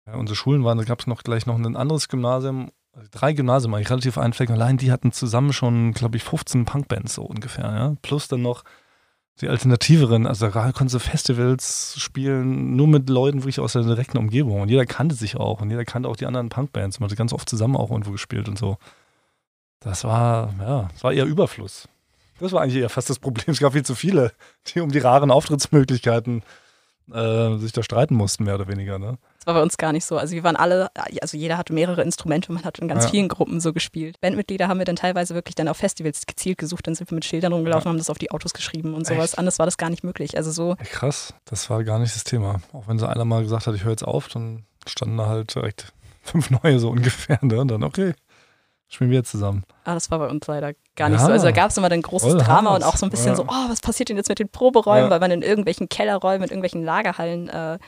ja, 0.07 0.15
unsere 0.15 0.37
Schulen 0.37 0.63
waren, 0.65 0.79
da 0.79 0.85
gab 0.85 1.01
es 1.01 1.09
noch 1.09 1.25
gleich 1.25 1.45
noch 1.45 1.57
ein 1.57 1.77
anderes 1.77 2.09
Gymnasium, 2.09 2.71
also 2.93 3.09
drei 3.11 3.33
Gymnasien 3.33 3.75
eigentlich 3.75 3.91
relativ 3.91 4.17
einfleck. 4.17 4.49
Allein 4.51 4.77
die 4.77 4.93
hatten 4.93 5.11
zusammen 5.11 5.53
schon, 5.53 5.93
glaube 5.93 6.17
ich, 6.17 6.23
15 6.23 6.67
Punkbands 6.67 7.15
so 7.15 7.25
ungefähr, 7.25 7.65
ja. 7.65 7.97
Plus 8.03 8.29
dann 8.29 8.43
noch 8.43 8.63
die 9.41 9.49
Alternativeren, 9.49 10.29
also 10.29 10.49
da 10.49 10.71
konntest 10.71 10.95
du 10.95 10.99
Festivals 11.01 11.97
spielen, 11.99 12.77
nur 12.77 12.87
mit 12.87 13.11
Leuten 13.11 13.39
wirklich 13.39 13.59
aus 13.59 13.73
der 13.73 13.83
direkten 13.83 14.19
Umgebung. 14.19 14.61
Und 14.61 14.69
jeder 14.69 14.87
kannte 14.87 15.17
sich 15.17 15.37
auch 15.37 15.61
und 15.61 15.71
jeder 15.71 15.85
kannte 15.85 16.09
auch 16.09 16.17
die 16.17 16.27
anderen 16.27 16.49
Punkbands. 16.49 17.01
Man 17.01 17.11
hat 17.11 17.17
ganz 17.17 17.33
oft 17.33 17.49
zusammen 17.49 17.75
auch 17.75 17.91
irgendwo 17.91 18.13
gespielt 18.13 18.49
und 18.49 18.57
so. 18.57 18.79
Das 19.81 20.05
war, 20.05 20.55
ja, 20.61 20.89
das 20.93 21.03
war 21.03 21.13
eher 21.13 21.27
Überfluss. 21.27 21.89
Das 22.41 22.53
war 22.53 22.63
eigentlich 22.63 22.83
eher 22.83 22.91
fast 22.91 23.11
das 23.11 23.19
Problem. 23.19 23.47
Es 23.49 23.61
gab 23.61 23.73
viel 23.73 23.85
zu 23.85 23.95
viele, 23.95 24.33
die 24.67 24.81
um 24.81 24.91
die 24.91 24.99
raren 24.99 25.31
Auftrittsmöglichkeiten 25.31 26.43
äh, 27.13 27.57
sich 27.59 27.73
da 27.73 27.83
streiten 27.83 28.15
mussten, 28.15 28.45
mehr 28.45 28.55
oder 28.55 28.69
weniger. 28.69 28.99
Ne? 28.99 29.19
Das 29.39 29.47
war 29.47 29.55
bei 29.55 29.63
uns 29.63 29.77
gar 29.77 29.93
nicht 29.93 30.05
so. 30.05 30.17
Also 30.17 30.35
wir 30.35 30.43
waren 30.43 30.57
alle, 30.57 30.91
also 31.21 31.37
jeder 31.37 31.59
hatte 31.59 31.73
mehrere 31.73 32.03
Instrumente, 32.03 32.53
man 32.53 32.65
hat 32.65 32.79
in 32.79 32.89
ganz 32.89 33.05
ja. 33.05 33.11
vielen 33.11 33.29
Gruppen 33.29 33.61
so 33.61 33.73
gespielt. 33.73 34.21
Bandmitglieder 34.21 34.69
haben 34.69 34.79
wir 34.79 34.87
dann 34.87 34.97
teilweise 34.97 35.35
wirklich 35.35 35.55
dann 35.55 35.69
auf 35.69 35.77
Festivals 35.77 36.27
gezielt 36.27 36.59
gesucht, 36.59 36.87
dann 36.87 36.95
sind 36.95 37.11
wir 37.11 37.15
mit 37.15 37.25
Schildern 37.25 37.53
rumgelaufen, 37.53 37.87
ja. 37.87 37.91
haben 37.91 37.99
das 37.99 38.11
auf 38.11 38.19
die 38.19 38.31
Autos 38.31 38.55
geschrieben 38.55 38.95
und 38.95 39.07
sowas. 39.07 39.33
Echt? 39.33 39.39
Anders 39.39 39.59
war 39.59 39.67
das 39.67 39.77
gar 39.77 39.91
nicht 39.91 40.03
möglich. 40.03 40.37
Also 40.37 40.51
so. 40.51 40.77
Krass, 40.85 41.35
das 41.45 41.69
war 41.69 41.85
gar 41.85 41.99
nicht 41.99 42.15
das 42.15 42.25
Thema. 42.25 42.61
Auch 42.73 42.89
wenn 42.89 42.99
so 42.99 43.07
einer 43.07 43.25
mal 43.25 43.43
gesagt 43.43 43.67
hat, 43.67 43.75
ich 43.75 43.85
höre 43.85 43.93
jetzt 43.93 44.05
auf, 44.05 44.29
dann 44.29 44.65
standen 44.87 45.19
da 45.19 45.27
halt 45.27 45.55
direkt 45.55 45.93
fünf 46.23 46.51
neue 46.63 46.79
so 46.79 46.89
ungefähr. 46.89 47.39
Ne? 47.43 47.61
Und 47.61 47.69
dann, 47.69 47.85
okay, 47.85 48.15
spielen 48.95 49.11
wir 49.11 49.19
jetzt 49.19 49.31
zusammen. 49.31 49.65
Ah, 49.85 49.95
das 49.95 50.11
war 50.11 50.19
bei 50.19 50.29
uns 50.29 50.47
leider 50.47 50.73
gar 50.97 51.09
nicht 51.09 51.21
ja, 51.21 51.27
so. 51.27 51.33
Also 51.33 51.47
da 51.47 51.53
gab 51.53 51.71
es 51.71 51.77
immer 51.77 51.89
dann 51.89 52.03
großes 52.03 52.37
Drama 52.37 52.71
Hass. 52.71 52.77
und 52.77 52.85
auch 52.85 52.97
so 52.97 53.07
ein 53.07 53.11
bisschen 53.11 53.29
ja. 53.29 53.37
so, 53.37 53.45
oh, 53.45 53.69
was 53.69 53.81
passiert 53.81 54.09
denn 54.09 54.17
jetzt 54.17 54.29
mit 54.29 54.39
den 54.39 54.49
Proberäumen, 54.49 55.05
ja. 55.05 55.11
weil 55.11 55.21
man 55.21 55.31
in 55.31 55.43
irgendwelchen 55.43 55.89
Kellerräumen, 55.89 56.45
in 56.45 56.51
irgendwelchen 56.51 56.85
Lagerhallen 56.85 57.49
äh, 57.49 57.79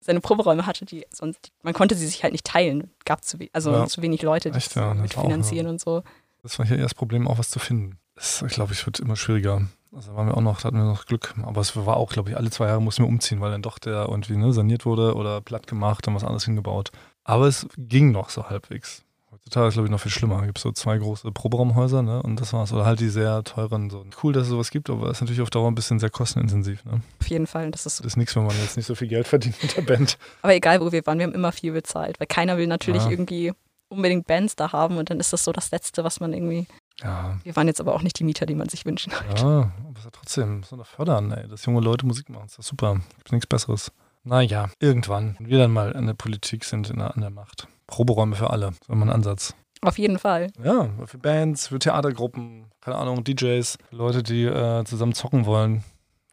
seine 0.00 0.20
Proberäume 0.20 0.66
hatte, 0.66 0.84
die 0.84 1.04
sonst, 1.10 1.52
man 1.62 1.74
konnte 1.74 1.94
sie 1.94 2.06
sich 2.06 2.22
halt 2.22 2.32
nicht 2.32 2.46
teilen. 2.46 2.90
Gab 3.04 3.24
zu, 3.24 3.38
also 3.52 3.86
zu 3.86 4.02
wenig 4.02 4.22
Leute, 4.22 4.50
die 4.50 4.56
Echt, 4.56 4.76
mit 4.76 5.14
finanzieren 5.14 5.66
auch, 5.66 5.70
und 5.70 5.80
so. 5.80 6.02
Das 6.42 6.58
war 6.58 6.66
hier 6.66 6.76
erst 6.76 6.92
das 6.92 6.94
Problem, 6.94 7.26
auch 7.26 7.38
was 7.38 7.50
zu 7.50 7.58
finden. 7.58 7.98
Das, 8.14 8.44
glaube 8.48 8.72
ich, 8.72 8.86
wird 8.86 9.00
immer 9.00 9.16
schwieriger. 9.16 9.66
Also 9.94 10.14
waren 10.14 10.26
wir 10.26 10.36
auch 10.36 10.42
noch, 10.42 10.60
da 10.60 10.64
hatten 10.64 10.76
wir 10.76 10.84
noch 10.84 11.06
Glück. 11.06 11.34
Aber 11.42 11.60
es 11.60 11.74
war 11.74 11.96
auch, 11.96 12.12
glaube 12.12 12.30
ich, 12.30 12.36
alle 12.36 12.50
zwei 12.50 12.66
Jahre 12.66 12.82
mussten 12.82 13.02
wir 13.02 13.08
umziehen, 13.08 13.40
weil 13.40 13.50
dann 13.50 13.62
doch 13.62 13.78
der 13.78 14.06
irgendwie 14.08 14.36
ne, 14.36 14.52
saniert 14.52 14.86
wurde 14.86 15.14
oder 15.14 15.40
platt 15.40 15.66
gemacht 15.66 16.06
und 16.06 16.14
was 16.14 16.22
anderes 16.22 16.44
hingebaut. 16.44 16.90
Aber 17.24 17.46
es 17.46 17.66
ging 17.76 18.12
noch 18.12 18.30
so 18.30 18.48
halbwegs. 18.48 19.05
Total 19.48 19.68
ist, 19.68 19.74
glaube 19.74 19.86
ich, 19.86 19.92
noch 19.92 20.00
viel 20.00 20.10
schlimmer. 20.10 20.40
Es 20.40 20.46
gibt 20.46 20.58
so 20.58 20.72
zwei 20.72 20.98
große 20.98 21.30
Proberaumhäuser, 21.30 22.02
ne? 22.02 22.20
Und 22.20 22.40
das 22.40 22.52
war's. 22.52 22.72
Oder 22.72 22.84
halt 22.84 22.98
die 22.98 23.08
sehr 23.08 23.44
teuren. 23.44 23.90
So. 23.90 24.04
Cool, 24.22 24.32
dass 24.32 24.44
es 24.44 24.48
sowas 24.48 24.70
gibt, 24.70 24.90
aber 24.90 25.06
es 25.06 25.18
ist 25.18 25.20
natürlich 25.20 25.40
auf 25.40 25.50
Dauer 25.50 25.68
ein 25.70 25.74
bisschen 25.76 26.00
sehr 26.00 26.10
kostenintensiv. 26.10 26.84
Ne? 26.84 27.00
Auf 27.20 27.28
jeden 27.28 27.46
Fall. 27.46 27.70
Das 27.70 27.86
ist, 27.86 28.00
das 28.00 28.06
ist 28.06 28.16
nichts, 28.16 28.34
wenn 28.34 28.44
man 28.44 28.56
jetzt 28.60 28.76
nicht 28.76 28.86
so 28.86 28.96
viel 28.96 29.06
Geld 29.08 29.28
verdient 29.28 29.62
mit 29.62 29.76
der 29.76 29.82
Band. 29.82 30.18
Aber 30.42 30.52
egal, 30.54 30.80
wo 30.80 30.90
wir 30.90 31.06
waren, 31.06 31.18
wir 31.18 31.26
haben 31.26 31.34
immer 31.34 31.52
viel 31.52 31.72
bezahlt, 31.72 32.18
weil 32.18 32.26
keiner 32.26 32.56
will 32.58 32.66
natürlich 32.66 33.04
Ja. 33.04 33.10
irgendwie 33.10 33.52
unbedingt 33.88 34.26
Bands 34.26 34.56
da 34.56 34.72
haben 34.72 34.96
und 34.98 35.10
dann 35.10 35.20
ist 35.20 35.32
das 35.32 35.44
so 35.44 35.52
das 35.52 35.70
Letzte, 35.70 36.02
was 36.02 36.18
man 36.18 36.32
irgendwie. 36.32 36.66
Ja, 37.00 37.38
Wir 37.44 37.54
waren 37.54 37.68
jetzt 37.68 37.80
aber 37.80 37.94
auch 37.94 38.02
nicht 38.02 38.18
die 38.18 38.24
Mieter, 38.24 38.46
die 38.46 38.54
man 38.56 38.68
sich 38.68 38.84
wünschen 38.84 39.12
kann. 39.12 39.26
ja, 39.36 39.42
aber 39.88 39.98
ist 39.98 40.08
trotzdem 40.10 40.64
so 40.64 40.74
eine 40.74 40.84
fördern, 40.84 41.30
ey, 41.30 41.46
dass 41.46 41.64
junge 41.66 41.80
Leute 41.82 42.04
Musik 42.04 42.30
machen. 42.30 42.46
ist 42.46 42.58
doch 42.58 42.64
super. 42.64 42.94
Gibt 43.18 43.30
nichts 43.32 43.46
Besseres. 43.46 43.92
Naja, 44.26 44.70
irgendwann, 44.80 45.36
wenn 45.38 45.48
wir 45.48 45.58
dann 45.58 45.72
mal 45.72 45.92
in 45.92 46.06
der 46.06 46.14
Politik 46.14 46.64
sind, 46.64 46.90
in 46.90 46.98
der, 46.98 47.14
an 47.14 47.20
der 47.20 47.30
Macht. 47.30 47.68
Proberäume 47.86 48.34
für 48.34 48.50
alle, 48.50 48.72
so 48.84 48.92
mal 48.92 49.06
ein 49.06 49.10
Ansatz. 49.10 49.54
Auf 49.82 49.98
jeden 49.98 50.18
Fall. 50.18 50.48
Ja, 50.62 50.88
für 51.04 51.18
Bands, 51.18 51.68
für 51.68 51.78
Theatergruppen, 51.78 52.66
keine 52.80 52.96
Ahnung, 52.96 53.22
DJs, 53.22 53.78
Leute, 53.92 54.24
die 54.24 54.42
äh, 54.42 54.84
zusammen 54.84 55.12
zocken 55.12 55.46
wollen. 55.46 55.84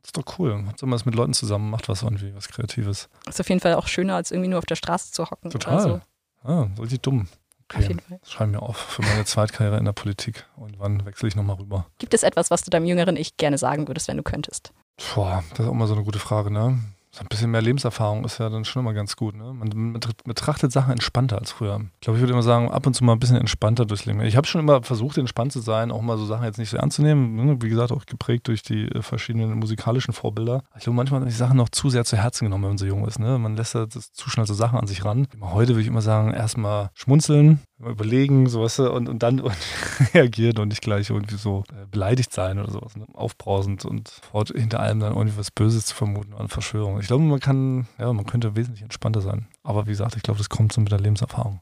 Das 0.01 0.09
ist 0.09 0.17
doch 0.17 0.39
cool. 0.39 0.57
Macht 0.57 0.79
so 0.79 0.89
was 0.89 1.05
mit 1.05 1.13
Leuten 1.13 1.33
zusammen, 1.33 1.69
macht 1.69 1.87
was 1.87 2.01
irgendwie, 2.01 2.33
was 2.33 2.47
Kreatives. 2.47 3.09
Ist 3.29 3.39
auf 3.39 3.47
jeden 3.47 3.61
Fall 3.61 3.75
auch 3.75 3.87
schöner, 3.87 4.15
als 4.15 4.31
irgendwie 4.31 4.49
nur 4.49 4.57
auf 4.57 4.65
der 4.65 4.75
Straße 4.75 5.11
zu 5.11 5.29
hocken. 5.29 5.51
Total. 5.51 5.81
So. 5.81 6.01
Ah, 6.43 6.67
so 6.75 6.81
richtig 6.81 7.01
dumm. 7.01 7.27
Auf 7.75 7.87
jeden 7.87 7.99
Fall. 7.99 8.17
Das 8.21 8.31
schreiben 8.31 8.53
wir 8.53 8.63
auf 8.63 8.75
für 8.75 9.03
meine 9.03 9.23
Zweitkarriere 9.23 9.77
in 9.77 9.85
der 9.85 9.93
Politik. 9.93 10.45
Und 10.55 10.79
wann 10.79 11.05
wechsle 11.05 11.27
ich 11.27 11.35
nochmal 11.35 11.57
rüber? 11.57 11.85
Gibt 11.99 12.15
es 12.15 12.23
etwas, 12.23 12.49
was 12.49 12.63
du 12.63 12.71
deinem 12.71 12.85
jüngeren 12.85 13.17
Ich 13.17 13.37
gerne 13.37 13.59
sagen 13.59 13.87
würdest, 13.87 14.07
wenn 14.07 14.17
du 14.17 14.23
könntest? 14.23 14.73
Boah, 15.13 15.43
das 15.51 15.59
ist 15.59 15.67
auch 15.67 15.73
mal 15.73 15.87
so 15.87 15.93
eine 15.93 16.03
gute 16.03 16.19
Frage, 16.19 16.51
ne? 16.51 16.79
So 17.15 17.21
ein 17.21 17.27
bisschen 17.27 17.51
mehr 17.51 17.61
Lebenserfahrung 17.61 18.25
ist 18.25 18.39
ja 18.39 18.49
dann 18.49 18.65
schon 18.65 18.79
immer 18.79 18.95
ganz 18.95 19.15
gut, 19.15 19.35
ne? 19.35 19.53
Man 19.53 19.99
betrachtet 20.25 20.71
Sachen 20.71 20.93
entspannter 20.93 21.37
als 21.37 21.51
früher. 21.51 21.79
Ich 21.99 22.01
glaube, 22.01 22.17
ich 22.17 22.23
würde 22.23 22.33
immer 22.33 22.41
sagen, 22.41 22.71
ab 22.71 22.87
und 22.87 22.95
zu 22.95 23.03
mal 23.03 23.13
ein 23.13 23.19
bisschen 23.19 23.37
entspannter 23.37 23.85
durchs 23.85 24.05
Leben. 24.05 24.19
Ich 24.21 24.35
habe 24.35 24.47
schon 24.47 24.61
immer 24.61 24.81
versucht, 24.81 25.19
entspannt 25.19 25.51
zu 25.51 25.59
sein, 25.59 25.91
auch 25.91 26.01
mal 26.01 26.17
so 26.17 26.25
Sachen 26.25 26.43
jetzt 26.43 26.57
nicht 26.57 26.71
so 26.71 26.77
ernst 26.77 26.95
zu 26.95 27.03
nehmen. 27.03 27.35
ne? 27.35 27.61
Wie 27.61 27.69
gesagt, 27.69 27.91
auch 27.91 28.07
geprägt 28.07 28.47
durch 28.47 28.63
die 28.63 28.87
äh, 28.87 29.03
verschiedenen 29.03 29.59
musikalischen 29.59 30.11
Vorbilder. 30.11 30.63
Ich 30.75 30.85
glaube, 30.85 30.95
manchmal 30.95 31.19
habe 31.19 31.29
ich 31.29 31.37
Sachen 31.37 31.55
noch 31.55 31.69
zu 31.69 31.91
sehr 31.91 32.03
zu 32.03 32.17
Herzen 32.17 32.45
genommen, 32.45 32.63
wenn 32.63 32.71
man 32.71 32.77
so 32.79 32.87
jung 32.87 33.07
ist, 33.07 33.19
ne? 33.19 33.37
Man 33.37 33.55
lässt 33.55 33.75
das 33.75 34.11
zu 34.11 34.31
schnell 34.31 34.47
so 34.47 34.55
Sachen 34.55 34.79
an 34.79 34.87
sich 34.87 35.05
ran. 35.05 35.27
Heute 35.39 35.73
würde 35.73 35.81
ich 35.81 35.87
immer 35.87 36.01
sagen, 36.01 36.31
erstmal 36.31 36.89
schmunzeln, 36.95 37.59
überlegen, 37.89 38.47
sowas 38.47 38.79
und, 38.79 39.09
und 39.09 39.23
dann 39.23 39.39
reagieren 40.13 40.57
und 40.59 40.69
nicht 40.69 40.81
gleich 40.81 41.09
irgendwie 41.09 41.35
so 41.35 41.63
äh, 41.71 41.85
beleidigt 41.89 42.33
sein 42.33 42.59
oder 42.59 42.71
sowas. 42.71 42.95
Ne? 42.95 43.05
Aufbrausend 43.13 43.85
und 43.85 44.09
fort 44.09 44.51
hinter 44.55 44.79
allem 44.79 44.99
dann 44.99 45.13
irgendwie 45.13 45.37
was 45.37 45.51
Böses 45.51 45.85
zu 45.85 45.95
vermuten 45.95 46.33
an 46.33 46.47
Verschwörung. 46.47 46.99
Ich 46.99 47.07
glaube, 47.07 47.23
man 47.23 47.39
kann, 47.39 47.87
ja, 47.97 48.11
man 48.13 48.25
könnte 48.25 48.55
wesentlich 48.55 48.83
entspannter 48.83 49.21
sein. 49.21 49.47
Aber 49.63 49.85
wie 49.85 49.91
gesagt, 49.91 50.15
ich 50.15 50.23
glaube, 50.23 50.37
das 50.37 50.49
kommt 50.49 50.73
so 50.73 50.81
mit 50.81 50.91
der 50.91 50.99
Lebenserfahrung. 50.99 51.61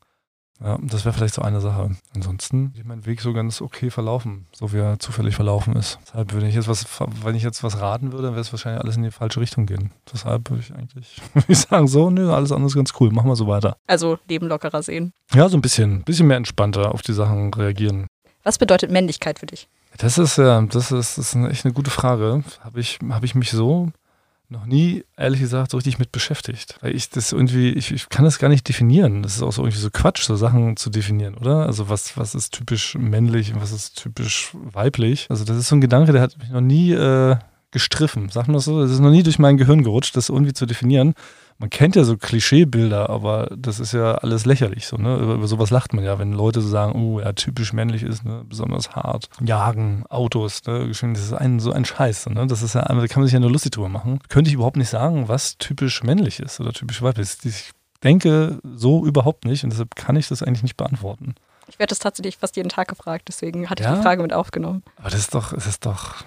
Ja, 0.63 0.77
das 0.81 1.05
wäre 1.05 1.13
vielleicht 1.13 1.33
so 1.33 1.41
eine 1.41 1.59
Sache. 1.59 1.91
Ansonsten 2.13 2.73
ist 2.77 2.85
mein 2.85 3.05
Weg 3.05 3.21
so 3.21 3.33
ganz 3.33 3.61
okay 3.61 3.89
verlaufen, 3.89 4.45
so 4.53 4.71
wie 4.73 4.77
er 4.77 4.99
zufällig 4.99 5.35
verlaufen 5.35 5.75
ist. 5.75 5.97
Deshalb, 6.05 6.33
wenn 6.35 6.45
ich 6.45 6.53
jetzt 6.53 6.67
was, 6.67 6.85
wenn 7.23 7.35
ich 7.35 7.41
jetzt 7.41 7.63
was 7.63 7.79
raten 7.79 8.11
würde, 8.11 8.25
dann 8.25 8.33
wäre 8.33 8.41
es 8.41 8.53
wahrscheinlich 8.53 8.81
alles 8.81 8.95
in 8.95 9.03
die 9.03 9.11
falsche 9.11 9.39
Richtung 9.39 9.65
gehen. 9.65 9.91
Deshalb 10.13 10.49
würde 10.49 10.61
ich 10.61 10.73
eigentlich 10.73 11.19
würde 11.33 11.51
ich 11.51 11.59
sagen, 11.59 11.87
so, 11.87 12.11
nö, 12.11 12.31
alles 12.31 12.51
andere 12.51 12.67
ist 12.67 12.75
ganz 12.75 12.93
cool, 12.99 13.11
machen 13.11 13.29
wir 13.29 13.35
so 13.35 13.47
weiter. 13.47 13.77
Also 13.87 14.19
Leben 14.27 14.47
lockerer 14.47 14.83
sehen. 14.83 15.13
Ja, 15.33 15.49
so 15.49 15.57
ein 15.57 15.61
bisschen, 15.61 16.03
bisschen 16.03 16.27
mehr 16.27 16.37
entspannter 16.37 16.93
auf 16.93 17.01
die 17.01 17.13
Sachen 17.13 17.53
reagieren. 17.53 18.07
Was 18.43 18.57
bedeutet 18.57 18.91
Männlichkeit 18.91 19.39
für 19.39 19.45
dich? 19.47 19.67
Das 19.97 20.17
ist 20.17 20.37
ja, 20.37 20.61
das 20.61 20.91
ist, 20.91 21.17
das 21.17 21.27
ist 21.27 21.35
eine, 21.35 21.49
echt 21.49 21.65
eine 21.65 21.73
gute 21.73 21.91
Frage. 21.91 22.43
Habe 22.61 22.79
ich, 22.79 22.99
habe 23.09 23.25
ich 23.25 23.35
mich 23.35 23.51
so 23.51 23.89
noch 24.51 24.65
nie, 24.65 25.05
ehrlich 25.17 25.39
gesagt, 25.39 25.71
so 25.71 25.77
richtig 25.77 25.97
mit 25.97 26.11
beschäftigt. 26.11 26.77
Weil 26.81 26.93
ich 26.93 27.09
das 27.09 27.31
irgendwie, 27.31 27.69
ich, 27.69 27.91
ich 27.91 28.09
kann 28.09 28.25
das 28.25 28.37
gar 28.37 28.49
nicht 28.49 28.67
definieren. 28.67 29.23
Das 29.23 29.35
ist 29.35 29.41
auch 29.41 29.53
so 29.53 29.61
irgendwie 29.61 29.79
so 29.79 29.89
Quatsch, 29.89 30.23
so 30.23 30.35
Sachen 30.35 30.75
zu 30.75 30.89
definieren, 30.89 31.35
oder? 31.35 31.65
Also 31.65 31.89
was, 31.89 32.17
was 32.17 32.35
ist 32.35 32.53
typisch 32.53 32.95
männlich 32.95 33.53
und 33.53 33.61
was 33.61 33.71
ist 33.71 33.97
typisch 33.97 34.51
weiblich? 34.53 35.27
Also 35.29 35.45
das 35.45 35.57
ist 35.57 35.69
so 35.69 35.75
ein 35.75 35.81
Gedanke, 35.81 36.11
der 36.11 36.21
hat 36.21 36.37
mich 36.37 36.49
noch 36.49 36.61
nie 36.61 36.91
äh, 36.91 37.37
gestriffen. 37.71 38.29
Sagt 38.29 38.47
man 38.47 38.55
das 38.55 38.65
so? 38.65 38.81
Das 38.81 38.91
ist 38.91 38.99
noch 38.99 39.09
nie 39.09 39.23
durch 39.23 39.39
mein 39.39 39.57
Gehirn 39.57 39.83
gerutscht, 39.83 40.17
das 40.17 40.29
irgendwie 40.29 40.53
zu 40.53 40.65
definieren. 40.65 41.15
Man 41.61 41.69
kennt 41.69 41.95
ja 41.95 42.03
so 42.03 42.17
Klischeebilder, 42.17 43.11
aber 43.11 43.47
das 43.55 43.79
ist 43.79 43.91
ja 43.93 44.15
alles 44.15 44.45
lächerlich 44.45 44.87
so, 44.87 44.97
ne? 44.97 45.15
Über, 45.17 45.35
über 45.35 45.47
sowas 45.47 45.69
lacht 45.69 45.93
man 45.93 46.03
ja, 46.03 46.17
wenn 46.17 46.33
Leute 46.33 46.59
so 46.59 46.67
sagen, 46.67 46.99
oh, 46.99 47.19
ja, 47.19 47.33
typisch 47.33 47.71
männlich 47.71 48.01
ist, 48.01 48.25
ne? 48.25 48.43
besonders 48.49 48.95
hart. 48.95 49.29
Jagen, 49.45 50.03
Autos, 50.09 50.63
ne? 50.65 50.87
Das 50.89 51.03
ist 51.03 51.33
ein, 51.33 51.59
so 51.59 51.71
ein 51.71 51.85
Scheiß, 51.85 52.25
ne? 52.31 52.47
Das 52.47 52.63
ist 52.63 52.73
ja, 52.73 52.81
da 52.81 52.87
kann 53.05 53.21
man 53.21 53.25
sich 53.25 53.33
ja 53.33 53.39
nur 53.39 53.51
lustig 53.51 53.73
drüber 53.73 53.89
machen. 53.89 54.17
Könnte 54.27 54.49
ich 54.49 54.55
überhaupt 54.55 54.75
nicht 54.77 54.89
sagen, 54.89 55.27
was 55.27 55.59
typisch 55.59 56.01
männlich 56.01 56.39
ist 56.39 56.59
oder 56.59 56.73
typisch 56.73 57.03
weiblich 57.03 57.27
ist. 57.27 57.45
Ich 57.45 57.69
denke 58.03 58.59
so 58.63 59.05
überhaupt 59.05 59.45
nicht 59.45 59.63
und 59.63 59.69
deshalb 59.69 59.95
kann 59.95 60.15
ich 60.15 60.27
das 60.29 60.41
eigentlich 60.41 60.63
nicht 60.63 60.77
beantworten. 60.77 61.35
Ich 61.67 61.77
werde 61.77 61.91
das 61.91 61.99
tatsächlich 61.99 62.37
fast 62.37 62.55
jeden 62.55 62.69
Tag 62.69 62.87
gefragt, 62.87 63.25
deswegen 63.27 63.69
hatte 63.69 63.83
ich 63.83 63.87
Ja? 63.87 63.97
die 63.97 64.01
Frage 64.01 64.23
mit 64.23 64.33
aufgenommen. 64.33 64.81
Aber 64.97 65.11
das 65.11 65.19
ist 65.19 65.35
doch, 65.35 65.53
das 65.53 65.67
ist 65.67 65.85
doch, 65.85 66.23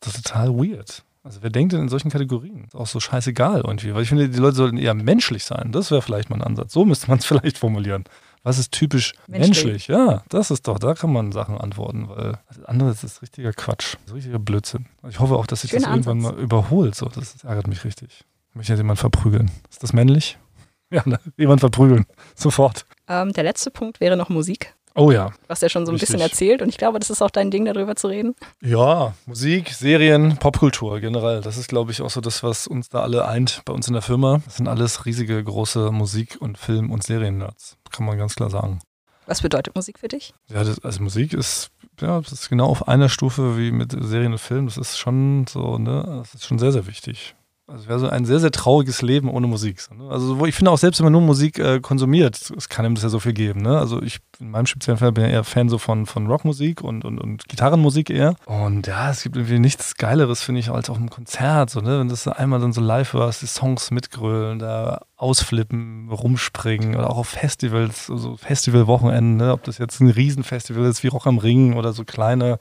das 0.00 0.16
ist 0.16 0.26
doch 0.26 0.32
total 0.32 0.54
weird. 0.56 1.04
Also 1.22 1.42
wer 1.42 1.50
denkt 1.50 1.72
denn 1.74 1.80
in 1.82 1.88
solchen 1.88 2.10
Kategorien? 2.10 2.64
Ist 2.64 2.74
auch 2.74 2.86
so 2.86 2.98
scheißegal 2.98 3.62
irgendwie. 3.66 3.94
Weil 3.94 4.02
ich 4.02 4.08
finde, 4.08 4.28
die 4.28 4.38
Leute 4.38 4.56
sollten 4.56 4.78
eher 4.78 4.94
menschlich 4.94 5.44
sein. 5.44 5.70
Das 5.70 5.90
wäre 5.90 6.00
vielleicht 6.00 6.30
mal 6.30 6.36
ein 6.36 6.42
Ansatz. 6.42 6.72
So 6.72 6.84
müsste 6.84 7.08
man 7.08 7.18
es 7.18 7.24
vielleicht 7.26 7.58
formulieren. 7.58 8.04
Was 8.42 8.58
ist 8.58 8.72
typisch 8.72 9.12
Menschlich. 9.26 9.64
menschlich? 9.64 9.88
Ja, 9.88 10.22
das 10.30 10.50
ist 10.50 10.66
doch, 10.66 10.78
da 10.78 10.94
kann 10.94 11.12
man 11.12 11.30
Sachen 11.30 11.58
antworten, 11.58 12.08
weil 12.08 12.38
das 12.48 12.64
andere 12.64 12.88
das 12.88 13.04
ist 13.04 13.20
richtiger 13.20 13.52
Quatsch. 13.52 13.96
Das 14.00 14.06
ist 14.08 14.14
richtiger 14.14 14.38
Blödsinn. 14.38 14.86
Ich 15.10 15.20
hoffe 15.20 15.36
auch, 15.36 15.46
dass 15.46 15.60
sich 15.60 15.70
das 15.72 15.82
Schöner 15.82 15.92
irgendwann 15.94 16.18
Ansatz. 16.18 16.32
mal 16.36 16.42
überholt. 16.42 16.94
So, 16.94 17.06
das 17.06 17.44
ärgert 17.44 17.66
mich 17.66 17.84
richtig. 17.84 18.24
Ich 18.48 18.54
möchte 18.56 18.72
jetzt 18.72 18.80
jemand 18.80 18.98
verprügeln. 18.98 19.50
Ist 19.70 19.82
das 19.82 19.92
männlich? 19.92 20.38
Ja, 20.92 21.02
ne? 21.06 21.20
jemand 21.36 21.60
verprügeln. 21.60 22.04
Sofort. 22.34 22.84
Ähm, 23.06 23.32
der 23.32 23.44
letzte 23.44 23.70
Punkt 23.70 24.00
wäre 24.00 24.16
noch 24.16 24.28
Musik. 24.28 24.74
Oh 24.94 25.10
ja. 25.10 25.28
Du 25.28 25.48
hast 25.48 25.62
ja 25.62 25.68
schon 25.68 25.86
so 25.86 25.92
ein 25.92 25.98
bisschen 25.98 26.16
Richtig. 26.16 26.32
erzählt 26.32 26.62
und 26.62 26.68
ich 26.68 26.78
glaube, 26.78 26.98
das 26.98 27.10
ist 27.10 27.22
auch 27.22 27.30
dein 27.30 27.50
Ding, 27.50 27.64
darüber 27.64 27.94
zu 27.96 28.08
reden. 28.08 28.34
Ja, 28.60 29.14
Musik, 29.26 29.70
Serien, 29.70 30.36
Popkultur 30.36 31.00
generell. 31.00 31.40
Das 31.40 31.56
ist, 31.56 31.68
glaube 31.68 31.92
ich, 31.92 32.02
auch 32.02 32.10
so 32.10 32.20
das, 32.20 32.42
was 32.42 32.66
uns 32.66 32.88
da 32.88 33.00
alle 33.00 33.26
eint 33.26 33.62
bei 33.64 33.72
uns 33.72 33.86
in 33.86 33.92
der 33.92 34.02
Firma. 34.02 34.40
Das 34.44 34.56
sind 34.56 34.68
alles 34.68 35.06
riesige, 35.06 35.42
große 35.42 35.92
Musik- 35.92 36.38
und 36.40 36.58
Film- 36.58 36.90
und 36.90 37.02
Serien-Nerds. 37.04 37.76
Kann 37.90 38.06
man 38.06 38.18
ganz 38.18 38.34
klar 38.34 38.50
sagen. 38.50 38.80
Was 39.26 39.42
bedeutet 39.42 39.76
Musik 39.76 40.00
für 40.00 40.08
dich? 40.08 40.34
Ja, 40.48 40.64
das, 40.64 40.82
also 40.82 41.02
Musik 41.02 41.34
ist, 41.34 41.70
ja, 42.00 42.20
das 42.20 42.32
ist 42.32 42.48
genau 42.48 42.66
auf 42.66 42.88
einer 42.88 43.08
Stufe 43.08 43.56
wie 43.56 43.70
mit 43.70 43.92
Serien 43.92 44.32
und 44.32 44.38
Film. 44.38 44.66
Das 44.66 44.76
ist 44.76 44.98
schon 44.98 45.46
so, 45.48 45.78
ne, 45.78 46.02
das 46.04 46.34
ist 46.34 46.46
schon 46.46 46.58
sehr, 46.58 46.72
sehr 46.72 46.88
wichtig. 46.88 47.36
Also 47.70 47.82
es 47.84 47.88
wäre 47.88 47.98
so 48.00 48.08
ein 48.08 48.24
sehr, 48.24 48.40
sehr 48.40 48.50
trauriges 48.50 49.00
Leben 49.00 49.28
ohne 49.28 49.46
Musik. 49.46 49.80
Ne? 49.96 50.10
Also 50.10 50.44
ich 50.44 50.56
finde 50.56 50.72
auch 50.72 50.78
selbst, 50.78 50.98
wenn 50.98 51.04
man 51.04 51.12
nur 51.12 51.22
Musik 51.22 51.58
äh, 51.60 51.78
konsumiert, 51.78 52.52
es 52.56 52.68
kann 52.68 52.84
ihm 52.84 52.96
das 52.96 53.04
ja 53.04 53.10
so 53.10 53.20
viel 53.20 53.32
geben. 53.32 53.62
Ne? 53.62 53.78
Also 53.78 54.02
ich 54.02 54.18
in 54.40 54.50
meinem 54.50 54.66
speziellen 54.66 54.98
Fall 54.98 55.12
bin 55.12 55.24
ja 55.24 55.30
eher 55.30 55.44
Fan 55.44 55.68
so 55.68 55.78
von, 55.78 56.06
von 56.06 56.26
Rockmusik 56.26 56.82
und, 56.82 57.04
und, 57.04 57.20
und 57.20 57.48
Gitarrenmusik 57.48 58.10
eher. 58.10 58.34
Und 58.46 58.88
ja, 58.88 59.10
es 59.10 59.22
gibt 59.22 59.36
irgendwie 59.36 59.60
nichts 59.60 59.94
Geileres, 59.94 60.42
finde 60.42 60.60
ich, 60.60 60.70
als 60.70 60.90
auf 60.90 60.96
einem 60.96 61.10
Konzert. 61.10 61.70
So, 61.70 61.80
ne? 61.80 62.00
Wenn 62.00 62.08
das 62.08 62.26
einmal 62.26 62.60
dann 62.60 62.72
so 62.72 62.80
live 62.80 63.12
hörst, 63.12 63.42
die 63.42 63.46
Songs 63.46 63.92
mitgrölen, 63.92 64.58
da 64.58 65.02
ausflippen, 65.16 66.10
rumspringen 66.10 66.96
oder 66.96 67.10
auch 67.10 67.18
auf 67.18 67.28
Festivals, 67.28 68.06
so 68.06 68.16
so 68.16 68.36
Festivalwochenenden, 68.36 69.36
ne? 69.36 69.52
ob 69.52 69.62
das 69.62 69.78
jetzt 69.78 70.00
ein 70.00 70.08
Riesenfestival 70.08 70.86
ist 70.86 71.04
wie 71.04 71.08
Rock 71.08 71.26
am 71.26 71.38
Ring 71.38 71.74
oder 71.74 71.92
so 71.92 72.04
kleine 72.04 72.58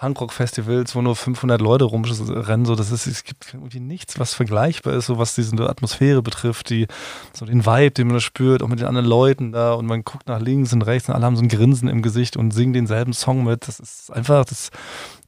Punkrock-Festivals, 0.00 0.96
wo 0.96 1.02
nur 1.02 1.14
500 1.14 1.60
Leute 1.60 1.84
rumrennen, 1.84 2.64
so 2.64 2.74
das 2.74 2.90
ist, 2.90 3.06
es 3.06 3.22
gibt 3.22 3.52
irgendwie 3.52 3.80
nichts, 3.80 4.18
was 4.18 4.32
vergleichbar 4.32 4.94
ist, 4.94 5.06
so 5.06 5.18
was 5.18 5.34
diese 5.34 5.54
Atmosphäre 5.68 6.22
betrifft, 6.22 6.70
die 6.70 6.86
so 7.34 7.44
den 7.44 7.66
Vibe, 7.66 7.90
den 7.90 8.06
man 8.06 8.14
da 8.14 8.20
spürt, 8.20 8.62
auch 8.62 8.68
mit 8.68 8.80
den 8.80 8.86
anderen 8.86 9.06
Leuten 9.06 9.52
da 9.52 9.74
und 9.74 9.84
man 9.84 10.02
guckt 10.02 10.26
nach 10.26 10.40
links 10.40 10.72
und 10.72 10.82
rechts 10.82 11.10
und 11.10 11.14
alle 11.14 11.26
haben 11.26 11.36
so 11.36 11.42
ein 11.42 11.48
Grinsen 11.48 11.86
im 11.88 12.00
Gesicht 12.00 12.38
und 12.38 12.52
singen 12.52 12.72
denselben 12.72 13.12
Song 13.12 13.44
mit. 13.44 13.68
Das 13.68 13.78
ist 13.78 14.10
einfach, 14.10 14.46
das, 14.46 14.70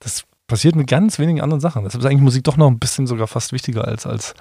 das 0.01 0.23
passiert 0.47 0.75
mit 0.75 0.87
ganz 0.87 1.19
wenigen 1.19 1.43
anderen 1.43 1.61
Sachen. 1.61 1.85
Deshalb 1.85 2.03
ist 2.03 2.09
eigentlich 2.09 2.23
Musik 2.23 2.45
doch 2.45 2.57
noch 2.57 2.69
ein 2.69 2.79
bisschen 2.79 3.07
sogar 3.07 3.27
fast 3.27 3.53
wichtiger 3.53 3.87
als 3.87 4.07
als 4.07 4.33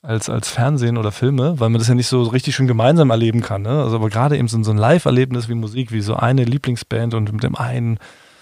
als, 0.00 0.30
als 0.30 0.48
Fernsehen 0.48 0.96
oder 0.96 1.10
Filme, 1.10 1.58
weil 1.58 1.70
man 1.70 1.80
das 1.80 1.88
ja 1.88 1.96
nicht 1.96 2.06
so 2.06 2.22
richtig 2.22 2.54
schön 2.54 2.68
gemeinsam 2.68 3.10
erleben 3.10 3.40
kann. 3.40 3.62
Ne? 3.62 3.82
Also 3.82 3.96
aber 3.96 4.08
gerade 4.08 4.38
eben 4.38 4.46
so, 4.46 4.62
so 4.62 4.70
ein 4.70 4.76
Live-Erlebnis 4.76 5.48
wie 5.48 5.54
Musik, 5.54 5.90
wie 5.90 6.00
so 6.00 6.14
eine 6.14 6.44
Lieblingsband 6.44 7.14
und 7.14 7.32
mit 7.32 7.42
dem 7.42 7.56
einen 7.56 7.98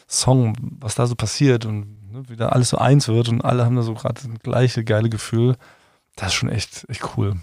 Song, 0.08 0.54
was 0.80 0.94
da 0.94 1.06
so 1.06 1.14
passiert 1.14 1.64
und 1.66 2.12
ne, 2.12 2.22
wie 2.28 2.36
da 2.36 2.48
alles 2.50 2.70
so 2.70 2.78
eins 2.78 3.08
wird 3.08 3.28
und 3.28 3.44
alle 3.44 3.64
haben 3.64 3.76
da 3.76 3.82
so 3.82 3.94
gerade 3.94 4.14
das 4.14 4.28
gleiche 4.42 4.84
geile 4.84 5.08
Gefühl, 5.10 5.56
das 6.16 6.28
ist 6.28 6.34
schon 6.34 6.48
echt, 6.48 6.86
echt 6.88 7.02
cool. 7.16 7.36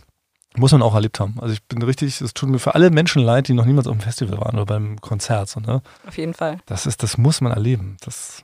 Muss 0.55 0.71
man 0.71 0.81
auch 0.83 0.93
erlebt 0.93 1.19
haben. 1.19 1.37
Also 1.41 1.53
ich 1.53 1.63
bin 1.63 1.81
richtig, 1.81 2.21
es 2.21 2.33
tut 2.33 2.47
mir 2.49 2.59
für 2.59 2.75
alle 2.75 2.91
Menschen 2.91 3.23
leid, 3.23 3.47
die 3.47 3.53
noch 3.53 3.65
niemals 3.65 3.87
auf 3.87 3.97
dem 3.97 4.01
Festival 4.01 4.37
waren 4.39 4.55
oder 4.55 4.65
beim 4.67 5.01
Konzert. 5.01 5.49
So, 5.49 5.59
ne? 5.59 5.81
Auf 6.07 6.17
jeden 6.17 6.35
Fall. 6.35 6.59
Das 6.67 6.85
ist, 6.85 7.01
das 7.01 7.17
muss 7.17 7.41
man 7.41 7.51
erleben. 7.51 7.97
Das 8.01 8.43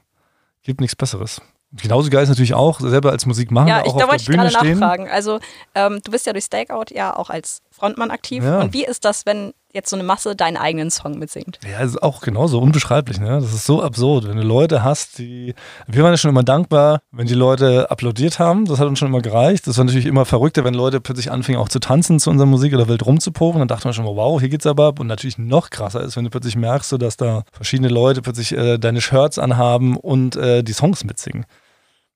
gibt 0.63 0.81
nichts 0.81 0.95
Besseres. 0.95 1.39
Genauso 1.71 2.09
geil 2.09 2.23
ist 2.23 2.29
natürlich 2.29 2.55
auch, 2.55 2.79
selber 2.79 3.11
als 3.11 3.27
Musik 3.27 3.51
machen, 3.51 3.67
Ja, 3.67 3.81
auch 3.81 3.85
ich, 3.85 3.87
auf 3.89 3.93
da 3.93 3.99
der 3.99 4.07
wollte 4.07 4.21
ich 4.21 4.27
Bühne 4.27 4.37
gerade 4.49 4.55
stehen. 4.57 4.79
nachfragen. 4.79 5.07
Also, 5.07 5.39
ähm, 5.75 5.99
du 6.03 6.11
bist 6.11 6.25
ja 6.25 6.33
durch 6.33 6.45
Stakeout 6.45 6.85
ja 6.91 7.15
auch 7.15 7.29
als 7.29 7.61
Frontmann 7.79 8.11
aktiv. 8.11 8.43
Ja. 8.43 8.59
Und 8.61 8.73
wie 8.73 8.85
ist 8.85 9.05
das, 9.05 9.25
wenn 9.25 9.53
jetzt 9.73 9.89
so 9.89 9.95
eine 9.95 10.03
Masse 10.03 10.35
deinen 10.35 10.57
eigenen 10.57 10.89
Song 10.89 11.19
mitsingt. 11.19 11.59
Ja, 11.69 11.79
ist 11.79 12.01
auch 12.01 12.21
genauso 12.21 12.59
unbeschreiblich, 12.59 13.19
ne? 13.19 13.39
Das 13.39 13.53
ist 13.53 13.65
so 13.65 13.83
absurd, 13.83 14.27
wenn 14.27 14.37
du 14.37 14.43
Leute 14.43 14.83
hast, 14.83 15.19
die. 15.19 15.53
Wir 15.87 16.03
waren 16.03 16.11
ja 16.11 16.17
schon 16.17 16.29
immer 16.29 16.43
dankbar, 16.43 17.01
wenn 17.11 17.27
die 17.27 17.35
Leute 17.35 17.91
applaudiert 17.91 18.39
haben. 18.39 18.65
Das 18.65 18.79
hat 18.79 18.87
uns 18.87 18.97
schon 18.97 19.09
immer 19.09 19.21
gereicht. 19.21 19.67
Das 19.67 19.77
war 19.77 19.85
natürlich 19.85 20.07
immer 20.07 20.25
verrückter, 20.25 20.63
wenn 20.63 20.73
Leute 20.73 20.99
plötzlich 20.99 21.31
anfingen 21.31 21.61
auch 21.61 21.69
zu 21.69 21.79
tanzen 21.79 22.19
zu 22.19 22.29
unserer 22.29 22.47
Musik 22.47 22.73
oder 22.73 22.87
wild 22.87 23.05
rumzuporen. 23.05 23.59
Dann 23.59 23.67
dachte 23.67 23.87
man 23.87 23.93
schon 23.93 24.05
mal, 24.05 24.15
wow, 24.15 24.39
hier 24.39 24.49
geht's 24.49 24.65
aber 24.65 24.87
ab. 24.87 24.99
Und 24.99 25.07
natürlich 25.07 25.37
noch 25.37 25.69
krasser 25.69 26.01
ist, 26.01 26.17
wenn 26.17 26.23
du 26.23 26.31
plötzlich 26.31 26.55
merkst, 26.55 26.89
so, 26.89 26.97
dass 26.97 27.17
da 27.17 27.43
verschiedene 27.51 27.89
Leute 27.89 28.21
plötzlich 28.21 28.51
äh, 28.53 28.79
deine 28.79 29.01
Shirts 29.01 29.37
anhaben 29.37 29.97
und 29.97 30.35
äh, 30.35 30.63
die 30.63 30.73
Songs 30.73 31.03
mitsingen. 31.03 31.45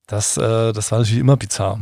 Das, 0.07 0.37
äh, 0.37 0.73
das 0.73 0.91
war 0.91 0.99
natürlich 0.99 1.21
immer 1.21 1.37
bizarr. 1.37 1.79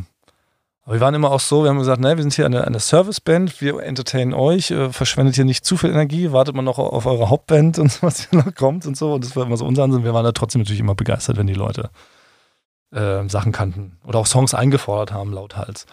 Aber 0.84 0.96
wir 0.96 1.02
waren 1.02 1.14
immer 1.14 1.32
auch 1.32 1.40
so, 1.40 1.64
wir 1.64 1.70
haben 1.70 1.78
gesagt, 1.78 2.02
ne, 2.02 2.18
wir 2.18 2.24
sind 2.24 2.34
hier 2.34 2.46
eine, 2.46 2.66
eine 2.66 2.80
Serviceband, 2.80 3.62
wir 3.62 3.80
entertainen 3.84 4.34
euch, 4.34 4.72
äh, 4.72 4.92
verschwendet 4.92 5.36
hier 5.36 5.46
nicht 5.46 5.64
zu 5.64 5.78
viel 5.78 5.92
Energie, 5.92 6.32
wartet 6.32 6.56
mal 6.56 6.64
noch 6.64 6.80
auf 6.80 7.06
eure 7.06 7.30
Hauptband 7.30 7.78
und 7.78 8.02
was 8.04 8.30
hier 8.30 8.44
noch 8.44 8.56
kommt 8.56 8.86
und 8.88 8.98
so. 8.98 9.14
Und 9.14 9.24
das 9.24 9.36
war 9.36 9.46
immer 9.46 9.58
so 9.58 9.66
unser 9.66 9.84
Ansinn. 9.84 10.04
Wir 10.04 10.14
waren 10.14 10.26
da 10.26 10.32
trotzdem 10.32 10.62
natürlich 10.62 10.80
immer 10.80 10.96
begeistert, 10.96 11.38
wenn 11.38 11.48
die 11.48 11.54
Leute 11.54 11.92
äh, 12.92 13.28
Sachen 13.30 13.52
kannten 13.52 13.98
oder 14.04 14.20
auch 14.20 14.26
Songs 14.26 14.54
eingefordert 14.54 15.14
haben, 15.14 15.32
lauthals. 15.34 15.86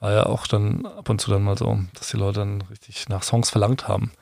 War 0.00 0.12
ja 0.12 0.26
auch 0.26 0.46
dann 0.46 0.84
ab 0.84 1.08
und 1.08 1.20
zu 1.20 1.30
dann 1.30 1.42
mal 1.42 1.56
so, 1.56 1.78
dass 1.94 2.08
die 2.08 2.18
Leute 2.18 2.40
dann 2.40 2.60
richtig 2.62 3.08
nach 3.08 3.22
Songs 3.22 3.48
verlangt 3.48 3.88
haben. 3.88 4.12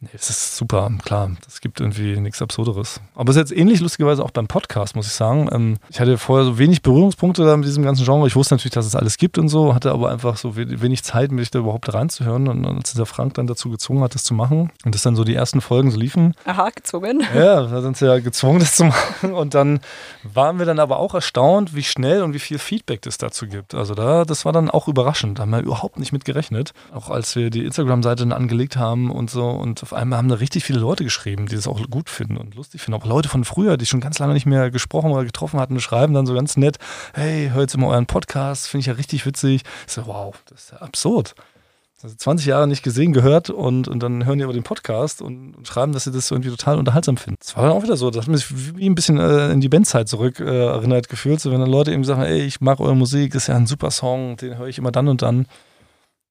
Nee, 0.00 0.10
das 0.12 0.28
ist 0.28 0.56
super, 0.56 0.90
klar. 1.02 1.30
Das 1.44 1.62
gibt 1.62 1.80
irgendwie 1.80 2.18
nichts 2.20 2.42
Absurderes. 2.42 3.00
Aber 3.14 3.30
es 3.30 3.36
ist 3.36 3.50
jetzt 3.50 3.58
ähnlich 3.58 3.80
lustigerweise 3.80 4.22
auch 4.22 4.32
beim 4.32 4.46
Podcast, 4.46 4.96
muss 4.96 5.06
ich 5.06 5.12
sagen. 5.12 5.48
Ähm, 5.50 5.76
ich 5.88 5.98
hatte 5.98 6.18
vorher 6.18 6.44
so 6.44 6.58
wenig 6.58 6.82
Berührungspunkte 6.82 7.44
da 7.44 7.56
mit 7.56 7.66
diesem 7.66 7.84
ganzen 7.84 8.04
Genre. 8.04 8.26
Ich 8.26 8.36
wusste 8.36 8.54
natürlich, 8.54 8.74
dass 8.74 8.84
es 8.84 8.96
alles 8.96 9.16
gibt 9.16 9.38
und 9.38 9.48
so, 9.48 9.74
hatte 9.74 9.92
aber 9.92 10.10
einfach 10.10 10.36
so 10.36 10.56
wenig 10.56 11.04
Zeit, 11.04 11.32
mich 11.32 11.50
da 11.50 11.60
überhaupt 11.60 11.92
reinzuhören. 11.94 12.48
Und 12.48 12.66
als 12.66 12.92
der 12.92 13.06
Frank 13.06 13.34
dann 13.34 13.46
dazu 13.46 13.70
gezwungen 13.70 14.02
hat, 14.02 14.14
das 14.14 14.24
zu 14.24 14.34
machen 14.34 14.70
und 14.84 14.94
das 14.94 15.02
dann 15.02 15.16
so 15.16 15.24
die 15.24 15.34
ersten 15.34 15.62
Folgen 15.62 15.90
so 15.90 15.98
liefen. 15.98 16.34
Aha, 16.44 16.70
gezwungen. 16.70 17.22
Ja, 17.34 17.62
da 17.62 17.82
sind 17.82 17.96
sie 17.96 18.06
ja 18.06 18.18
gezwungen, 18.20 18.60
das 18.60 18.76
zu 18.76 18.84
machen. 18.84 19.32
Und 19.34 19.54
dann 19.54 19.80
waren 20.22 20.58
wir 20.58 20.66
dann 20.66 20.78
aber 20.78 20.98
auch 20.98 21.14
erstaunt, 21.14 21.74
wie 21.74 21.82
schnell 21.82 22.22
und 22.22 22.32
wie 22.32 22.38
viel 22.38 22.58
Feedback 22.58 23.06
es 23.06 23.18
dazu 23.18 23.46
gibt. 23.46 23.74
Also 23.74 23.94
da, 23.94 24.24
das 24.24 24.44
war 24.44 24.52
dann 24.52 24.70
auch 24.70 24.86
überraschend. 24.86 25.38
Da 25.38 25.42
haben 25.42 25.50
wir 25.50 25.60
überhaupt 25.60 25.98
nicht 25.98 26.12
mit 26.12 26.24
gerechnet. 26.24 26.72
Auch 26.92 27.10
als 27.10 27.34
wir 27.36 27.50
die 27.50 27.64
Instagram-Seite 27.64 28.22
dann 28.22 28.32
angelegt 28.32 28.76
haben 28.76 29.10
und 29.10 29.30
so 29.30 29.48
und 29.48 29.82
auf 29.82 29.93
einmal 29.94 30.18
haben 30.18 30.28
da 30.28 30.36
richtig 30.36 30.64
viele 30.64 30.78
Leute 30.78 31.04
geschrieben, 31.04 31.46
die 31.46 31.56
das 31.56 31.66
auch 31.66 31.80
gut 31.88 32.10
finden 32.10 32.36
und 32.36 32.54
lustig 32.54 32.82
finden. 32.82 33.00
Auch 33.00 33.06
Leute 33.06 33.28
von 33.28 33.44
früher, 33.44 33.76
die 33.76 33.86
schon 33.86 34.00
ganz 34.00 34.18
lange 34.18 34.34
nicht 34.34 34.46
mehr 34.46 34.70
gesprochen 34.70 35.10
oder 35.12 35.24
getroffen 35.24 35.60
hatten, 35.60 35.80
schreiben 35.80 36.14
dann 36.14 36.26
so 36.26 36.34
ganz 36.34 36.56
nett, 36.56 36.78
hey, 37.14 37.50
hört 37.50 37.62
jetzt 37.62 37.74
immer 37.74 37.88
euren 37.88 38.06
Podcast, 38.06 38.68
finde 38.68 38.82
ich 38.82 38.86
ja 38.86 38.94
richtig 38.94 39.24
witzig. 39.26 39.62
Ich 39.86 39.92
so, 39.92 40.06
wow, 40.06 40.34
das 40.46 40.64
ist 40.64 40.72
ja 40.72 40.78
absurd. 40.78 41.34
Also 42.04 42.16
20 42.16 42.46
Jahre 42.46 42.68
nicht 42.68 42.82
gesehen, 42.82 43.14
gehört 43.14 43.48
und, 43.48 43.88
und 43.88 44.02
dann 44.02 44.26
hören 44.26 44.36
die 44.36 44.44
aber 44.44 44.52
den 44.52 44.62
Podcast 44.62 45.22
und, 45.22 45.54
und 45.54 45.66
schreiben, 45.66 45.92
dass 45.92 46.04
sie 46.04 46.12
das 46.12 46.30
irgendwie 46.30 46.50
total 46.50 46.76
unterhaltsam 46.76 47.16
finden. 47.16 47.38
Das 47.40 47.56
war 47.56 47.62
dann 47.62 47.72
auch 47.72 47.82
wieder 47.82 47.96
so, 47.96 48.10
das 48.10 48.26
hat 48.26 48.30
mich 48.30 48.76
wie 48.76 48.90
ein 48.90 48.94
bisschen 48.94 49.18
äh, 49.18 49.50
in 49.50 49.62
die 49.62 49.70
Bandzeit 49.70 50.06
zurück 50.06 50.38
äh, 50.38 50.66
erinnert 50.66 51.08
gefühlt, 51.08 51.40
so 51.40 51.50
wenn 51.50 51.60
dann 51.60 51.70
Leute 51.70 51.92
eben 51.92 52.04
sagen, 52.04 52.20
ey, 52.20 52.42
ich 52.42 52.60
mag 52.60 52.78
eure 52.80 52.94
Musik, 52.94 53.32
das 53.32 53.44
ist 53.44 53.46
ja 53.46 53.56
ein 53.56 53.66
super 53.66 53.90
Song, 53.90 54.36
den 54.36 54.58
höre 54.58 54.68
ich 54.68 54.76
immer 54.76 54.92
dann 54.92 55.08
und 55.08 55.22
dann. 55.22 55.46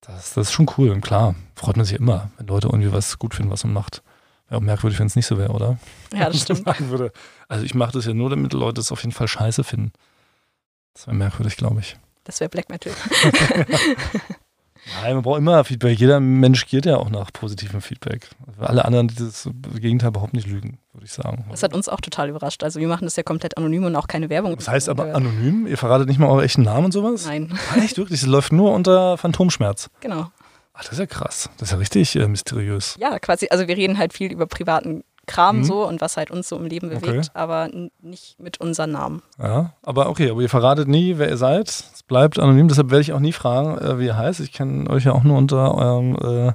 Das, 0.06 0.34
das 0.34 0.48
ist 0.48 0.54
schon 0.54 0.70
cool 0.78 0.90
und 0.90 1.02
klar, 1.02 1.36
freut 1.56 1.78
man 1.78 1.86
sich 1.86 1.98
immer, 1.98 2.30
wenn 2.38 2.48
Leute 2.48 2.68
irgendwie 2.68 2.92
was 2.92 3.20
gut 3.20 3.36
finden, 3.36 3.52
was 3.52 3.64
man 3.64 3.74
macht. 3.74 4.04
Wäre 4.48 4.60
auch 4.60 4.64
merkwürdig, 4.64 5.00
wenn 5.00 5.08
es 5.08 5.16
nicht 5.16 5.26
so 5.26 5.38
wäre, 5.38 5.54
oder? 5.54 5.78
Ja, 6.14 6.30
das 6.30 6.42
stimmt. 6.42 6.68
Also 7.48 7.66
ich 7.66 7.74
mache 7.74 7.94
das 7.94 8.06
ja 8.06 8.14
nur, 8.14 8.30
damit 8.30 8.54
Leute 8.54 8.82
es 8.82 8.92
auf 8.92 9.02
jeden 9.02 9.14
Fall 9.14 9.28
scheiße 9.28 9.64
finden. 9.64 9.94
Das 10.94 11.08
wäre 11.08 11.16
merkwürdig, 11.16 11.56
glaube 11.56 11.80
ich. 11.80 11.98
Das 12.26 12.40
wäre 12.40 12.50
Black 12.50 12.70
Metal. 12.70 12.94
Nein, 15.02 15.16
man 15.16 15.24
braucht 15.24 15.38
immer 15.38 15.64
Feedback. 15.64 16.00
Jeder 16.00 16.20
Mensch 16.20 16.68
geht 16.68 16.86
ja 16.86 16.98
auch 16.98 17.10
nach 17.10 17.32
positivem 17.32 17.82
Feedback. 17.82 18.30
Alle 18.60 18.86
anderen, 18.86 19.08
die 19.08 19.16
das 19.16 19.50
Gegenteil 19.76 20.10
überhaupt 20.10 20.34
nicht 20.34 20.48
lügen, 20.48 20.80
würde 20.92 21.06
ich 21.06 21.14
sagen. 21.14 21.46
Das 21.50 21.64
hat 21.64 21.74
uns 21.74 21.88
auch 21.90 22.02
total 22.02 22.30
überrascht. 22.30 22.64
Also 22.64 22.80
wir 22.80 22.88
machen 22.88 23.06
das 23.06 23.16
ja 23.16 23.24
komplett 23.24 23.58
anonym 23.58 23.86
und 23.86 23.96
auch 23.96 24.08
keine 24.08 24.30
Werbung. 24.30 24.56
Das 24.56 24.68
heißt 24.68 24.90
aber 24.90 25.16
anonym? 25.16 25.68
Ihr 25.68 25.78
verratet 25.78 26.08
nicht 26.08 26.20
mal 26.20 26.28
eure 26.28 26.44
echten 26.44 26.64
Namen 26.64 26.86
und 26.86 26.92
sowas? 26.92 27.26
Nein. 27.26 27.58
Echt, 27.78 27.98
wirklich? 27.98 28.22
Das 28.22 28.30
läuft 28.30 28.52
nur 28.52 28.74
unter 28.74 29.18
Phantomschmerz. 29.18 29.90
Genau. 30.02 30.28
Ach, 30.74 30.84
das 30.84 30.94
ist 30.94 31.00
ja 31.00 31.06
krass. 31.06 31.50
Das 31.58 31.70
ist 31.70 31.72
ja 31.72 31.78
richtig 31.78 32.16
äh, 32.16 32.28
mysteriös. 32.28 32.96
Ja, 33.00 33.20
quasi. 33.20 33.48
Also 33.50 33.68
wir 33.68 33.78
reden 33.78 33.98
halt 33.98 34.14
viel 34.14 34.32
über 34.32 34.48
privaten 34.48 35.04
Kram 35.26 35.60
mhm. 35.60 35.64
so 35.64 35.88
und 35.88 36.02
was 36.02 36.18
halt 36.18 36.32
uns 36.32 36.50
so 36.50 36.58
im 36.58 36.66
Leben 36.66 36.90
bewegt, 36.90 37.08
okay. 37.08 37.28
aber 37.34 37.70
nicht 38.02 38.40
mit 38.40 38.60
unseren 38.60 38.92
Namen. 38.92 39.22
Ja, 39.42 39.74
aber 39.82 40.10
okay, 40.10 40.30
aber 40.30 40.42
ihr 40.42 40.50
verratet 40.50 40.88
nie, 40.88 41.18
wer 41.18 41.30
ihr 41.30 41.38
seid. 41.38 41.70
Es 41.70 42.04
bleibt 42.06 42.40
anonym, 42.40 42.68
deshalb 42.68 42.92
werde 42.92 43.02
ich 43.02 43.14
auch 43.14 43.20
nie 43.20 43.32
fragen, 43.32 43.78
äh, 43.78 44.00
wie 44.00 44.08
ihr 44.08 44.18
heißt. 44.18 44.42
Ich 44.42 44.52
kenne 44.52 44.90
euch 44.90 45.06
ja 45.06 45.14
auch 45.14 45.24
nur 45.24 45.38
unter 45.38 45.76
eurem, 45.76 46.16
äh, 46.16 46.54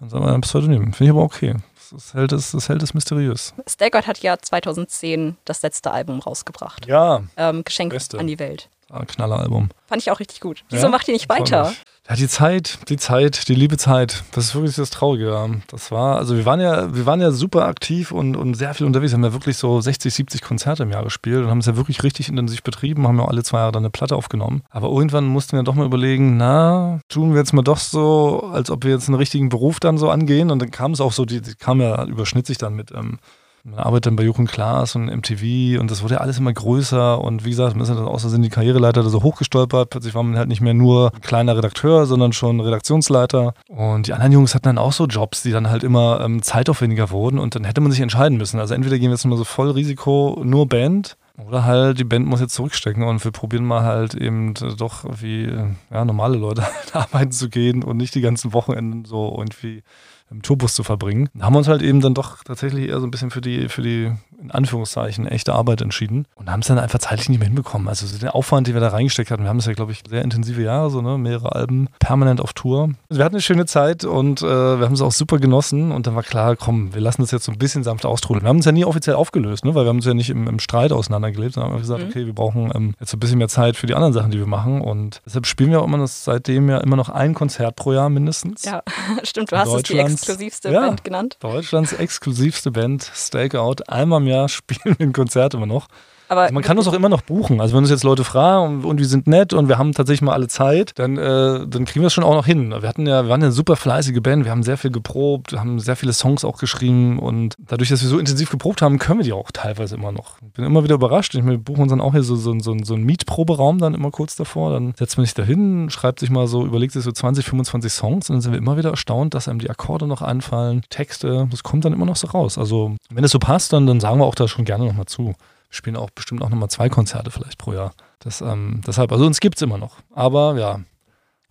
unter 0.00 0.20
eurem 0.20 0.42
Pseudonym. 0.42 0.92
Finde 0.92 1.04
ich 1.04 1.10
aber 1.10 1.22
okay. 1.22 1.56
Das 1.90 2.14
hält 2.14 2.32
es, 2.32 2.50
das 2.52 2.68
hält 2.68 2.82
es 2.82 2.94
mysteriös. 2.94 3.54
Staggart 3.66 4.06
hat 4.06 4.18
ja 4.18 4.36
2010 4.36 5.36
das 5.44 5.62
letzte 5.62 5.92
Album 5.92 6.18
rausgebracht. 6.18 6.86
Ja. 6.86 7.22
Ähm, 7.36 7.64
Geschenk 7.64 7.92
Beste. 7.92 8.18
an 8.18 8.26
die 8.26 8.38
Welt. 8.38 8.68
Ein 8.90 9.06
Knalleralbum. 9.06 9.68
Fand 9.86 10.02
ich 10.02 10.10
auch 10.10 10.20
richtig 10.20 10.40
gut. 10.40 10.64
Wieso 10.70 10.84
ja? 10.84 10.88
macht 10.90 11.08
ihr 11.08 11.14
nicht 11.14 11.28
weiter? 11.28 11.72
Ja, 12.08 12.14
die 12.14 12.28
Zeit, 12.28 12.78
die 12.88 12.96
Zeit, 12.96 13.48
die 13.48 13.54
liebe 13.56 13.76
Zeit. 13.76 14.22
Das 14.30 14.44
ist 14.44 14.54
wirklich 14.54 14.76
das 14.76 14.90
Traurige. 14.90 15.60
Das 15.66 15.90
war, 15.90 16.18
also 16.18 16.36
wir 16.36 16.46
waren 16.46 16.60
ja, 16.60 16.94
wir 16.94 17.04
waren 17.04 17.20
ja 17.20 17.32
super 17.32 17.66
aktiv 17.66 18.12
und, 18.12 18.36
und 18.36 18.54
sehr 18.54 18.74
viel 18.74 18.86
unterwegs. 18.86 19.10
Wir 19.10 19.16
haben 19.16 19.24
ja 19.24 19.32
wirklich 19.32 19.56
so 19.56 19.80
60, 19.80 20.14
70 20.14 20.40
Konzerte 20.40 20.84
im 20.84 20.92
Jahr 20.92 21.02
gespielt 21.02 21.42
und 21.42 21.50
haben 21.50 21.58
es 21.58 21.66
ja 21.66 21.76
wirklich 21.76 22.04
richtig 22.04 22.28
intensiv 22.28 22.62
betrieben, 22.62 23.08
haben 23.08 23.18
ja 23.18 23.26
alle 23.26 23.42
zwei 23.42 23.58
Jahre 23.58 23.72
dann 23.72 23.82
eine 23.82 23.90
Platte 23.90 24.14
aufgenommen. 24.14 24.62
Aber 24.70 24.88
irgendwann 24.88 25.26
mussten 25.26 25.56
wir 25.56 25.64
doch 25.64 25.74
mal 25.74 25.86
überlegen, 25.86 26.36
na, 26.36 27.00
tun 27.08 27.32
wir 27.32 27.40
jetzt 27.40 27.52
mal 27.52 27.62
doch 27.62 27.78
so, 27.78 28.50
als 28.52 28.70
ob 28.70 28.84
wir 28.84 28.92
jetzt 28.92 29.08
einen 29.08 29.16
richtigen 29.16 29.48
Beruf 29.48 29.80
dann 29.80 29.98
so 29.98 30.08
angehen. 30.08 30.52
Und 30.52 30.60
dann 30.60 30.70
kam 30.70 30.92
es 30.92 31.00
auch 31.00 31.12
so, 31.12 31.24
die, 31.24 31.40
die 31.40 31.56
kam 31.56 31.80
ja, 31.80 32.04
überschnitt 32.04 32.46
sich 32.46 32.58
dann 32.58 32.74
mit, 32.74 32.92
ähm, 32.92 33.18
man 33.66 33.80
arbeitet 33.80 34.06
dann 34.06 34.16
bei 34.16 34.22
Jochen 34.22 34.46
Klaas 34.46 34.94
und 34.94 35.06
MTV 35.06 35.80
und 35.80 35.90
das 35.90 36.02
wurde 36.02 36.14
ja 36.14 36.20
alles 36.20 36.38
immer 36.38 36.52
größer 36.52 37.20
und 37.20 37.44
wie 37.44 37.50
gesagt, 37.50 37.74
man 37.74 37.82
ist 37.82 37.88
dann 37.88 38.18
so 38.18 38.28
sind 38.28 38.42
die 38.42 38.48
Karriereleiter 38.48 39.02
da 39.02 39.08
so 39.08 39.24
hochgestolpert. 39.24 39.90
Plötzlich 39.90 40.14
war 40.14 40.22
man 40.22 40.38
halt 40.38 40.48
nicht 40.48 40.60
mehr 40.60 40.72
nur 40.72 41.10
kleiner 41.20 41.56
Redakteur, 41.56 42.06
sondern 42.06 42.32
schon 42.32 42.60
Redaktionsleiter. 42.60 43.54
Und 43.66 44.06
die 44.06 44.12
anderen 44.12 44.32
Jungs 44.32 44.54
hatten 44.54 44.68
dann 44.68 44.78
auch 44.78 44.92
so 44.92 45.06
Jobs, 45.06 45.42
die 45.42 45.50
dann 45.50 45.68
halt 45.68 45.82
immer 45.82 46.20
ähm, 46.20 46.42
zeitaufwendiger 46.42 47.10
wurden 47.10 47.40
und 47.40 47.56
dann 47.56 47.64
hätte 47.64 47.80
man 47.80 47.90
sich 47.90 48.00
entscheiden 48.00 48.38
müssen. 48.38 48.60
Also 48.60 48.74
entweder 48.74 48.98
gehen 48.98 49.10
wir 49.10 49.16
jetzt 49.16 49.24
mal 49.24 49.36
so 49.36 49.44
voll 49.44 49.72
Risiko, 49.72 50.40
nur 50.44 50.68
Band 50.68 51.16
oder 51.44 51.64
halt, 51.64 51.98
die 51.98 52.04
Band 52.04 52.26
muss 52.26 52.40
jetzt 52.40 52.54
zurückstecken 52.54 53.02
und 53.02 53.22
wir 53.22 53.30
probieren 53.30 53.64
mal 53.64 53.82
halt 53.82 54.14
eben 54.14 54.54
doch 54.54 55.04
wie 55.20 55.52
ja, 55.90 56.04
normale 56.04 56.38
Leute 56.38 56.62
halt 56.66 56.96
arbeiten 56.96 57.32
zu 57.32 57.48
gehen 57.48 57.82
und 57.82 57.96
nicht 57.96 58.14
die 58.14 58.20
ganzen 58.20 58.52
Wochenenden 58.52 59.04
so 59.04 59.34
irgendwie 59.36 59.82
im 60.30 60.42
Tourbus 60.42 60.74
zu 60.74 60.82
verbringen. 60.82 61.28
Da 61.34 61.46
haben 61.46 61.54
wir 61.54 61.58
uns 61.58 61.68
halt 61.68 61.82
eben 61.82 62.00
dann 62.00 62.14
doch 62.14 62.42
tatsächlich 62.42 62.88
eher 62.88 63.00
so 63.00 63.06
ein 63.06 63.10
bisschen 63.10 63.30
für 63.30 63.40
die, 63.40 63.68
für 63.68 63.82
die, 63.82 64.12
in 64.40 64.50
Anführungszeichen, 64.50 65.26
echte 65.26 65.52
Arbeit 65.54 65.80
entschieden 65.80 66.26
und 66.34 66.50
haben 66.50 66.60
es 66.60 66.66
dann 66.66 66.78
einfach 66.78 66.98
zeitlich 66.98 67.28
nicht 67.28 67.38
mehr 67.38 67.48
hinbekommen. 67.48 67.88
Also 67.88 68.06
den 68.18 68.28
Aufwand, 68.28 68.66
den 68.66 68.74
wir 68.74 68.80
da 68.80 68.88
reingesteckt 68.88 69.30
hatten, 69.30 69.42
wir 69.42 69.48
haben 69.48 69.58
es 69.58 69.66
ja, 69.66 69.72
glaube 69.72 69.92
ich, 69.92 70.02
sehr 70.08 70.22
intensive 70.22 70.62
Jahre, 70.62 70.90
so, 70.90 71.00
ne, 71.02 71.18
mehrere 71.18 71.54
Alben, 71.54 71.88
permanent 71.98 72.40
auf 72.40 72.52
Tour. 72.52 72.90
Also 73.08 73.18
wir 73.18 73.24
hatten 73.24 73.34
eine 73.34 73.42
schöne 73.42 73.66
Zeit 73.66 74.04
und 74.04 74.42
äh, 74.42 74.46
wir 74.46 74.84
haben 74.84 74.94
es 74.94 75.00
auch 75.00 75.12
super 75.12 75.38
genossen 75.38 75.92
und 75.92 76.06
dann 76.06 76.14
war 76.14 76.22
klar, 76.22 76.56
komm, 76.56 76.94
wir 76.94 77.00
lassen 77.00 77.22
das 77.22 77.30
jetzt 77.30 77.44
so 77.44 77.52
ein 77.52 77.58
bisschen 77.58 77.84
sanft 77.84 78.06
austrudeln. 78.06 78.44
Wir 78.44 78.48
haben 78.48 78.56
uns 78.56 78.66
ja 78.66 78.72
nie 78.72 78.84
offiziell 78.84 79.16
aufgelöst, 79.16 79.64
ne, 79.64 79.74
weil 79.74 79.84
wir 79.84 79.88
haben 79.88 79.96
uns 79.96 80.06
ja 80.06 80.14
nicht 80.14 80.30
im, 80.30 80.46
im 80.46 80.58
Streit 80.58 80.92
auseinandergelebt, 80.92 81.54
sondern 81.54 81.72
haben 81.72 81.80
gesagt, 81.80 82.02
mhm. 82.02 82.08
okay, 82.08 82.26
wir 82.26 82.34
brauchen 82.34 82.70
ähm, 82.74 82.94
jetzt 83.00 83.10
so 83.10 83.16
ein 83.16 83.20
bisschen 83.20 83.38
mehr 83.38 83.48
Zeit 83.48 83.76
für 83.76 83.86
die 83.86 83.94
anderen 83.94 84.12
Sachen, 84.12 84.30
die 84.30 84.38
wir 84.38 84.46
machen 84.46 84.80
und 84.80 85.22
deshalb 85.26 85.46
spielen 85.46 85.70
wir 85.70 85.80
auch 85.80 85.86
immer 85.86 85.98
das, 85.98 86.24
seitdem 86.24 86.68
ja 86.68 86.78
immer 86.78 86.96
noch 86.96 87.08
ein 87.08 87.34
Konzert 87.34 87.76
pro 87.76 87.92
Jahr 87.92 88.08
mindestens. 88.08 88.64
Ja, 88.64 88.82
stimmt, 89.22 89.52
du 89.52 89.56
hast 89.56 89.72
es 89.72 89.82
die 89.84 89.98
exklusivste 89.98 90.70
ja, 90.70 90.80
Band 90.80 91.04
genannt. 91.04 91.36
Deutschlands 91.40 91.92
exklusivste 91.92 92.70
Band, 92.70 93.10
Stakeout. 93.14 93.76
Einmal 93.86 94.20
im 94.20 94.28
Jahr 94.28 94.35
spielen 94.48 94.96
wir 94.98 95.06
ein 95.06 95.12
Konzert 95.12 95.54
immer 95.54 95.66
noch. 95.66 95.88
Aber 96.28 96.42
also 96.42 96.54
man 96.54 96.62
kann 96.62 96.76
uns 96.76 96.88
auch 96.88 96.92
immer 96.92 97.08
noch 97.08 97.22
buchen. 97.22 97.60
Also 97.60 97.74
wenn 97.74 97.82
uns 97.82 97.90
jetzt 97.90 98.04
Leute 98.04 98.24
fragen 98.24 98.84
und, 98.84 98.98
wir 98.98 99.06
sind 99.06 99.26
nett 99.26 99.52
und 99.52 99.68
wir 99.68 99.78
haben 99.78 99.92
tatsächlich 99.92 100.22
mal 100.22 100.32
alle 100.32 100.48
Zeit, 100.48 100.92
dann, 100.98 101.16
äh, 101.16 101.66
dann 101.66 101.84
kriegen 101.84 102.00
wir 102.00 102.08
es 102.08 102.14
schon 102.14 102.24
auch 102.24 102.34
noch 102.34 102.46
hin. 102.46 102.70
Wir 102.70 102.88
hatten 102.88 103.06
ja, 103.06 103.24
wir 103.24 103.30
waren 103.30 103.42
eine 103.42 103.52
super 103.52 103.76
fleißige 103.76 104.20
Band, 104.20 104.44
wir 104.44 104.50
haben 104.50 104.62
sehr 104.62 104.76
viel 104.76 104.90
geprobt, 104.90 105.52
haben 105.52 105.78
sehr 105.78 105.96
viele 105.96 106.12
Songs 106.12 106.44
auch 106.44 106.58
geschrieben 106.58 107.18
und 107.18 107.54
dadurch, 107.58 107.90
dass 107.90 108.02
wir 108.02 108.08
so 108.08 108.18
intensiv 108.18 108.50
geprobt 108.50 108.82
haben, 108.82 108.98
können 108.98 109.20
wir 109.20 109.24
die 109.24 109.32
auch 109.32 109.50
teilweise 109.52 109.94
immer 109.94 110.12
noch. 110.12 110.38
Ich 110.42 110.52
bin 110.52 110.64
immer 110.64 110.82
wieder 110.84 110.94
überrascht. 110.94 111.34
Ich 111.34 111.46
wir 111.46 111.58
buchen 111.58 111.82
uns 111.82 111.90
dann 111.90 112.00
auch 112.00 112.12
hier 112.12 112.22
so, 112.22 112.34
so, 112.34 112.58
so, 112.58 112.76
so 112.82 112.94
einen 112.94 113.04
Mietproberaum 113.04 113.78
dann 113.78 113.94
immer 113.94 114.10
kurz 114.10 114.36
davor. 114.36 114.72
Dann 114.72 114.94
setzt 114.96 115.16
man 115.16 115.24
sich 115.24 115.34
da 115.34 115.42
hin, 115.42 115.90
schreibt 115.90 116.20
sich 116.20 116.30
mal 116.30 116.46
so, 116.46 116.66
überlegt 116.66 116.92
sich 116.92 117.04
so 117.04 117.12
20, 117.12 117.44
25 117.44 117.92
Songs 117.92 118.28
und 118.28 118.34
dann 118.34 118.40
sind 118.40 118.52
wir 118.52 118.58
immer 118.58 118.76
wieder 118.76 118.90
erstaunt, 118.90 119.34
dass 119.34 119.48
einem 119.48 119.60
die 119.60 119.70
Akkorde 119.70 120.06
noch 120.06 120.22
einfallen, 120.22 120.82
Texte, 120.90 121.46
das 121.50 121.62
kommt 121.62 121.84
dann 121.84 121.92
immer 121.92 122.06
noch 122.06 122.16
so 122.16 122.26
raus. 122.26 122.58
Also 122.58 122.96
wenn 123.10 123.24
es 123.24 123.30
so 123.30 123.38
passt, 123.38 123.72
dann, 123.72 123.86
dann 123.86 124.00
sagen 124.00 124.18
wir 124.18 124.24
auch 124.24 124.34
da 124.34 124.48
schon 124.48 124.64
gerne 124.64 124.86
nochmal 124.86 125.06
zu 125.06 125.34
spielen 125.70 125.96
auch 125.96 126.10
bestimmt 126.10 126.42
auch 126.42 126.48
nochmal 126.48 126.68
zwei 126.70 126.88
Konzerte 126.88 127.30
vielleicht 127.30 127.58
pro 127.58 127.72
Jahr. 127.72 127.92
Das, 128.20 128.40
ähm, 128.40 128.80
deshalb, 128.86 129.12
also 129.12 129.26
uns 129.26 129.40
gibt 129.40 129.56
es 129.56 129.62
immer 129.62 129.78
noch. 129.78 129.96
Aber 130.14 130.56
ja, 130.58 130.80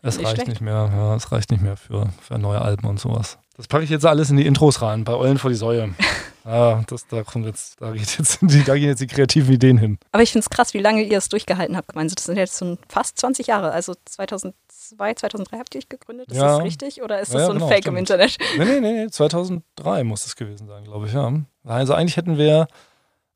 es 0.01 0.18
nicht 0.18 0.26
reicht 0.26 0.36
schlecht. 0.38 0.49
nicht 0.49 0.61
mehr. 0.61 0.89
Ja, 0.93 1.16
es 1.16 1.32
reicht 1.32 1.51
nicht 1.51 1.61
mehr 1.61 1.78
für, 1.78 2.09
für 2.22 2.38
neue 2.38 2.61
Alben 2.61 2.88
und 2.88 2.99
sowas. 2.99 3.38
Das 3.57 3.68
packe 3.68 3.84
ich 3.86 3.89
jetzt 3.89 4.05
alles 4.05 4.30
in 4.30 4.38
die 4.38 4.45
Intros 4.45 4.82
rein, 4.82 5.03
bei 5.05 5.13
Eulen 5.13 5.38
vor 5.38 5.49
die 5.49 5.55
Säue. 5.57 5.93
Ah, 6.47 6.84
das, 6.86 7.07
da, 7.07 7.24
kommt 7.24 7.47
jetzt, 7.47 7.82
da, 7.82 7.89
geht 7.89 8.20
jetzt 8.20 8.38
die, 8.41 8.63
da 8.63 8.76
gehen 8.76 8.89
jetzt 8.89 9.01
die 9.01 9.07
kreativen 9.07 9.51
Ideen 9.51 9.80
hin. 9.80 9.97
Aber 10.11 10.22
ich 10.22 10.32
finde 10.32 10.43
es 10.43 10.49
krass, 10.51 10.76
wie 10.76 10.80
lange 10.80 11.01
ihr 11.01 11.18
es 11.18 11.28
durchgehalten 11.28 11.76
habt. 11.76 11.88
Gemeinsam. 11.88 12.13
Das 12.18 12.26
sind 12.26 12.38
jetzt 12.38 12.59
schon 12.59 12.78
fast 12.88 13.18
20 13.18 13.47
Jahre. 13.47 13.72
Also 13.72 13.95
2002, 14.05 15.16
2003 15.16 15.57
habt 15.57 15.74
ihr 15.74 15.80
euch 15.80 15.89
gegründet. 15.89 16.30
Ist 16.30 16.38
Ja. 16.38 16.57
das 16.57 16.63
richtig? 16.63 17.01
Oder 17.01 17.20
ist 17.20 17.34
das 17.34 17.41
Ja, 17.41 17.45
so 17.47 17.51
ein 17.53 17.57
genau, 17.57 17.68
Fake 17.68 17.88
im 17.88 17.93
stimmt. 17.95 17.97
Internet? 18.11 18.38
Nee, 18.59 18.80
nee, 18.80 19.05
nee, 19.05 19.07
2003 19.09 20.03
muss 20.03 20.28
es 20.28 20.36
gewesen 20.36 20.68
sein, 20.68 20.84
glaube 20.84 21.07
ich, 21.07 21.13
ja. 21.13 21.34
Also 21.63 21.95
eigentlich 21.95 22.16
hätten 22.16 22.38
wir 22.38 22.68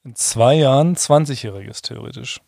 in 0.04 0.16
zwei 0.16 0.56
Jahren 0.56 0.96
20-Jähriges 0.96 1.82
theoretisch. 1.82 2.40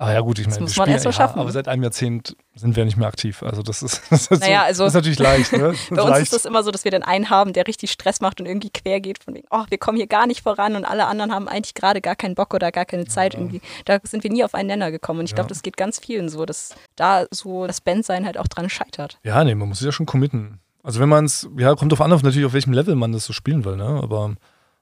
Aber 0.00 0.12
ja 0.12 0.20
gut, 0.20 0.38
ich 0.38 0.46
meine, 0.46 0.58
wir 0.58 0.62
muss 0.62 0.76
man 0.76 0.84
spielen, 0.84 0.94
erst 0.94 1.04
mal 1.06 1.10
ja, 1.10 1.16
schaffen. 1.16 1.40
aber 1.40 1.50
seit 1.50 1.66
einem 1.66 1.82
Jahrzehnt 1.82 2.36
sind 2.54 2.76
wir 2.76 2.84
nicht 2.84 2.96
mehr 2.96 3.08
aktiv. 3.08 3.42
Also 3.42 3.64
das 3.64 3.82
ist, 3.82 4.00
das 4.10 4.28
ist, 4.28 4.40
Naja, 4.40 4.60
so, 4.60 4.66
also- 4.66 4.84
das 4.84 4.90
ist 4.90 4.94
natürlich 4.94 5.18
leicht. 5.18 5.52
Ne? 5.52 5.74
Bei 5.90 6.02
uns 6.02 6.10
leicht. 6.10 6.22
ist 6.22 6.32
das 6.34 6.44
immer 6.44 6.62
so, 6.62 6.70
dass 6.70 6.84
wir 6.84 6.92
dann 6.92 7.02
einen 7.02 7.30
haben, 7.30 7.52
der 7.52 7.66
richtig 7.66 7.90
Stress 7.90 8.20
macht 8.20 8.40
und 8.40 8.46
irgendwie 8.46 8.70
quer 8.70 9.00
geht, 9.00 9.22
von 9.24 9.34
wegen, 9.34 9.48
oh, 9.50 9.64
wir 9.68 9.78
kommen 9.78 9.96
hier 9.98 10.06
gar 10.06 10.28
nicht 10.28 10.42
voran 10.42 10.76
und 10.76 10.84
alle 10.84 11.06
anderen 11.06 11.34
haben 11.34 11.48
eigentlich 11.48 11.74
gerade 11.74 12.00
gar 12.00 12.14
keinen 12.14 12.36
Bock 12.36 12.54
oder 12.54 12.70
gar 12.70 12.84
keine 12.84 13.06
Zeit 13.06 13.34
irgendwie. 13.34 13.60
Da 13.86 13.98
sind 14.04 14.22
wir 14.22 14.30
nie 14.30 14.44
auf 14.44 14.54
einen 14.54 14.68
Nenner 14.68 14.92
gekommen 14.92 15.18
und 15.18 15.24
ich 15.24 15.32
Ja. 15.32 15.36
glaube, 15.36 15.48
das 15.48 15.62
geht 15.62 15.76
ganz 15.76 15.98
vielen 15.98 16.28
so, 16.28 16.46
dass 16.46 16.76
da 16.94 17.26
so 17.32 17.66
das 17.66 17.80
Bandsein 17.80 18.24
halt 18.24 18.38
auch 18.38 18.46
dran 18.46 18.70
scheitert. 18.70 19.18
Ja, 19.24 19.42
nee, 19.42 19.56
man 19.56 19.68
muss 19.68 19.78
sich 19.80 19.86
ja 19.86 19.90
schon 19.92 20.06
committen. 20.06 20.60
Also 20.84 21.00
wenn 21.00 21.08
man 21.08 21.24
es, 21.24 21.48
ja, 21.58 21.74
kommt 21.74 21.90
drauf 21.90 22.00
an, 22.02 22.12
auf 22.12 22.22
natürlich 22.22 22.46
auf 22.46 22.52
welchem 22.52 22.72
Level 22.72 22.94
man 22.94 23.10
das 23.10 23.24
so 23.24 23.32
spielen 23.32 23.64
will, 23.64 23.74
ne? 23.76 23.98
Aber 24.00 24.36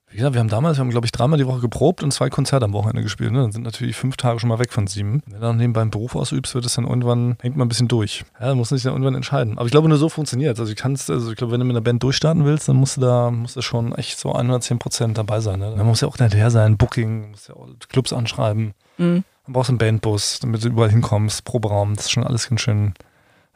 wie 0.09 0.19
gesagt, 0.19 0.35
wir 0.35 0.41
haben 0.41 0.49
damals, 0.49 0.77
wir 0.77 0.81
haben, 0.83 0.91
glaube 0.91 1.05
ich, 1.05 1.13
dreimal 1.13 1.37
die 1.37 1.47
Woche 1.47 1.61
geprobt 1.61 2.03
und 2.03 2.13
zwei 2.13 2.31
Konzerte 2.31 2.65
am 2.65 2.73
Wochenende 2.73 3.03
gespielt. 3.03 3.33
Ne? 3.33 3.41
Dann 3.41 3.51
sind 3.51 3.63
natürlich 3.63 3.97
fünf 3.97 4.17
Tage 4.17 4.39
schon 4.39 4.49
mal 4.49 4.61
weg 4.61 4.73
von 4.73 4.87
sieben. 4.87 5.21
Wenn 5.27 5.35
du 5.35 5.41
dann 5.41 5.57
nebenbei 5.57 5.81
einen 5.81 5.91
Beruf 5.91 6.15
ausübst, 6.15 6.55
wird 6.55 6.65
es 6.65 6.75
dann 6.75 6.87
irgendwann, 6.87 7.37
hängt 7.41 7.57
man 7.57 7.67
ein 7.67 7.69
bisschen 7.69 7.89
durch. 7.89 8.25
Ja, 8.39 8.47
dann 8.47 8.57
muss 8.57 8.71
man 8.71 8.79
sich 8.79 8.85
dann 8.85 8.93
irgendwann 8.93 9.17
entscheiden. 9.17 9.59
Aber 9.59 9.67
ich 9.67 9.73
glaube, 9.73 9.89
nur 9.89 9.99
so 9.99 10.09
funktioniert 10.09 10.59
Also 10.61 10.71
ich 10.71 10.79
kannst, 10.79 11.11
also 11.11 11.31
ich 11.31 11.37
glaube, 11.37 11.53
wenn 11.53 11.61
du 11.61 11.67
mit 11.67 11.75
einer 11.75 11.83
Band 11.83 12.03
durchstarten 12.05 12.45
willst, 12.45 12.69
dann 12.69 12.77
musst 12.77 12.99
du 12.99 13.01
da, 13.01 13.33
musst 13.33 13.57
du 13.57 13.63
schon 13.63 13.95
echt 13.97 14.19
so 14.19 14.33
110 14.33 14.79
Prozent 14.79 15.19
dabei 15.19 15.41
sein. 15.41 15.59
Ne? 15.59 15.75
Dann 15.77 15.87
muss 15.87 16.01
ja 16.01 16.09
auch 16.09 16.17
hinterher 16.17 16.51
sein, 16.51 16.77
Booking, 16.77 17.33
musst 17.33 17.49
ja 17.49 17.57
auch 17.57 17.67
Clubs 17.89 18.13
anschreiben. 18.13 18.75
Mhm. 18.99 19.25
Dann 19.47 19.53
brauchst 19.53 19.69
du 19.69 19.73
einen 19.73 19.79
Bandbus, 19.79 20.39
damit 20.41 20.65
du 20.65 20.69
überall 20.69 20.91
hinkommst, 20.91 21.45
Proberaum, 21.45 21.95
das 21.95 22.07
ist 22.07 22.11
schon 22.13 22.25
alles 22.25 22.49
ganz 22.49 22.61
schön, 22.61 22.95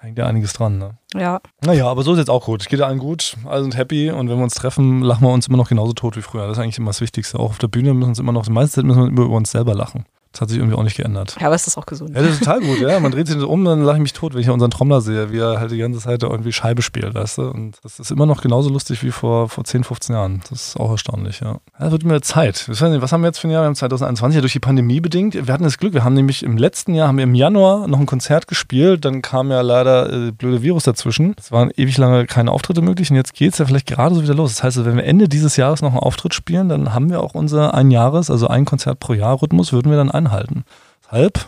hängt 0.00 0.18
ja 0.18 0.26
einiges 0.26 0.52
dran, 0.52 0.78
ne? 0.78 0.98
Ja, 1.14 1.40
Naja, 1.64 1.86
aber 1.86 2.02
so 2.02 2.12
ist 2.12 2.18
jetzt 2.18 2.30
auch 2.30 2.46
gut. 2.46 2.66
Geht 2.68 2.80
allen 2.80 2.98
gut, 2.98 3.36
alle 3.44 3.62
sind 3.62 3.76
happy 3.76 4.10
und 4.10 4.28
wenn 4.28 4.36
wir 4.38 4.44
uns 4.44 4.54
treffen, 4.54 5.02
lachen 5.02 5.22
wir 5.26 5.32
uns 5.32 5.48
immer 5.48 5.56
noch 5.56 5.68
genauso 5.68 5.92
tot 5.92 6.16
wie 6.16 6.22
früher. 6.22 6.46
Das 6.46 6.56
ist 6.56 6.62
eigentlich 6.62 6.78
immer 6.78 6.90
das 6.90 7.00
Wichtigste. 7.00 7.38
Auch 7.38 7.50
auf 7.50 7.58
der 7.58 7.68
Bühne 7.68 7.92
müssen 7.94 8.00
wir 8.00 8.08
uns 8.08 8.18
immer 8.18 8.32
noch, 8.32 8.44
die 8.44 8.52
meiste 8.52 8.76
Zeit 8.76 8.84
müssen 8.84 9.02
wir 9.02 9.08
immer 9.08 9.22
über 9.22 9.36
uns 9.36 9.50
selber 9.50 9.74
lachen. 9.74 10.04
Das 10.32 10.42
hat 10.42 10.48
sich 10.50 10.58
irgendwie 10.58 10.76
auch 10.76 10.84
nicht 10.84 10.96
geändert. 10.96 11.36
ja 11.40 11.46
aber 11.46 11.56
es 11.56 11.66
ist 11.66 11.76
auch 11.76 11.86
gesund. 11.86 12.14
Ja, 12.14 12.22
das 12.22 12.32
ist 12.32 12.38
total 12.40 12.60
gut, 12.60 12.78
ja. 12.80 13.00
Man 13.00 13.10
dreht 13.10 13.26
sich 13.26 13.36
so 13.38 13.48
um, 13.48 13.64
dann 13.64 13.82
lache 13.82 13.96
ich 13.96 14.02
mich 14.02 14.12
tot, 14.12 14.34
wenn 14.34 14.40
ich 14.40 14.48
unseren 14.48 14.70
Trommler 14.70 15.00
sehe, 15.00 15.32
wie 15.32 15.38
er 15.38 15.58
halt 15.58 15.72
die 15.72 15.78
ganze 15.78 15.98
Zeit 15.98 16.22
da 16.22 16.28
irgendwie 16.28 16.52
Scheibe 16.52 16.82
spielt, 16.82 17.14
weißt 17.14 17.38
du? 17.38 17.42
Und 17.50 17.78
das 17.82 17.98
ist 17.98 18.12
immer 18.12 18.26
noch 18.26 18.40
genauso 18.40 18.70
lustig 18.70 19.02
wie 19.02 19.10
vor, 19.10 19.48
vor 19.48 19.64
10, 19.64 19.82
15 19.82 20.14
Jahren. 20.14 20.40
Das 20.48 20.68
ist 20.68 20.76
auch 20.78 20.90
erstaunlich, 20.90 21.40
ja. 21.40 21.58
Ja, 21.78 21.90
wird 21.90 22.04
mir 22.04 22.20
Zeit. 22.20 22.68
Was 22.68 22.80
haben 22.80 23.22
wir 23.22 23.26
jetzt 23.26 23.38
für 23.38 23.48
ein 23.48 23.50
Jahr? 23.50 23.62
Wir 23.62 23.66
haben 23.66 23.74
2021 23.74 24.36
ja 24.36 24.40
durch 24.40 24.52
die 24.52 24.60
Pandemie 24.60 25.00
bedingt. 25.00 25.34
Wir 25.34 25.52
hatten 25.52 25.64
das 25.64 25.78
Glück, 25.78 25.94
wir 25.94 26.04
haben 26.04 26.14
nämlich 26.14 26.44
im 26.44 26.56
letzten 26.56 26.94
Jahr, 26.94 27.08
haben 27.08 27.16
wir 27.16 27.24
im 27.24 27.34
Januar 27.34 27.88
noch 27.88 27.98
ein 27.98 28.06
Konzert 28.06 28.46
gespielt, 28.46 29.04
dann 29.04 29.22
kam 29.22 29.50
ja 29.50 29.62
leider 29.62 30.12
äh, 30.28 30.30
blöde 30.30 30.62
Virus 30.62 30.84
dazwischen. 30.84 31.34
Es 31.38 31.50
waren 31.50 31.70
ewig 31.76 31.98
lange 31.98 32.26
keine 32.26 32.52
Auftritte 32.52 32.82
möglich 32.82 33.10
und 33.10 33.16
jetzt 33.16 33.34
geht 33.34 33.52
es 33.52 33.58
ja 33.58 33.66
vielleicht 33.66 33.86
gerade 33.86 34.14
so 34.14 34.22
wieder 34.22 34.34
los. 34.34 34.54
Das 34.54 34.62
heißt, 34.62 34.84
wenn 34.84 34.96
wir 34.96 35.04
Ende 35.04 35.28
dieses 35.28 35.56
Jahres 35.56 35.82
noch 35.82 35.90
einen 35.90 35.98
Auftritt 35.98 36.34
spielen, 36.34 36.68
dann 36.68 36.94
haben 36.94 37.10
wir 37.10 37.20
auch 37.20 37.34
unser 37.34 37.74
ein 37.74 37.90
Jahres, 37.90 38.30
also 38.30 38.46
ein 38.46 38.64
Konzert 38.64 39.00
pro 39.00 39.14
Jahr 39.14 39.40
Rhythmus, 39.42 39.72
würden 39.72 39.90
wir 39.90 39.98
dann 39.98 40.10
einhalten. 40.26 40.64
Deshalb 41.04 41.46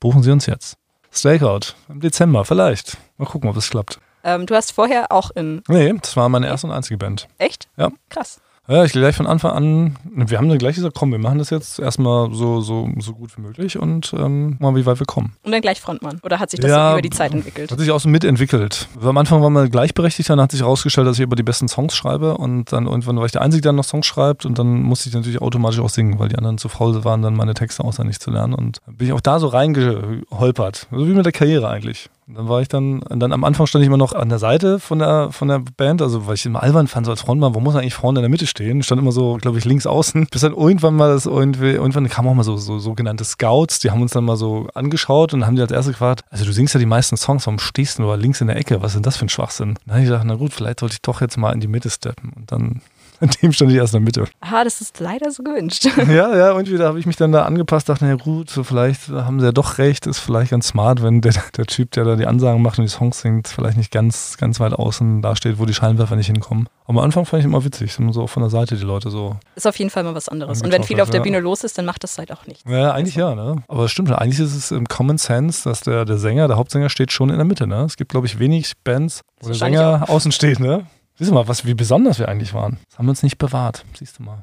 buchen 0.00 0.22
Sie 0.22 0.30
uns 0.30 0.46
jetzt. 0.46 0.76
Stakeout 1.12 1.74
im 1.88 2.00
Dezember, 2.00 2.44
vielleicht. 2.44 2.96
Mal 3.18 3.26
gucken, 3.26 3.48
ob 3.48 3.56
es 3.56 3.70
klappt. 3.70 4.00
Ähm, 4.24 4.46
du 4.46 4.54
hast 4.54 4.72
vorher 4.72 5.12
auch 5.12 5.30
in, 5.32 5.62
Nee, 5.68 5.92
das 6.00 6.16
war 6.16 6.28
meine 6.28 6.46
erste 6.46 6.66
und 6.66 6.72
einzige 6.72 6.96
Band. 6.98 7.28
echt? 7.38 7.68
Ja. 7.76 7.90
Krass. 8.08 8.40
Ja, 8.66 8.82
ich 8.82 8.92
gleich 8.92 9.14
von 9.14 9.26
Anfang 9.26 9.52
an, 9.52 9.96
wir 10.14 10.38
haben 10.38 10.48
dann 10.48 10.58
gleich 10.58 10.76
gesagt, 10.76 10.96
komm, 10.96 11.12
wir 11.12 11.18
machen 11.18 11.38
das 11.38 11.50
jetzt 11.50 11.78
erstmal 11.78 12.32
so, 12.32 12.62
so, 12.62 12.88
so 12.98 13.12
gut 13.12 13.36
wie 13.36 13.42
möglich 13.42 13.78
und 13.78 14.14
ähm, 14.16 14.56
mal 14.58 14.74
wie 14.74 14.86
weit 14.86 14.98
wir 14.98 15.06
kommen. 15.06 15.34
Und 15.42 15.52
dann 15.52 15.60
gleich 15.60 15.82
Frontmann. 15.82 16.18
Oder 16.22 16.40
hat 16.40 16.50
sich 16.50 16.60
das 16.60 16.70
Ja, 16.70 16.92
über 16.92 17.02
die 17.02 17.10
Zeit 17.10 17.34
entwickelt? 17.34 17.70
Hat 17.70 17.78
sich 17.78 17.90
auch 17.90 18.00
so 18.00 18.08
mitentwickelt. 18.08 18.88
Am 19.02 19.18
Anfang 19.18 19.42
waren 19.42 19.52
wir 19.52 19.68
gleichberechtigt, 19.68 20.30
dann 20.30 20.40
hat 20.40 20.50
sich 20.50 20.60
herausgestellt, 20.60 21.06
dass 21.06 21.18
ich 21.18 21.22
über 21.22 21.36
die 21.36 21.42
besten 21.42 21.68
Songs 21.68 21.94
schreibe 21.94 22.38
und 22.38 22.72
dann 22.72 22.86
irgendwann 22.86 23.18
war 23.18 23.26
ich 23.26 23.32
der 23.32 23.42
Einzige, 23.42 23.60
der 23.60 23.72
noch 23.72 23.84
Songs 23.84 24.06
schreibt 24.06 24.46
und 24.46 24.58
dann 24.58 24.82
musste 24.82 25.10
ich 25.10 25.14
natürlich 25.14 25.42
automatisch 25.42 25.80
auch 25.80 25.90
singen, 25.90 26.18
weil 26.18 26.30
die 26.30 26.36
anderen 26.36 26.56
zu 26.56 26.70
faul 26.70 27.04
waren, 27.04 27.20
dann 27.20 27.34
meine 27.34 27.52
Texte 27.52 27.84
auswendig 27.84 28.18
zu 28.18 28.30
lernen 28.30 28.54
und 28.54 28.78
bin 28.86 29.08
ich 29.08 29.12
auch 29.12 29.20
da 29.20 29.40
so 29.40 29.48
reingeholpert. 29.48 30.86
So 30.90 31.06
wie 31.06 31.12
mit 31.12 31.26
der 31.26 31.32
Karriere 31.32 31.68
eigentlich. 31.68 32.08
Dann 32.26 32.48
war 32.48 32.62
ich 32.62 32.68
dann, 32.68 33.00
dann 33.10 33.32
am 33.32 33.44
Anfang 33.44 33.66
stand 33.66 33.82
ich 33.82 33.86
immer 33.86 33.98
noch 33.98 34.14
an 34.14 34.30
der 34.30 34.38
Seite 34.38 34.78
von 34.78 34.98
der, 34.98 35.30
von 35.30 35.48
der 35.48 35.58
Band, 35.58 36.00
also 36.00 36.26
weil 36.26 36.34
ich 36.34 36.46
immer 36.46 36.62
albern 36.62 36.86
fand, 36.86 37.04
so 37.04 37.12
als 37.12 37.20
Frontmann, 37.20 37.54
wo 37.54 37.60
muss 37.60 37.74
eigentlich 37.74 37.94
vorne 37.94 38.20
in 38.20 38.22
der 38.22 38.30
Mitte 38.30 38.46
stehen? 38.46 38.82
Stand 38.82 39.00
immer 39.00 39.12
so, 39.12 39.36
glaube 39.40 39.58
ich, 39.58 39.64
links 39.66 39.86
außen. 39.86 40.26
Bis 40.30 40.40
dann 40.40 40.54
irgendwann 40.54 40.96
mal 40.96 41.12
das 41.12 41.26
irgendwie, 41.26 41.72
irgendwann 41.72 42.08
kamen 42.08 42.28
auch 42.28 42.34
mal 42.34 42.42
so, 42.42 42.56
so 42.56 42.78
sogenannte 42.78 43.24
Scouts, 43.24 43.80
die 43.80 43.90
haben 43.90 44.00
uns 44.00 44.12
dann 44.12 44.24
mal 44.24 44.36
so 44.36 44.68
angeschaut 44.74 45.34
und 45.34 45.44
haben 45.46 45.56
die 45.56 45.62
als 45.62 45.70
erstes 45.70 45.94
gefragt, 45.94 46.24
also 46.30 46.44
du 46.46 46.52
singst 46.52 46.72
ja 46.72 46.80
die 46.80 46.86
meisten 46.86 47.16
Songs, 47.16 47.46
warum 47.46 47.58
stehst 47.58 47.98
du 47.98 48.02
nur 48.02 48.16
links 48.16 48.40
in 48.40 48.46
der 48.46 48.56
Ecke? 48.56 48.80
Was 48.80 48.92
ist 48.92 48.96
denn 48.96 49.02
das 49.02 49.18
für 49.18 49.26
ein 49.26 49.28
Schwachsinn? 49.28 49.74
Dann 49.84 49.94
habe 49.94 50.02
ich 50.04 50.08
gedacht, 50.08 50.24
na 50.26 50.36
gut, 50.36 50.54
vielleicht 50.54 50.80
sollte 50.80 50.94
ich 50.94 51.02
doch 51.02 51.20
jetzt 51.20 51.36
mal 51.36 51.52
in 51.52 51.60
die 51.60 51.68
Mitte 51.68 51.90
steppen. 51.90 52.32
Und 52.34 52.50
dann, 52.50 52.80
an 53.20 53.30
dem 53.42 53.52
stand 53.52 53.70
ich 53.70 53.76
erst 53.76 53.94
in 53.94 54.04
der 54.04 54.04
Mitte. 54.04 54.32
Aha, 54.40 54.64
das 54.64 54.80
ist 54.80 55.00
leider 55.00 55.30
so 55.30 55.42
gewünscht. 55.42 55.88
Ja, 56.14 56.36
ja, 56.36 56.50
irgendwie 56.50 56.76
da 56.76 56.86
habe 56.88 56.98
ich 56.98 57.06
mich 57.06 57.16
dann 57.16 57.32
da 57.32 57.44
angepasst, 57.44 57.88
dachte, 57.88 58.04
na 58.04 58.14
gut, 58.16 58.50
so 58.50 58.62
vielleicht 58.62 59.08
haben 59.08 59.40
sie 59.40 59.46
ja 59.46 59.52
doch 59.52 59.78
recht, 59.78 60.06
ist 60.06 60.18
vielleicht 60.18 60.50
ganz 60.50 60.68
smart, 60.68 61.02
wenn 61.02 61.22
der, 61.22 61.32
der 61.56 61.64
Typ, 61.64 61.92
der 61.92 62.04
da 62.04 62.16
die 62.16 62.26
Ansagen 62.26 62.62
macht 62.62 62.78
und 62.78 62.84
die 62.84 62.90
Songs 62.90 63.20
singt, 63.20 63.48
vielleicht 63.48 63.76
nicht 63.76 63.90
ganz, 63.90 64.36
ganz 64.36 64.60
weit 64.60 64.74
außen 64.74 65.22
da 65.22 65.34
steht, 65.34 65.58
wo 65.58 65.64
die 65.64 65.74
Scheinwerfer 65.74 66.14
nicht 66.16 66.26
hinkommen. 66.26 66.68
Aber 66.86 66.98
am 66.98 67.04
Anfang 67.04 67.24
fand 67.24 67.40
ich 67.40 67.46
immer 67.46 67.64
witzig, 67.64 67.94
so 68.10 68.22
auch 68.22 68.28
von 68.28 68.42
der 68.42 68.50
Seite 68.50 68.76
die 68.76 68.84
Leute 68.84 69.10
so. 69.10 69.36
Ist 69.56 69.66
auf 69.66 69.78
jeden 69.78 69.90
Fall 69.90 70.04
mal 70.04 70.14
was 70.14 70.28
anderes. 70.28 70.60
Und 70.60 70.70
wenn 70.70 70.82
viel 70.82 71.00
auf 71.00 71.08
der 71.08 71.20
ja. 71.20 71.24
Bühne 71.24 71.40
los 71.40 71.64
ist, 71.64 71.78
dann 71.78 71.86
macht 71.86 72.04
das 72.04 72.18
halt 72.18 72.30
auch 72.30 72.46
nichts. 72.46 72.62
Ja, 72.68 72.92
eigentlich 72.92 73.16
ja, 73.16 73.34
ne? 73.34 73.62
Aber 73.68 73.88
stimmt 73.88 74.12
eigentlich 74.12 74.40
ist 74.40 74.54
es 74.54 74.70
im 74.70 74.86
Common 74.86 75.16
Sense, 75.16 75.66
dass 75.68 75.80
der, 75.80 76.04
der 76.04 76.18
Sänger, 76.18 76.46
der 76.46 76.56
Hauptsänger 76.58 76.90
steht 76.90 77.10
schon 77.10 77.30
in 77.30 77.36
der 77.36 77.46
Mitte, 77.46 77.66
ne? 77.66 77.84
Es 77.84 77.96
gibt, 77.96 78.10
glaube 78.10 78.26
ich, 78.26 78.38
wenig 78.38 78.72
Bands, 78.84 79.22
wo 79.40 79.48
der 79.48 79.56
Sänger 79.56 80.04
außen 80.08 80.30
steht, 80.32 80.60
ne? 80.60 80.86
Siehst 81.16 81.30
du 81.30 81.34
mal, 81.34 81.46
was, 81.46 81.64
wie 81.64 81.74
besonders 81.74 82.18
wir 82.18 82.28
eigentlich 82.28 82.54
waren. 82.54 82.78
Das 82.88 82.98
haben 82.98 83.06
wir 83.06 83.10
uns 83.10 83.22
nicht 83.22 83.38
bewahrt, 83.38 83.84
siehst 83.96 84.18
du 84.18 84.24
mal. 84.24 84.42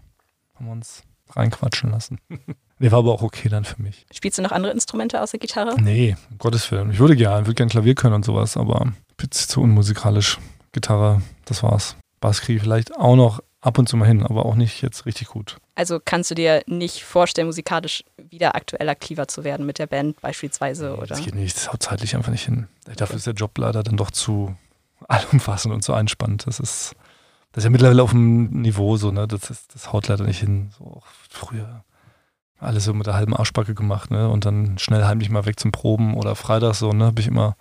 Haben 0.56 0.66
wir 0.66 0.72
uns 0.72 1.04
reinquatschen 1.32 1.92
lassen. 1.92 2.20
nee, 2.80 2.92
war 2.92 3.00
aber 3.00 3.12
auch 3.12 3.22
okay 3.22 3.50
dann 3.50 3.66
für 3.66 3.82
mich. 3.82 4.06
Spielst 4.14 4.38
du 4.38 4.42
noch 4.42 4.52
andere 4.52 4.72
Instrumente 4.72 5.22
außer 5.22 5.38
Gitarre? 5.38 5.76
Nee, 5.82 6.16
um 6.30 6.38
Gottes 6.38 6.72
Willen. 6.72 6.92
Ich 6.92 7.00
würde 7.00 7.16
gerne, 7.16 7.46
würde 7.46 7.56
gerne 7.56 7.72
Klavier 7.72 7.96
können 7.96 8.16
und 8.16 8.26
sowas, 8.26 8.56
aber 8.56 8.94
bin 9.18 9.32
zu 9.32 9.62
unmusikalisch. 9.62 10.38
Gitarre, 10.72 11.22
das 11.44 11.64
war's. 11.64 11.98
Bass 12.22 12.42
kriege 12.42 12.58
ich 12.58 12.64
vielleicht 12.64 12.96
auch 12.96 13.18
noch 13.18 13.42
ab 13.60 13.78
und 13.78 13.90
zu 13.90 13.98
mal 13.98 14.08
hin, 14.08 14.26
aber 14.26 14.46
auch 14.46 14.56
nicht 14.56 14.82
jetzt 14.82 15.06
richtig 15.06 15.28
gut. 15.28 15.58
Also 15.76 16.00
kannst 16.04 16.32
du 16.32 16.36
dir 16.36 16.64
nicht 16.68 17.04
vorstellen, 17.04 17.48
musikalisch 17.48 18.04
wieder 18.18 18.56
aktuell 18.56 18.88
aktiver 18.88 19.28
zu 19.28 19.44
werden 19.44 19.66
mit 19.66 19.80
der 19.80 19.88
Band 19.88 20.22
beispielsweise? 20.22 20.96
Oder? 20.96 21.08
Das 21.08 21.22
geht 21.22 21.36
nicht, 21.36 21.56
das 21.56 21.72
haut 21.72 21.84
zeitlich 21.84 22.16
einfach 22.16 22.32
nicht 22.32 22.46
hin. 22.46 22.68
Dafür 22.96 23.18
ist 23.18 23.28
der 23.28 23.34
Job 23.34 23.58
leider 23.58 23.84
dann 23.84 23.98
doch 23.98 24.12
zu 24.12 24.56
allumfassend 25.12 25.74
und 25.74 25.84
zu 25.84 25.94
einspannt. 25.94 26.48
Das 26.48 26.60
ist, 26.60 26.96
das 27.52 27.62
ist 27.62 27.66
ja 27.66 27.70
mittlerweile 27.70 28.04
auf 28.04 28.12
dem 28.12 28.62
Niveau 28.62 28.98
so, 28.98 29.12
ne? 29.12 29.28
Das, 29.28 29.50
ist, 29.50 29.76
das 29.76 29.92
haut 29.92 30.08
leider 30.08 30.26
nicht 30.26 30.40
hin. 30.40 30.72
So 30.78 31.02
früher 31.30 31.84
alles 32.60 32.86
so 32.86 32.94
mit 32.94 33.08
der 33.08 33.16
halben 33.16 33.36
Arschbacke 33.36 33.74
gemacht, 33.74 34.12
ne? 34.12 34.30
Und 34.30 34.46
dann 34.46 34.78
schnell 34.78 35.04
heimlich 35.06 35.30
mal 35.30 35.46
weg 35.46 35.60
zum 35.60 35.72
Proben 35.72 36.14
oder 36.16 36.36
freitags 36.36 36.80
so, 36.80 36.94
ne? 36.94 37.06
Habe 37.06 37.20
ich 37.20 37.28
immer 37.28 37.56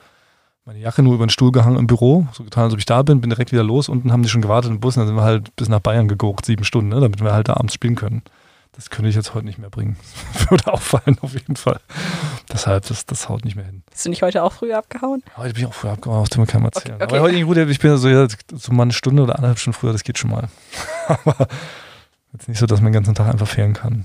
meine 0.67 0.79
Jacke 0.79 1.03
nur 1.03 1.15
über 1.15 1.27
den 1.27 1.31
Stuhl 1.31 1.53
gehangen 1.53 1.79
im 1.79 1.87
Büro, 1.87 2.27
so 2.33 2.45
getan, 2.45 2.65
als 2.65 2.75
ob 2.75 2.79
ich 2.79 2.87
da 2.87 3.03
bin, 3.03 3.21
bin 3.21 3.31
direkt 3.31 3.51
wieder 3.51 3.65
los. 3.65 3.89
Unten 3.89 4.13
haben 4.13 4.23
die 4.23 4.29
schon 4.29 4.43
gewartet 4.43 4.71
im 4.71 4.79
Bus 4.79 4.97
und 4.97 5.01
dann 5.01 5.09
sind 5.09 5.17
wir 5.17 5.25
halt 5.25 5.57
bis 5.57 5.69
nach 5.69 5.81
Bayern 5.81 6.07
geguckt, 6.07 6.45
sieben 6.45 6.65
Stunden, 6.65 6.91
ne? 6.91 7.01
damit 7.01 7.21
wir 7.21 7.33
halt 7.33 7.49
da 7.49 7.55
abends 7.55 7.75
spielen 7.75 7.97
können. 7.97 8.23
Das 8.73 8.91
könnte 8.91 9.09
ich 9.09 9.17
jetzt 9.17 9.35
heute 9.35 9.47
nicht 9.47 9.59
mehr 9.59 9.71
bringen. 9.71 9.97
Würde 10.49 10.73
auffallen 10.73 11.19
auf 11.23 11.33
jeden 11.33 11.57
Fall. 11.57 11.81
Deshalb, 12.53 12.87
das, 12.87 13.07
das 13.07 13.29
haut 13.29 13.45
nicht 13.45 13.57
mehr 13.57 13.65
hin. 13.65 13.83
Bist 13.91 14.05
du 14.05 14.11
nicht 14.11 14.23
heute 14.23 14.43
auch 14.43 14.53
früher 14.53 14.79
abgehauen? 14.79 15.23
Heute 15.37 15.55
bin 15.55 15.63
ich 15.63 15.69
auch 15.69 15.75
früher 15.75 15.93
abgehauen, 15.93 16.27
das 16.29 16.37
mir 16.37 16.47
keinem 16.47 16.65
erzählen. 16.65 16.97
Okay, 16.97 17.05
okay. 17.05 17.15
Aber 17.15 17.23
heute 17.23 17.35
nicht 17.35 17.47
gut, 17.47 17.57
ich 17.57 17.79
bin 17.79 17.97
so, 17.97 18.09
ja, 18.09 18.27
so 18.53 18.73
mal 18.73 18.85
eine 18.85 18.93
Stunde 18.93 19.23
oder 19.23 19.37
anderthalb 19.37 19.59
Stunden 19.59 19.79
früher, 19.79 19.93
das 19.93 20.03
geht 20.03 20.19
schon 20.19 20.31
mal. 20.31 20.49
Aber 21.09 21.49
jetzt 22.33 22.49
nicht 22.49 22.59
so, 22.59 22.67
dass 22.67 22.81
man 22.81 22.93
den 22.93 22.95
ganzen 22.95 23.15
Tag 23.15 23.29
einfach 23.29 23.49
fehlen 23.49 23.75
kann. 23.75 24.05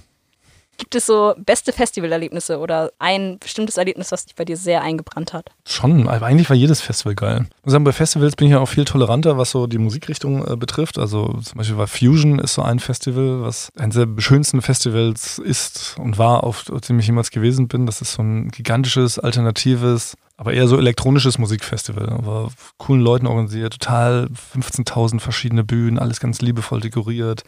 Gibt 0.78 0.96
es 0.96 1.06
so 1.06 1.34
beste 1.38 1.72
Festivalerlebnisse 1.72 2.60
oder 2.60 2.92
ein 3.00 3.40
bestimmtes 3.40 3.78
Erlebnis, 3.78 4.12
was 4.12 4.26
dich 4.26 4.36
bei 4.36 4.46
dir 4.46 4.58
sehr 4.58 4.82
eingebrannt 4.82 5.34
hat? 5.34 5.50
Schon, 5.66 6.08
aber 6.08 6.26
eigentlich 6.26 6.50
war 6.50 6.56
jedes 6.56 6.82
Festival 6.82 7.16
geil. 7.16 7.48
Ich 7.66 7.72
sagen, 7.72 7.84
bei 7.84 7.94
Festivals 7.94 8.36
bin 8.36 8.48
ich 8.48 8.52
ja 8.52 8.60
auch 8.60 8.68
viel 8.68 8.86
toleranter, 8.86 9.38
was 9.38 9.52
so 9.52 9.68
die 9.68 9.78
Musikrichtung 9.78 10.46
äh, 10.46 10.56
betrifft. 10.58 10.98
Also 10.98 11.28
zum 11.44 11.58
Beispiel 11.58 11.78
war 11.78 11.88
Fusion 11.88 12.40
ist 12.40 12.56
so 12.56 12.62
ein 12.62 12.80
Festival, 12.80 13.42
was 13.42 13.70
eines 13.78 13.96
der 13.96 14.08
schönsten 14.18 14.62
Festivals 14.62 15.38
ist 15.40 15.96
und 16.00 16.18
war, 16.18 16.44
auf, 16.44 16.66
dem 16.66 17.00
ich 17.00 17.08
jemals 17.08 17.32
gewesen 17.32 17.68
bin. 17.68 17.86
Das 17.86 18.02
ist 18.02 18.14
so 18.14 18.22
ein 18.22 18.50
gigantisches, 18.50 19.18
alternatives, 19.18 20.16
aber 20.38 20.54
eher 20.54 20.68
so 20.68 20.78
elektronisches 20.78 21.38
Musikfestival. 21.38 22.10
Aber 22.10 22.52
coolen 22.78 23.02
Leuten 23.02 23.28
organisiert, 23.28 23.80
total 23.80 24.30
15.000 24.58 25.20
verschiedene 25.20 25.64
Bühnen, 25.64 26.00
alles 26.00 26.20
ganz 26.20 26.42
liebevoll 26.42 26.82
dekoriert. 26.82 27.44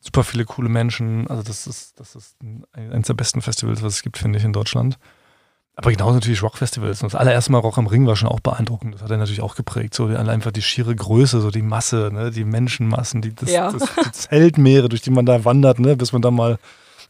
Super 0.00 0.24
viele 0.24 0.44
coole 0.46 0.68
Menschen. 0.68 1.26
Also 1.28 1.42
das 1.42 1.66
ist, 1.66 2.00
das 2.00 2.14
ist 2.14 2.36
ein- 2.42 2.64
eines 2.72 3.06
der 3.06 3.14
besten 3.14 3.42
Festivals, 3.42 3.82
was 3.82 3.94
es 3.94 4.02
gibt, 4.02 4.16
finde 4.18 4.38
ich, 4.38 4.44
in 4.44 4.52
Deutschland. 4.52 4.98
Aber 5.76 5.90
genauso 5.90 6.14
natürlich 6.14 6.42
Rockfestivals. 6.42 7.02
Und 7.02 7.12
das 7.12 7.18
allererste 7.20 7.52
Mal 7.52 7.58
Rock 7.58 7.78
am 7.78 7.86
Ring 7.86 8.06
war 8.06 8.16
schon 8.16 8.28
auch 8.28 8.40
beeindruckend. 8.40 8.94
Das 8.94 9.02
hat 9.02 9.10
er 9.10 9.16
natürlich 9.16 9.40
auch 9.40 9.54
geprägt. 9.54 9.94
So 9.94 10.06
einfach 10.06 10.50
die 10.52 10.60
schiere 10.62 10.94
Größe, 10.94 11.40
so 11.40 11.50
die 11.50 11.62
Masse, 11.62 12.10
ne? 12.12 12.30
die 12.30 12.44
Menschenmassen, 12.44 13.22
die, 13.22 13.34
das, 13.34 13.50
Ja. 13.50 13.70
das, 13.72 13.88
die 14.04 14.12
Zeltmeere, 14.12 14.88
durch 14.88 15.00
die 15.02 15.10
man 15.10 15.24
da 15.26 15.44
wandert, 15.44 15.78
ne? 15.78 15.96
bis 15.96 16.12
man 16.12 16.20
da 16.22 16.30
mal 16.30 16.58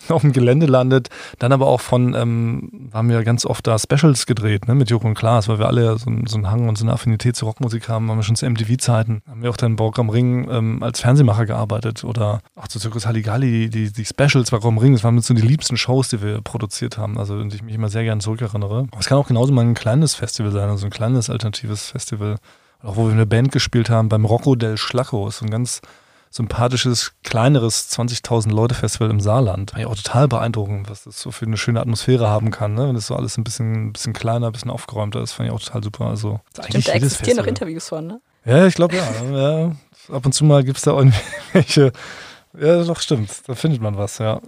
auf 0.08 0.22
dem 0.22 0.32
Gelände 0.32 0.66
landet. 0.66 1.08
Dann 1.38 1.52
aber 1.52 1.66
auch 1.66 1.80
von, 1.80 2.14
ähm, 2.14 2.90
haben 2.92 3.08
wir 3.08 3.22
ganz 3.24 3.44
oft 3.44 3.66
da 3.66 3.78
Specials 3.78 4.26
gedreht, 4.26 4.68
ne, 4.68 4.74
mit 4.74 4.90
Joko 4.90 5.06
und 5.06 5.14
Klaas, 5.14 5.48
weil 5.48 5.58
wir 5.58 5.66
alle 5.66 5.98
so, 5.98 6.10
so 6.26 6.36
einen 6.36 6.50
Hang 6.50 6.68
und 6.68 6.78
so 6.78 6.84
eine 6.84 6.92
Affinität 6.92 7.36
zur 7.36 7.48
Rockmusik 7.48 7.88
haben, 7.88 8.10
haben 8.10 8.18
wir 8.18 8.22
schon 8.22 8.36
zu 8.36 8.48
MTV-Zeiten, 8.48 9.22
haben 9.28 9.42
wir 9.42 9.50
auch 9.50 9.56
dann 9.56 9.76
bei 9.76 9.84
Rock 9.84 9.98
am 9.98 10.10
Ring 10.10 10.48
ähm, 10.50 10.82
als 10.82 11.00
Fernsehmacher 11.00 11.46
gearbeitet 11.46 12.04
oder 12.04 12.40
auch 12.56 12.68
zu 12.68 12.78
Zirkus 12.78 13.06
Halligalli, 13.06 13.70
die, 13.70 13.92
die 13.92 14.04
Specials 14.04 14.50
bei 14.50 14.56
Rock 14.56 14.66
am 14.66 14.78
Ring, 14.78 14.92
das 14.92 15.04
waren 15.04 15.14
mit 15.14 15.24
so 15.24 15.34
die 15.34 15.42
liebsten 15.42 15.76
Shows, 15.76 16.08
die 16.08 16.22
wir 16.22 16.40
produziert 16.40 16.98
haben, 16.98 17.18
also 17.18 17.42
die 17.42 17.56
ich 17.56 17.62
mich 17.62 17.74
immer 17.74 17.88
sehr 17.88 18.04
gerne 18.04 18.20
zurückerinnere. 18.20 18.86
Aber 18.90 19.00
es 19.00 19.06
kann 19.06 19.18
auch 19.18 19.28
genauso 19.28 19.52
mal 19.52 19.62
ein 19.62 19.74
kleines 19.74 20.14
Festival 20.14 20.52
sein, 20.52 20.68
also 20.68 20.86
ein 20.86 20.90
kleines 20.90 21.30
alternatives 21.30 21.90
Festival. 21.90 22.36
Auch 22.82 22.96
wo 22.96 23.06
wir 23.06 23.12
eine 23.12 23.26
Band 23.26 23.52
gespielt 23.52 23.90
haben 23.90 24.08
beim 24.08 24.24
Rocco 24.24 24.54
del 24.54 24.78
Schlacco, 24.78 25.28
so 25.30 25.44
ein 25.44 25.50
ganz 25.50 25.82
sympathisches, 26.30 27.12
kleineres 27.24 27.90
20.000 27.90 28.50
Leute 28.50 28.74
Festival 28.74 29.10
im 29.10 29.20
Saarland. 29.20 29.72
War 29.72 29.80
ja 29.80 29.86
auch 29.88 29.96
total 29.96 30.28
beeindruckend, 30.28 30.88
was 30.88 31.04
das 31.04 31.20
so 31.20 31.32
für 31.32 31.44
eine 31.44 31.56
schöne 31.56 31.80
Atmosphäre 31.80 32.28
haben 32.28 32.50
kann, 32.52 32.74
ne? 32.74 32.86
wenn 32.88 32.94
das 32.94 33.08
so 33.08 33.16
alles 33.16 33.36
ein 33.36 33.44
bisschen, 33.44 33.88
ein 33.88 33.92
bisschen 33.92 34.12
kleiner, 34.12 34.46
ein 34.46 34.52
bisschen 34.52 34.70
aufgeräumter 34.70 35.20
ist, 35.20 35.32
fand 35.32 35.48
ich 35.48 35.54
auch 35.54 35.60
total 35.60 35.82
super. 35.82 36.06
Also 36.06 36.40
Stimmt, 36.68 36.88
da 36.88 36.92
existieren 36.92 37.36
noch 37.36 37.44
Festival. 37.44 37.48
Interviews 37.48 37.88
von, 37.88 38.06
ne? 38.06 38.20
Ja, 38.44 38.66
ich 38.66 38.74
glaube 38.74 38.96
ja, 38.96 39.04
ja. 39.32 39.76
Ab 40.08 40.24
und 40.24 40.32
zu 40.32 40.44
mal 40.44 40.64
gibt 40.64 40.78
es 40.78 40.84
da 40.84 40.92
irgendwelche. 40.96 41.92
Ja, 42.58 42.82
doch, 42.84 43.00
stimmt. 43.00 43.30
Da 43.46 43.54
findet 43.54 43.82
man 43.82 43.96
was, 43.96 44.18
ja. 44.18 44.40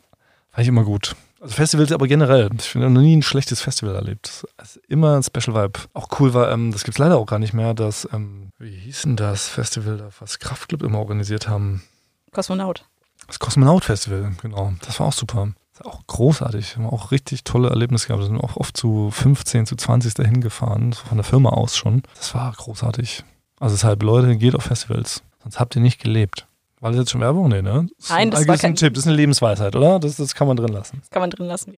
Fand 0.50 0.62
ich 0.62 0.68
immer 0.68 0.84
gut. 0.84 1.14
Also 1.42 1.56
Festivals 1.56 1.90
aber 1.90 2.06
generell. 2.06 2.50
Ich 2.56 2.68
finde 2.68 2.88
noch 2.88 3.00
nie 3.00 3.16
ein 3.16 3.22
schlechtes 3.22 3.60
Festival 3.60 3.96
erlebt. 3.96 4.44
Das 4.56 4.76
ist 4.76 4.86
immer 4.86 5.16
ein 5.16 5.24
Special 5.24 5.56
Vibe. 5.56 5.80
Auch 5.92 6.06
cool 6.20 6.34
war, 6.34 6.52
ähm, 6.52 6.70
das 6.70 6.84
gibt 6.84 6.94
es 6.94 6.98
leider 7.00 7.18
auch 7.18 7.26
gar 7.26 7.40
nicht 7.40 7.52
mehr, 7.52 7.74
das, 7.74 8.08
ähm, 8.12 8.50
wie 8.58 8.70
hieß 8.70 9.02
denn 9.02 9.16
das 9.16 9.48
Festival, 9.48 10.08
was 10.20 10.38
Kraftclub 10.38 10.84
immer 10.84 11.00
organisiert 11.00 11.48
haben? 11.48 11.82
Kosmonaut. 12.30 12.84
Das 13.26 13.40
Kosmonaut 13.40 13.84
Festival, 13.84 14.32
genau. 14.40 14.72
Das 14.86 15.00
war 15.00 15.08
auch 15.08 15.12
super. 15.12 15.48
Das 15.72 15.84
war 15.84 15.92
auch 15.92 16.06
großartig. 16.06 16.76
Wir 16.76 16.84
haben 16.84 16.92
auch 16.92 17.10
richtig 17.10 17.42
tolle 17.42 17.70
Erlebnisse 17.70 18.06
gehabt. 18.06 18.22
Wir 18.22 18.28
sind 18.28 18.40
auch 18.40 18.56
oft 18.56 18.76
zu 18.76 19.10
15, 19.10 19.66
zu 19.66 19.74
20 19.74 20.14
dahin 20.14 20.42
gefahren, 20.42 20.92
so 20.92 21.02
von 21.04 21.18
der 21.18 21.24
Firma 21.24 21.50
aus 21.50 21.76
schon. 21.76 22.02
Das 22.14 22.36
war 22.36 22.52
großartig. 22.52 23.24
Also 23.58 23.74
deshalb, 23.74 24.04
Leute, 24.04 24.36
geht 24.36 24.54
auf 24.54 24.62
Festivals. 24.62 25.24
Sonst 25.42 25.58
habt 25.58 25.74
ihr 25.74 25.82
nicht 25.82 26.00
gelebt. 26.00 26.46
War 26.82 26.90
das 26.90 26.98
jetzt 26.98 27.12
schon 27.12 27.20
Werbung? 27.20 27.48
Nee, 27.48 27.62
ne? 27.62 27.86
Das 27.96 28.06
ist 28.06 28.10
Nein, 28.10 28.32
das 28.32 28.48
war 28.48 28.56
ist 28.56 28.64
ein 28.64 28.74
Tipp. 28.74 28.94
Das 28.94 29.04
ist 29.04 29.06
eine 29.06 29.16
Lebensweisheit, 29.16 29.76
oder? 29.76 30.00
Das, 30.00 30.16
das 30.16 30.34
kann 30.34 30.48
man 30.48 30.56
drin 30.56 30.72
lassen. 30.72 30.98
Das 30.98 31.10
kann 31.10 31.22
man 31.22 31.30
drin 31.30 31.46
lassen. 31.46 31.76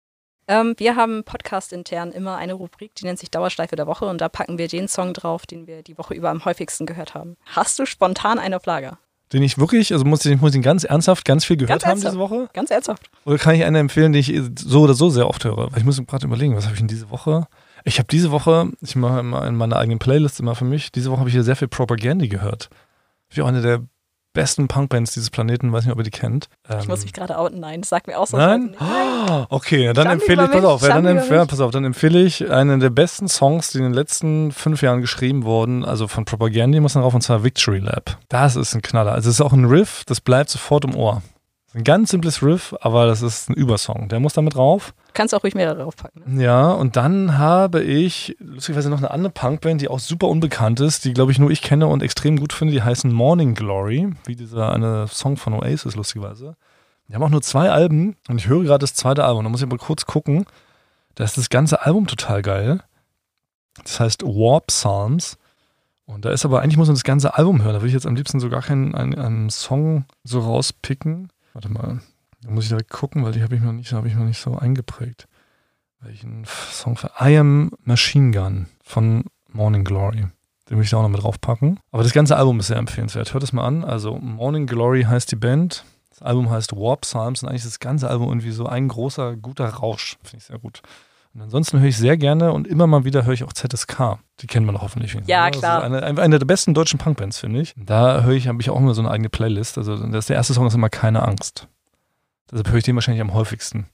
Ähm, 0.46 0.74
wir 0.76 0.94
haben 0.94 1.24
Podcast 1.24 1.72
intern 1.72 2.12
immer 2.12 2.36
eine 2.36 2.52
Rubrik, 2.52 2.94
die 2.94 3.04
nennt 3.04 3.18
sich 3.18 3.28
Dauerschleife 3.28 3.74
der 3.74 3.88
Woche 3.88 4.04
und 4.04 4.20
da 4.20 4.28
packen 4.28 4.58
wir 4.58 4.68
den 4.68 4.86
Song 4.86 5.12
drauf, 5.12 5.44
den 5.44 5.66
wir 5.66 5.82
die 5.82 5.98
Woche 5.98 6.14
über 6.14 6.30
am 6.30 6.44
häufigsten 6.44 6.86
gehört 6.86 7.14
haben. 7.14 7.36
Hast 7.46 7.80
du 7.80 7.84
spontan 7.84 8.38
einen 8.38 8.54
auf 8.54 8.64
Lager? 8.64 9.00
Den 9.32 9.42
ich 9.42 9.58
wirklich, 9.58 9.92
also 9.92 10.04
muss 10.04 10.24
ich, 10.24 10.40
muss 10.40 10.54
ihn 10.54 10.62
ganz 10.62 10.84
ernsthaft 10.84 11.24
ganz 11.24 11.44
viel 11.44 11.56
gehört 11.56 11.82
Ganz 11.82 11.84
haben 11.84 12.00
diese 12.00 12.18
Woche. 12.20 12.48
Ganz 12.52 12.70
ernsthaft. 12.70 13.10
Oder 13.24 13.38
kann 13.38 13.56
ich 13.56 13.64
einen 13.64 13.74
empfehlen, 13.74 14.12
den 14.12 14.20
ich 14.20 14.40
so 14.56 14.82
oder 14.82 14.94
so 14.94 15.10
sehr 15.10 15.28
oft 15.28 15.44
höre? 15.44 15.72
Weil 15.72 15.78
ich 15.78 15.84
muss 15.84 16.00
gerade 16.06 16.26
überlegen, 16.26 16.54
was 16.54 16.64
habe 16.66 16.74
ich 16.74 16.80
denn 16.80 16.88
diese 16.88 17.10
Woche? 17.10 17.48
Ich 17.82 17.98
habe 17.98 18.06
diese 18.08 18.30
Woche, 18.30 18.70
ich 18.80 18.94
mache 18.94 19.18
immer 19.18 19.44
in 19.48 19.56
meiner 19.56 19.78
eigenen 19.78 19.98
Playlist 19.98 20.38
immer 20.38 20.54
für 20.54 20.64
mich, 20.64 20.92
diese 20.92 21.10
Woche 21.10 21.18
habe 21.18 21.28
ich 21.28 21.34
hier 21.34 21.42
sehr 21.42 21.56
viel 21.56 21.66
Propaganda 21.66 22.26
gehört. 22.26 22.70
Wie 23.30 23.42
auch 23.42 23.48
eine 23.48 23.62
der 23.62 23.82
besten 24.32 24.68
Punkbands 24.68 25.12
dieses 25.12 25.30
Planeten, 25.30 25.72
weiß 25.72 25.84
nicht, 25.84 25.92
ob 25.92 25.98
ihr 25.98 26.04
die 26.04 26.10
kennt. 26.10 26.48
Ich 26.80 26.88
muss 26.88 27.00
Ähm, 27.00 27.04
mich 27.04 27.12
gerade 27.12 27.36
outen. 27.38 27.60
Nein, 27.60 27.82
das 27.82 27.90
sagt 27.90 28.06
mir 28.06 28.18
auch 28.18 28.26
so 28.26 28.36
Nein? 28.36 28.74
Ah, 28.78 29.46
Okay, 29.50 29.86
dann 29.92 30.06
Schande 30.06 30.12
empfehle 30.12 30.44
ich, 30.44 30.50
pass 30.50 30.64
auf, 30.64 30.82
ja, 30.82 30.88
dann 30.88 31.06
empfehle, 31.06 31.40
mich. 31.40 31.48
pass 31.48 31.60
auf, 31.60 31.70
dann 31.70 31.84
empfehle 31.84 32.20
ich 32.22 32.50
einen 32.50 32.80
der 32.80 32.90
besten 32.90 33.28
Songs, 33.28 33.70
die 33.70 33.78
in 33.78 33.84
den 33.84 33.92
letzten 33.94 34.52
fünf 34.52 34.82
Jahren 34.82 35.00
geschrieben 35.00 35.44
wurden, 35.44 35.84
also 35.84 36.08
von 36.08 36.24
Propaganda 36.24 36.80
muss 36.80 36.94
man 36.94 37.02
drauf, 37.02 37.14
und 37.14 37.20
zwar 37.22 37.44
Victory 37.44 37.78
Lab. 37.78 38.18
Das 38.28 38.56
ist 38.56 38.74
ein 38.74 38.82
Knaller. 38.82 39.12
Also 39.12 39.28
es 39.30 39.36
ist 39.36 39.40
auch 39.40 39.52
ein 39.52 39.64
Riff, 39.66 40.04
das 40.06 40.20
bleibt 40.20 40.50
sofort 40.50 40.84
im 40.84 40.94
Ohr. 40.96 41.22
Ein 41.74 41.84
ganz 41.84 42.10
simples 42.10 42.42
Riff, 42.42 42.74
aber 42.80 43.06
das 43.06 43.22
ist 43.22 43.48
ein 43.48 43.54
Übersong. 43.54 44.08
Der 44.10 44.20
muss 44.20 44.34
damit 44.34 44.54
drauf. 44.54 44.92
Kannst 45.14 45.34
auch 45.34 45.42
ruhig 45.42 45.54
mehrere 45.54 45.82
draufpacken. 45.82 46.22
Ne? 46.26 46.44
Ja, 46.44 46.70
und 46.70 46.96
dann 46.96 47.38
habe 47.38 47.82
ich 47.82 48.36
lustigerweise 48.40 48.90
noch 48.90 48.98
eine 48.98 49.10
andere 49.10 49.32
Punkband, 49.32 49.80
die 49.80 49.88
auch 49.88 49.98
super 49.98 50.28
unbekannt 50.28 50.80
ist, 50.80 51.06
die 51.06 51.14
glaube 51.14 51.32
ich 51.32 51.38
nur 51.38 51.50
ich 51.50 51.62
kenne 51.62 51.86
und 51.86 52.02
extrem 52.02 52.38
gut 52.38 52.52
finde. 52.52 52.74
Die 52.74 52.82
heißen 52.82 53.10
Morning 53.10 53.54
Glory, 53.54 54.12
wie 54.26 54.36
dieser 54.36 54.72
eine 54.72 55.08
Song 55.08 55.38
von 55.38 55.54
Oasis 55.54 55.96
lustigerweise. 55.96 56.56
Die 57.08 57.14
haben 57.14 57.22
auch 57.22 57.30
nur 57.30 57.42
zwei 57.42 57.70
Alben 57.70 58.16
und 58.28 58.38
ich 58.38 58.48
höre 58.48 58.64
gerade 58.64 58.80
das 58.80 58.94
zweite 58.94 59.24
Album. 59.24 59.44
Da 59.44 59.50
muss 59.50 59.60
ich 59.60 59.66
aber 59.66 59.78
kurz 59.78 60.04
gucken. 60.04 60.44
Da 61.14 61.24
ist 61.24 61.38
das 61.38 61.50
ganze 61.50 61.82
Album 61.82 62.06
total 62.06 62.42
geil. 62.42 62.80
Das 63.82 63.98
heißt 63.98 64.24
Warp 64.24 64.66
Psalms. 64.66 65.38
Und 66.04 66.24
da 66.24 66.30
ist 66.30 66.44
aber 66.44 66.60
eigentlich 66.60 66.76
muss 66.76 66.88
man 66.88 66.96
das 66.96 67.04
ganze 67.04 67.34
Album 67.36 67.62
hören. 67.62 67.74
Da 67.74 67.80
würde 67.80 67.88
ich 67.88 67.94
jetzt 67.94 68.06
am 68.06 68.16
liebsten 68.16 68.40
so 68.40 68.50
gar 68.50 68.62
keinen 68.62 68.94
einen, 68.94 69.14
einen 69.18 69.50
Song 69.50 70.04
so 70.24 70.40
rauspicken. 70.40 71.28
Warte 71.52 71.68
mal. 71.68 72.00
Da 72.42 72.50
muss 72.50 72.64
ich 72.64 72.70
direkt 72.70 72.90
gucken, 72.90 73.24
weil 73.24 73.32
die 73.32 73.42
habe 73.42 73.54
ich 73.54 73.60
noch 73.60 73.72
nicht, 73.72 73.92
ich 73.92 74.14
noch 74.14 74.24
nicht 74.24 74.40
so 74.40 74.56
eingeprägt. 74.56 75.28
Welchen 76.00 76.44
Song 76.44 76.96
für 76.96 77.10
I 77.20 77.36
Am 77.38 77.70
Machine 77.84 78.32
Gun 78.32 78.66
von 78.82 79.24
Morning 79.48 79.84
Glory. 79.84 80.26
Den 80.68 80.76
will 80.76 80.84
ich 80.84 80.94
auch 80.94 81.02
noch 81.02 81.08
mit 81.08 81.22
draufpacken. 81.22 81.78
Aber 81.92 82.02
das 82.02 82.12
ganze 82.12 82.36
Album 82.36 82.58
ist 82.58 82.68
sehr 82.68 82.78
empfehlenswert. 82.78 83.32
Hört 83.32 83.44
es 83.44 83.52
mal 83.52 83.64
an. 83.64 83.84
Also 83.84 84.16
Morning 84.18 84.66
Glory 84.66 85.02
heißt 85.02 85.30
die 85.30 85.36
Band. 85.36 85.84
Das 86.10 86.22
Album 86.22 86.50
heißt 86.50 86.76
Warp 86.76 87.02
Psalms 87.02 87.42
und 87.42 87.48
eigentlich 87.48 87.62
ist 87.62 87.72
das 87.72 87.80
ganze 87.80 88.08
Album 88.08 88.28
irgendwie 88.28 88.50
so 88.50 88.66
ein 88.66 88.88
großer, 88.88 89.36
guter 89.36 89.68
Rausch. 89.68 90.16
Finde 90.22 90.38
ich 90.38 90.44
sehr 90.44 90.58
gut. 90.58 90.82
Und 91.34 91.40
ansonsten 91.40 91.80
höre 91.80 91.88
ich 91.88 91.96
sehr 91.96 92.18
gerne 92.18 92.52
und 92.52 92.66
immer 92.66 92.86
mal 92.86 93.04
wieder 93.04 93.24
höre 93.24 93.32
ich 93.32 93.44
auch 93.44 93.54
ZSK. 93.54 94.18
Die 94.40 94.46
kennen 94.46 94.66
wir 94.66 94.72
noch 94.72 94.82
hoffentlich. 94.82 95.16
Ja, 95.26 95.50
klar. 95.50 95.82
Eine, 95.82 96.02
eine 96.02 96.38
der 96.38 96.46
besten 96.46 96.74
deutschen 96.74 96.98
Punkbands, 96.98 97.38
finde 97.38 97.62
ich. 97.62 97.74
Da 97.76 98.22
höre 98.22 98.34
ich, 98.34 98.48
habe 98.48 98.60
ich 98.60 98.68
auch 98.68 98.78
immer 98.78 98.92
so 98.92 99.00
eine 99.00 99.10
eigene 99.10 99.30
Playlist. 99.30 99.78
Also 99.78 99.96
das, 99.96 100.26
der 100.26 100.36
erste 100.36 100.52
Song 100.52 100.66
ist 100.66 100.74
immer 100.74 100.90
Keine 100.90 101.22
Angst. 101.22 101.68
Deshalb 102.50 102.68
höre 102.68 102.78
ich 102.78 102.84
den 102.84 102.96
wahrscheinlich 102.96 103.22
am 103.22 103.32
häufigsten. 103.32 103.86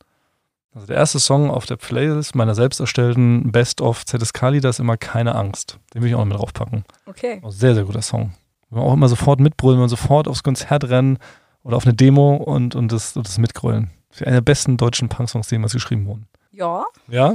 Also 0.74 0.89
der 0.89 0.97
erste 0.97 1.20
Song 1.20 1.51
auf 1.51 1.64
der 1.66 1.76
Playlist 1.76 2.34
meiner 2.34 2.57
selbst 2.57 2.80
erstellten 2.80 3.53
Best 3.53 3.80
of 3.80 4.05
ZSK-Lieder 4.05 4.68
ist 4.68 4.80
immer 4.80 4.97
Keine 4.97 5.36
Angst. 5.36 5.78
Den 5.95 6.03
will 6.03 6.09
ich 6.09 6.14
auch 6.16 6.20
noch 6.20 6.26
mit 6.26 6.39
draufpacken. 6.39 6.84
Okay. 7.07 7.41
Auch 7.43 7.53
sehr, 7.53 7.74
sehr 7.74 7.84
guter 7.84 8.03
Song. 8.03 8.32
Wir 8.70 8.82
auch 8.82 8.93
immer 8.93 9.09
sofort 9.09 9.41
mitbrüllen, 9.41 9.80
wir 9.80 9.89
sofort 9.89 10.28
aufs 10.28 10.43
Konzert 10.43 10.84
rennen 10.89 11.18
oder 11.62 11.76
auf 11.76 11.84
eine 11.84 11.95
Demo 11.95 12.34
und, 12.34 12.74
und, 12.74 12.93
das, 12.93 13.16
und 13.16 13.26
das 13.26 13.39
mitgrölen. 13.39 13.91
Einer 14.20 14.36
der 14.36 14.41
besten 14.41 14.76
deutschen 14.76 15.09
Punksongs, 15.09 15.49
die 15.49 15.55
jemals 15.55 15.72
geschrieben 15.72 16.07
wurden. 16.07 16.26
Ja, 16.51 16.85
Ja, 17.09 17.35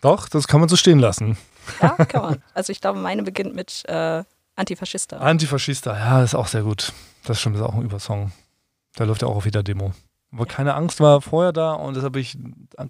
doch, 0.00 0.28
das 0.28 0.48
kann 0.48 0.60
man 0.60 0.68
so 0.68 0.76
stehen 0.76 0.98
lassen. 0.98 1.36
ja, 1.80 1.90
kann 2.06 2.22
man. 2.22 2.42
Also 2.54 2.72
ich 2.72 2.80
glaube, 2.80 2.98
meine 2.98 3.22
beginnt 3.22 3.54
mit 3.54 3.84
äh, 3.88 4.22
Antifaschista. 4.56 5.18
Antifaschista, 5.18 5.94
ja, 5.96 6.22
ist 6.22 6.34
auch 6.34 6.46
sehr 6.46 6.62
gut. 6.62 6.92
Das 7.24 7.40
stimmt, 7.40 7.56
ist 7.56 7.62
auch 7.62 7.74
ein 7.74 7.82
Übersong. 7.82 8.32
Da 8.96 9.04
läuft 9.04 9.22
ja 9.22 9.28
auch 9.28 9.36
auf 9.36 9.44
jeder 9.44 9.62
Demo. 9.62 9.92
Aber 10.32 10.46
keine 10.46 10.74
Angst 10.74 11.00
war 11.00 11.20
vorher 11.20 11.52
da 11.52 11.72
und 11.72 11.94
deshalb 11.94 12.16
ich, 12.16 12.36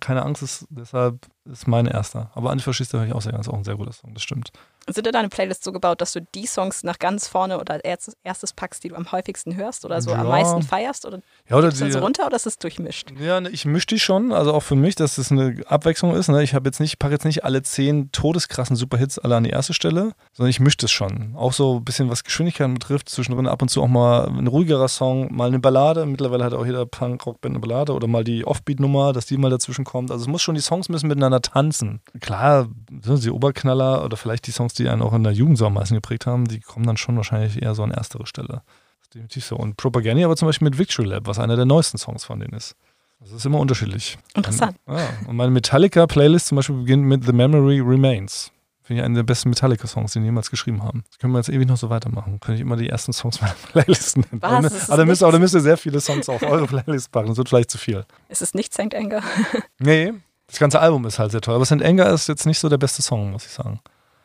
keine 0.00 0.22
Angst 0.22 0.42
ist, 0.42 0.66
deshalb 0.70 1.26
ist 1.44 1.68
mein 1.68 1.86
erster. 1.86 2.30
Aber 2.34 2.50
Antifaschista 2.50 2.98
höre 2.98 3.06
ich 3.06 3.12
auch 3.12 3.20
sehr, 3.22 3.38
ist 3.38 3.48
auch 3.48 3.54
ein 3.58 3.64
sehr 3.64 3.76
guter 3.76 3.92
Song, 3.92 4.14
das 4.14 4.22
stimmt. 4.22 4.50
Sind 4.88 5.06
denn 5.06 5.12
deine 5.12 5.28
Playlist 5.30 5.64
so 5.64 5.72
gebaut, 5.72 6.00
dass 6.00 6.12
du 6.12 6.20
die 6.34 6.46
Songs 6.46 6.84
nach 6.84 6.98
ganz 6.98 7.26
vorne 7.26 7.58
oder 7.58 7.84
erstes, 7.84 8.16
erstes 8.22 8.52
packst, 8.52 8.84
die 8.84 8.88
du 8.88 8.96
am 8.96 9.10
häufigsten 9.12 9.56
hörst 9.56 9.84
oder 9.84 10.02
so 10.02 10.12
am 10.12 10.24
Ja. 10.26 10.30
meisten 10.30 10.62
feierst? 10.62 11.06
Oder 11.06 11.20
Ja, 11.48 11.56
oder 11.56 11.70
das 11.70 11.78
so 11.78 11.98
runter 11.98 12.26
oder 12.26 12.36
ist 12.36 12.46
es 12.46 12.58
durchmischt? 12.58 13.12
Ja, 13.18 13.40
ne, 13.40 13.48
ich 13.48 13.64
mische 13.64 13.86
die 13.86 13.98
schon, 13.98 14.32
also 14.32 14.52
auch 14.52 14.62
für 14.62 14.74
mich, 14.76 14.94
dass 14.94 15.16
das 15.16 15.32
eine 15.32 15.62
Abwechslung 15.66 16.14
ist. 16.14 16.28
Ne? 16.28 16.42
Ich 16.42 16.54
habe 16.54 16.68
jetzt 16.68 16.80
nicht, 16.80 16.98
packe 16.98 17.14
jetzt 17.14 17.24
nicht 17.24 17.44
alle 17.44 17.62
zehn 17.62 18.12
todeskrassen 18.12 18.76
Superhits 18.76 19.18
alle 19.18 19.36
an 19.36 19.44
die 19.44 19.50
erste 19.50 19.72
Stelle, 19.72 20.12
sondern 20.32 20.50
ich 20.50 20.60
mische 20.60 20.76
das 20.78 20.90
schon. 20.90 21.34
Auch 21.34 21.52
so 21.54 21.76
ein 21.78 21.84
bisschen, 21.84 22.10
was 22.10 22.22
Geschwindigkeit 22.24 22.72
betrifft, 22.74 23.08
zwischendrin 23.08 23.46
ab 23.46 23.62
und 23.62 23.68
zu 23.68 23.82
auch 23.82 23.88
mal 23.88 24.26
ein 24.28 24.46
ruhigerer 24.46 24.88
Song, 24.88 25.34
mal 25.34 25.48
eine 25.48 25.60
Ballade. 25.60 26.04
Mittlerweile 26.04 26.44
hat 26.44 26.52
auch 26.52 26.66
jeder 26.66 26.84
Punk-Rock-Band 26.84 27.54
eine 27.54 27.60
Ballade 27.60 27.92
oder 27.94 28.06
mal 28.06 28.24
die 28.24 28.46
Offbeat-Nummer, 28.46 29.12
dass 29.14 29.24
die 29.26 29.38
mal 29.38 29.50
dazwischen 29.50 29.84
kommt. 29.84 30.10
Also 30.10 30.22
es 30.24 30.28
muss 30.28 30.42
schon, 30.42 30.54
die 30.56 30.60
Songs 30.60 30.88
müssen 30.90 31.08
miteinander 31.08 31.40
tanzen. 31.40 32.00
Klar, 32.20 32.68
so 33.02 33.16
die 33.16 33.30
Oberknaller 33.30 34.04
oder 34.04 34.16
vielleicht 34.18 34.46
die 34.46 34.52
Songs, 34.52 34.73
die 34.74 34.88
einen 34.88 35.02
auch 35.02 35.12
in 35.12 35.24
der 35.24 35.32
Jugend 35.32 35.58
so 35.58 35.66
am 35.66 35.74
meisten 35.74 35.94
geprägt 35.94 36.26
haben, 36.26 36.46
die 36.46 36.60
kommen 36.60 36.86
dann 36.86 36.96
schon 36.96 37.16
wahrscheinlich 37.16 37.60
eher 37.62 37.74
so 37.74 37.82
an 37.82 37.90
erstere 37.90 38.26
Stelle. 38.26 38.62
Das 38.98 39.02
ist 39.02 39.14
definitiv 39.14 39.44
so. 39.44 39.56
Und 39.56 39.76
Propaganda 39.76 40.24
aber 40.24 40.36
zum 40.36 40.46
Beispiel 40.46 40.66
mit 40.66 40.78
Victory 40.78 41.08
Lab, 41.08 41.26
was 41.26 41.38
einer 41.38 41.56
der 41.56 41.64
neuesten 41.64 41.98
Songs 41.98 42.24
von 42.24 42.40
denen 42.40 42.54
ist. 42.54 42.76
Das 43.20 43.32
ist 43.32 43.46
immer 43.46 43.58
unterschiedlich. 43.58 44.18
Interessant. 44.34 44.76
Und, 44.84 44.98
ja, 44.98 45.08
und 45.26 45.36
meine 45.36 45.50
Metallica-Playlist 45.50 46.46
zum 46.48 46.56
Beispiel 46.56 46.76
beginnt 46.76 47.04
mit 47.04 47.24
The 47.24 47.32
Memory 47.32 47.80
Remains. 47.80 48.50
Finde 48.82 49.00
ich 49.00 49.06
einen 49.06 49.14
der 49.14 49.22
besten 49.22 49.48
Metallica-Songs, 49.48 50.12
die 50.12 50.18
die 50.18 50.26
jemals 50.26 50.50
geschrieben 50.50 50.82
haben. 50.82 51.04
Das 51.08 51.18
können 51.18 51.32
wir 51.32 51.38
jetzt 51.38 51.48
ewig 51.48 51.66
noch 51.66 51.78
so 51.78 51.88
weitermachen. 51.88 52.38
Könnte 52.38 52.56
ich 52.56 52.60
immer 52.60 52.76
die 52.76 52.90
ersten 52.90 53.14
Songs 53.14 53.40
meiner 53.40 53.54
Playlist 53.72 54.18
nennen. 54.18 54.42
Was? 54.42 54.50
Aber, 54.50 54.58
aber, 54.58 54.96
dann 54.98 55.06
müsst, 55.08 55.22
aber 55.22 55.32
dann 55.32 55.40
müsst 55.40 55.54
ihr 55.54 55.60
sehr 55.62 55.78
viele 55.78 56.00
Songs 56.00 56.28
auf 56.28 56.42
eure 56.42 56.66
Playlist 56.82 57.10
packen. 57.10 57.28
Das 57.28 57.38
wird 57.38 57.48
vielleicht 57.48 57.70
zu 57.70 57.78
viel. 57.78 58.04
Ist 58.28 58.42
es 58.42 58.52
nicht 58.52 58.74
St. 58.74 58.94
Anger? 58.94 59.22
Nee, 59.78 60.12
das 60.48 60.58
ganze 60.58 60.80
Album 60.80 61.06
ist 61.06 61.18
halt 61.18 61.30
sehr 61.32 61.40
toll. 61.40 61.54
Aber 61.54 61.64
St. 61.64 61.82
Anger 61.82 62.10
ist 62.10 62.28
jetzt 62.28 62.44
nicht 62.44 62.58
so 62.58 62.68
der 62.68 62.76
beste 62.76 63.00
Song, 63.00 63.30
muss 63.30 63.46
ich 63.46 63.52
sagen. 63.52 63.80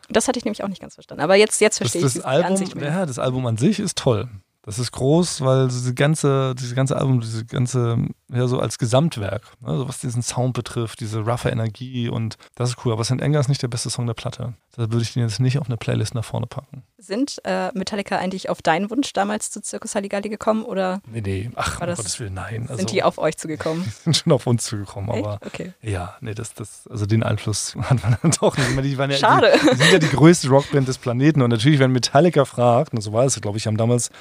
Das 0.09 0.27
hatte 0.27 0.39
ich 0.39 0.45
nämlich 0.45 0.63
auch 0.63 0.67
nicht 0.67 0.81
ganz 0.81 0.95
verstanden. 0.95 1.21
Aber 1.21 1.35
jetzt, 1.35 1.61
jetzt 1.61 1.79
Das, 1.79 1.91
verstehe 1.91 2.01
das 2.01 2.15
ich 2.15 2.21
die 2.21 2.27
Album, 2.27 2.51
Ansicht 2.51 2.75
ja, 2.75 3.05
das 3.05 3.19
Album 3.19 3.45
an 3.45 3.57
sich 3.57 3.79
ist 3.79 3.97
toll. 3.97 4.27
Das 4.63 4.79
ist 4.79 4.91
groß, 4.91 5.41
weil 5.41 5.67
diese 5.67 5.93
ganze, 5.93 6.53
diese 6.55 6.75
ganze 6.75 6.97
Album, 6.97 7.21
diese 7.21 7.45
ganze 7.45 7.97
ja, 8.31 8.47
so 8.47 8.59
als 8.59 8.77
Gesamtwerk, 8.77 9.43
ne? 9.61 9.77
so 9.77 9.87
was 9.87 9.99
diesen 9.99 10.21
Sound 10.21 10.53
betrifft, 10.53 10.99
diese 10.99 11.21
roughe 11.21 11.49
Energie 11.49 12.09
und 12.09 12.37
das 12.55 12.69
ist 12.69 12.85
cool. 12.85 12.93
Aber 12.93 13.03
St. 13.03 13.21
Anger 13.21 13.39
ist 13.39 13.47
nicht 13.49 13.61
der 13.63 13.67
beste 13.67 13.89
Song 13.89 14.05
der 14.05 14.13
Platte. 14.13 14.53
Da 14.75 14.91
würde 14.91 15.01
ich 15.01 15.13
den 15.13 15.23
jetzt 15.23 15.39
nicht 15.39 15.57
auf 15.57 15.65
eine 15.65 15.77
Playlist 15.77 16.13
nach 16.13 16.23
vorne 16.23 16.45
packen. 16.45 16.83
Sind 16.97 17.41
äh, 17.43 17.71
Metallica 17.73 18.17
eigentlich 18.17 18.49
auf 18.49 18.61
deinen 18.61 18.89
Wunsch 18.91 19.13
damals 19.13 19.49
zu 19.49 19.61
Circus 19.63 19.95
Halligalli 19.95 20.29
gekommen 20.29 20.63
oder? 20.63 21.01
Nee, 21.07 21.21
nee, 21.21 21.51
ach, 21.55 21.79
War 21.79 21.81
um 21.81 21.87
das- 21.87 21.97
Gottes 21.97 22.19
Willen, 22.19 22.35
nein. 22.35 22.61
Also, 22.63 22.75
Sind 22.77 22.91
die 22.91 23.01
auf 23.03 23.17
euch 23.17 23.35
zugekommen? 23.35 23.83
die 23.85 23.89
sind 23.89 24.15
schon 24.17 24.31
auf 24.31 24.45
uns 24.45 24.63
zugekommen, 24.65 25.09
Echt? 25.09 25.25
aber 25.25 25.39
Okay. 25.45 25.73
ja, 25.81 26.15
nee, 26.21 26.35
das, 26.35 26.53
das, 26.53 26.87
also 26.87 27.05
den 27.07 27.23
Einfluss 27.23 27.75
hat 27.81 28.03
man 28.03 28.17
dann 28.21 28.31
doch 28.39 28.55
nicht. 28.57 28.69
Die, 28.85 28.97
waren 28.97 29.09
ja, 29.09 29.17
Schade. 29.17 29.51
Die, 29.55 29.69
die 29.71 29.75
sind 29.75 29.91
ja 29.91 29.99
die 29.99 30.09
größte 30.09 30.49
Rockband 30.49 30.87
des 30.87 30.99
Planeten 30.99 31.41
und 31.41 31.49
natürlich, 31.49 31.79
wenn 31.79 31.91
Metallica 31.91 32.45
fragt, 32.45 32.93
und 32.93 33.01
so 33.01 33.11
war 33.11 33.25
es, 33.25 33.39
glaube 33.41 33.57
ich, 33.57 33.65
haben 33.65 33.77
damals 33.77 34.11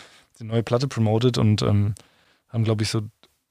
die 0.41 0.45
neue 0.45 0.63
Platte 0.63 0.89
promoted 0.89 1.37
und 1.37 1.61
ähm, 1.63 1.95
haben, 2.49 2.65
glaube 2.65 2.83
ich, 2.83 2.89
so 2.91 3.03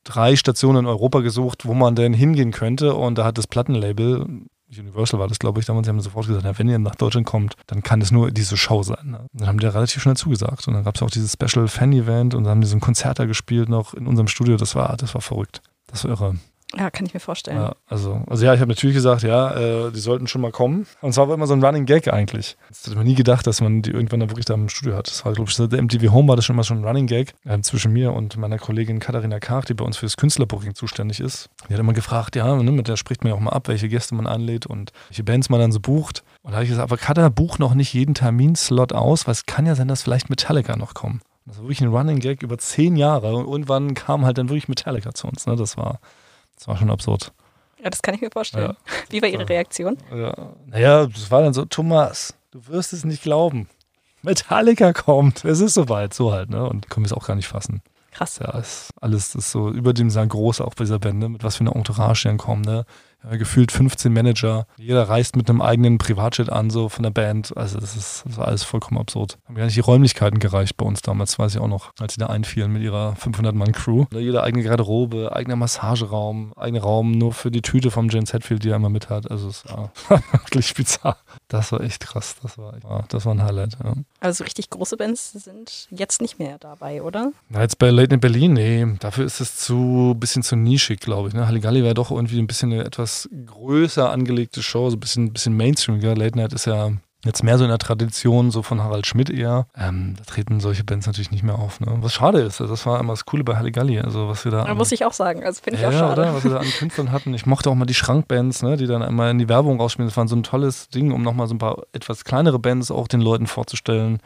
drei 0.07 0.35
Stationen 0.35 0.79
in 0.79 0.85
Europa 0.85 1.19
gesucht, 1.19 1.65
wo 1.65 1.73
man 1.73 1.95
denn 1.95 2.13
hingehen 2.13 2.51
könnte 2.51 2.95
und 2.95 3.17
da 3.17 3.25
hat 3.25 3.37
das 3.37 3.47
Plattenlabel 3.47 4.47
Universal 4.69 5.19
war 5.19 5.27
das, 5.27 5.39
glaube 5.39 5.59
ich, 5.59 5.65
damals, 5.65 5.85
die 5.85 5.89
haben 5.89 6.01
sofort 6.01 6.27
gesagt, 6.27 6.45
ja, 6.45 6.59
wenn 6.59 6.67
ihr 6.67 6.77
nach 6.77 6.95
Deutschland 6.95 7.25
kommt, 7.25 7.55
dann 7.67 7.83
kann 7.83 8.01
es 8.01 8.11
nur 8.11 8.31
diese 8.31 8.57
Show 8.57 8.83
sein. 8.83 9.11
Ne? 9.11 9.25
Dann 9.31 9.47
haben 9.47 9.59
die 9.59 9.65
relativ 9.65 10.01
schnell 10.01 10.17
zugesagt. 10.17 10.67
Und 10.67 10.73
dann 10.73 10.83
gab 10.83 10.95
es 10.95 11.01
auch 11.01 11.09
dieses 11.09 11.33
Special 11.33 11.67
Fan-Event 11.69 12.33
und 12.33 12.43
dann 12.43 12.51
haben 12.51 12.61
die 12.61 12.67
so 12.67 12.75
ein 12.75 12.81
Konzert 12.81 13.17
da 13.19 13.25
gespielt 13.25 13.69
noch 13.69 13.93
in 13.93 14.07
unserem 14.07 14.27
Studio. 14.27 14.57
Das 14.57 14.75
war, 14.75 14.97
das 14.97 15.13
war 15.13 15.21
verrückt. 15.21 15.61
Das 15.87 16.03
war 16.03 16.11
irre. 16.11 16.35
Ja, 16.75 16.91
kann 16.91 17.05
ich 17.05 17.13
mir 17.13 17.21
vorstellen. 17.21 17.57
Ja, 17.57 17.75
also, 17.87 18.21
also 18.27 18.45
ja, 18.45 18.53
ich 18.53 18.59
habe 18.59 18.69
natürlich 18.69 18.95
gesagt, 18.95 19.23
ja, 19.23 19.55
äh, 19.55 19.91
die 19.91 19.99
sollten 19.99 20.27
schon 20.27 20.41
mal 20.41 20.51
kommen. 20.51 20.85
Und 20.99 21.11
es 21.11 21.17
war 21.17 21.29
immer 21.29 21.47
so 21.47 21.53
ein 21.53 21.63
Running 21.63 21.85
Gag 21.85 22.11
eigentlich. 22.11 22.57
Das 22.67 22.85
hätte 22.85 22.97
man 22.97 23.05
nie 23.05 23.15
gedacht, 23.15 23.47
dass 23.47 23.61
man 23.61 23.81
die 23.81 23.91
irgendwann 23.91 24.19
dann 24.19 24.29
wirklich 24.29 24.45
da 24.45 24.53
im 24.53 24.67
Studio 24.67 24.95
hat. 24.95 25.07
Das 25.07 25.23
war, 25.23 25.31
glaube 25.31 25.49
ich, 25.49 25.55
seit 25.55 25.71
der 25.71 25.81
MTV 25.81 26.11
Home 26.11 26.27
war 26.27 26.35
das 26.35 26.43
schon 26.43 26.55
immer 26.55 26.63
so 26.63 26.73
ein 26.73 26.83
Running 26.83 27.07
Gag 27.07 27.35
äh, 27.45 27.59
zwischen 27.61 27.93
mir 27.93 28.11
und 28.11 28.35
meiner 28.35 28.57
Kollegin 28.57 28.99
Katharina 28.99 29.39
Kach, 29.39 29.63
die 29.63 29.75
bei 29.75 29.85
uns 29.85 29.95
für 29.95 30.05
das 30.05 30.17
Künstlerbooking 30.17 30.75
zuständig 30.75 31.21
ist. 31.21 31.49
Die 31.69 31.73
hat 31.73 31.79
immer 31.79 31.93
gefragt, 31.93 32.35
ja, 32.35 32.53
ne, 32.53 32.71
mit 32.71 32.89
der 32.89 32.97
spricht 32.97 33.23
man 33.23 33.29
ja 33.29 33.35
auch 33.37 33.41
mal 33.41 33.51
ab, 33.51 33.69
welche 33.69 33.87
Gäste 33.87 34.13
man 34.15 34.27
einlädt 34.27 34.65
und 34.65 34.91
welche 35.07 35.23
Bands 35.23 35.49
man 35.49 35.61
dann 35.61 35.71
so 35.71 35.79
bucht. 35.79 36.23
Und 36.41 36.51
da 36.51 36.57
habe 36.57 36.65
ich 36.65 36.69
gesagt, 36.69 36.91
aber 36.91 36.97
Katha, 36.97 37.29
buch 37.29 37.59
noch 37.59 37.75
nicht 37.75 37.93
jeden 37.93 38.13
Terminslot 38.13 38.91
aus, 38.91 39.25
weil 39.25 39.31
es 39.33 39.45
kann 39.45 39.65
ja 39.65 39.75
sein, 39.75 39.87
dass 39.87 40.03
vielleicht 40.03 40.29
Metallica 40.29 40.75
noch 40.75 40.93
kommen. 40.93 41.21
Das 41.45 41.57
war 41.57 41.63
wirklich 41.63 41.81
ein 41.81 41.87
Running 41.87 42.19
Gag 42.19 42.43
über 42.43 42.57
zehn 42.57 42.97
Jahre 42.97 43.33
und 43.33 43.45
irgendwann 43.45 43.93
kam 43.93 44.25
halt 44.25 44.37
dann 44.37 44.49
wirklich 44.49 44.67
Metallica 44.67 45.13
zu 45.13 45.27
uns. 45.27 45.45
Ne? 45.45 45.55
Das 45.55 45.77
war 45.77 45.99
das 46.57 46.67
war 46.67 46.77
schon 46.77 46.89
absurd. 46.89 47.31
Ja, 47.81 47.89
das 47.89 48.01
kann 48.01 48.15
ich 48.15 48.21
mir 48.21 48.31
vorstellen. 48.31 48.71
Ja. 48.71 48.93
Wie 49.09 49.21
war 49.21 49.29
Ihre 49.29 49.47
Reaktion? 49.47 49.97
Ja. 50.13 50.33
Naja, 50.65 51.05
das 51.05 51.31
war 51.31 51.41
dann 51.41 51.53
so, 51.53 51.65
Thomas, 51.65 52.33
du 52.51 52.67
wirst 52.67 52.93
es 52.93 53.05
nicht 53.05 53.21
glauben. 53.21 53.69
Metallica 54.23 54.93
kommt, 54.93 55.45
es 55.45 55.61
ist 55.61 55.75
soweit, 55.75 56.13
so 56.13 56.31
halt, 56.31 56.49
ne? 56.49 56.67
Und 56.67 56.89
können 56.89 57.05
wir 57.05 57.11
es 57.11 57.13
auch 57.13 57.27
gar 57.27 57.35
nicht 57.35 57.47
fassen. 57.47 57.81
Krass. 58.11 58.39
Ja, 58.39 58.57
ist, 58.57 58.89
alles 58.99 59.35
ist 59.35 59.51
so 59.51 59.69
überdimensional 59.69 60.27
groß 60.27 60.61
auch 60.61 60.73
bei 60.73 60.83
dieser 60.83 60.99
Band, 60.99 61.19
ne? 61.19 61.29
Mit 61.29 61.43
was 61.43 61.57
für 61.57 61.61
einer 61.61 61.75
Entourage 61.75 62.23
die 62.23 62.27
dann 62.29 62.37
kommen, 62.37 62.63
ne? 62.63 62.85
Ja, 63.23 63.35
gefühlt 63.35 63.71
15 63.71 64.13
Manager. 64.13 64.67
Jeder 64.77 65.09
reist 65.09 65.35
mit 65.35 65.49
einem 65.49 65.61
eigenen 65.61 65.97
Privatjet 65.97 66.49
an, 66.49 66.69
so 66.69 66.87
von 66.87 67.03
der 67.03 67.09
Band. 67.09 67.55
Also, 67.57 67.79
das 67.79 67.95
ist, 67.95 68.23
das 68.25 68.37
war 68.37 68.47
alles 68.47 68.63
vollkommen 68.63 68.99
absurd. 68.99 69.37
Haben 69.47 69.55
gar 69.55 69.65
nicht 69.65 69.75
die 69.75 69.81
Räumlichkeiten 69.81 70.39
gereicht 70.39 70.77
bei 70.77 70.85
uns 70.85 71.01
damals, 71.01 71.37
weiß 71.37 71.55
ich 71.55 71.61
auch 71.61 71.67
noch, 71.67 71.91
als 71.99 72.13
sie 72.13 72.19
da 72.19 72.27
einfielen 72.27 72.71
mit 72.71 72.83
ihrer 72.83 73.13
500-Mann-Crew. 73.13 74.05
Ne, 74.11 74.19
Jeder 74.19 74.43
eigene 74.43 74.63
Garderobe, 74.63 75.35
eigener 75.35 75.55
Massageraum, 75.55 76.53
eigener 76.55 76.81
Raum 76.81 77.11
nur 77.11 77.33
für 77.33 77.51
die 77.51 77.61
Tüte 77.61 77.91
vom 77.91 78.09
James 78.09 78.33
Hetfield, 78.33 78.63
die 78.63 78.69
er 78.69 78.75
immer 78.75 78.89
mit 78.89 79.09
hat. 79.09 79.29
Also, 79.29 79.49
es 79.49 79.63
war 79.65 79.91
wirklich 80.31 80.73
bizarr. 80.73 81.17
Das 81.47 81.71
war 81.71 81.81
echt 81.81 82.01
krass. 82.01 82.35
Das 82.41 82.57
war, 82.57 82.75
echt, 82.75 82.83
ja, 82.83 83.03
das 83.09 83.25
war 83.25 83.33
ein 83.33 83.43
Highlight, 83.43 83.77
ja. 83.83 83.93
Also 84.19 84.43
richtig 84.43 84.69
große 84.69 84.97
Bands 84.97 85.31
sind 85.31 85.87
jetzt 85.91 86.21
nicht 86.21 86.39
mehr 86.39 86.57
dabei, 86.59 87.01
oder? 87.01 87.31
Na, 87.49 87.61
jetzt 87.61 87.77
bei 87.77 87.89
Late 87.89 88.15
in 88.15 88.19
Berlin, 88.19 88.53
nee, 88.53 88.85
dafür 88.99 89.25
ist 89.25 89.39
es 89.41 89.57
zu 89.57 90.15
bisschen 90.19 90.43
zu 90.43 90.55
nischig, 90.55 90.99
glaube 90.99 91.29
ich. 91.29 91.35
Ne? 91.35 91.45
Halligalli 91.47 91.83
wäre 91.83 91.93
doch 91.93 92.11
irgendwie 92.11 92.39
ein 92.39 92.47
bisschen 92.47 92.73
eine 92.73 92.83
etwas 92.83 93.06
größer 93.45 94.09
angelegte 94.11 94.61
Show, 94.63 94.89
so 94.89 94.95
ein 94.97 94.99
bisschen, 94.99 95.33
bisschen 95.33 95.55
mainstreamiger. 95.57 96.15
Late 96.15 96.37
Night 96.37 96.53
ist 96.53 96.65
ja 96.65 96.91
jetzt 97.25 97.43
mehr 97.43 97.57
so 97.57 97.63
in 97.63 97.69
der 97.69 97.79
Tradition 97.79 98.51
so 98.51 98.61
von 98.61 98.81
Harald 98.81 99.05
Schmidt 99.07 99.29
eher. 99.29 99.67
Ähm, 99.75 100.15
da 100.17 100.23
treten 100.23 100.59
solche 100.59 100.83
Bands 100.83 101.07
natürlich 101.07 101.31
nicht 101.31 101.43
mehr 101.43 101.55
auf. 101.59 101.79
Ne? 101.79 101.87
Was 102.01 102.13
schade 102.13 102.39
ist, 102.39 102.59
das 102.59 102.85
war 102.85 102.99
immer 102.99 103.13
das 103.13 103.25
Coole 103.25 103.43
bei 103.43 103.55
Halligalli, 103.57 103.99
also 103.99 104.27
was 104.29 104.45
wir 104.45 104.51
da 104.51 104.63
Da 104.63 104.71
an- 104.71 104.77
muss 104.77 104.91
ich 104.91 105.03
auch 105.03 105.13
sagen. 105.13 105.43
Also 105.43 105.61
finde 105.61 105.77
ich 105.77 105.81
ja, 105.83 105.89
auch 105.89 105.93
schade. 105.93 106.21
Oder? 106.21 106.33
Was 106.35 106.43
wir 106.43 106.51
da 106.51 106.57
an 106.59 106.69
Künstlern 106.69 107.11
hatten. 107.11 107.33
Ich 107.33 107.45
mochte 107.45 107.69
auch 107.69 107.75
mal 107.75 107.85
die 107.85 107.93
Schrankbands, 107.95 108.61
ne, 108.61 108.77
die 108.77 108.85
dann 108.87 109.01
einmal 109.01 109.31
in 109.31 109.39
die 109.39 109.49
Werbung 109.49 109.79
rausspielen. 109.81 110.07
Das 110.07 110.15
war 110.15 110.27
so 110.27 110.35
ein 110.35 110.43
tolles 110.43 110.89
Ding, 110.89 111.11
um 111.11 111.21
nochmal 111.23 111.47
so 111.47 111.55
ein 111.55 111.59
paar 111.59 111.83
etwas 111.91 112.23
kleinere 112.23 112.59
Bands 112.59 112.91
auch 112.91 113.07
den 113.07 113.21
Leuten 113.21 113.47
vorzustellen. 113.47 114.19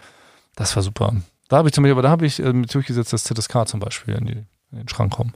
Das 0.55 0.75
war 0.75 0.84
super. 0.84 1.15
Da 1.49 1.57
habe 1.57 1.69
ich 1.69 1.73
zum 1.73 1.84
Beispiel, 1.84 1.93
aber 1.93 2.01
da 2.03 2.09
habe 2.09 2.25
ich 2.25 2.39
äh, 2.43 2.53
mit 2.53 2.73
durchgesetzt, 2.73 3.13
dass 3.13 3.23
ZSK 3.23 3.67
zum 3.67 3.79
Beispiel 3.79 4.13
in, 4.15 4.25
die, 4.25 4.34
in 4.71 4.77
den 4.79 4.88
Schrank 4.89 5.11
kommen. 5.13 5.34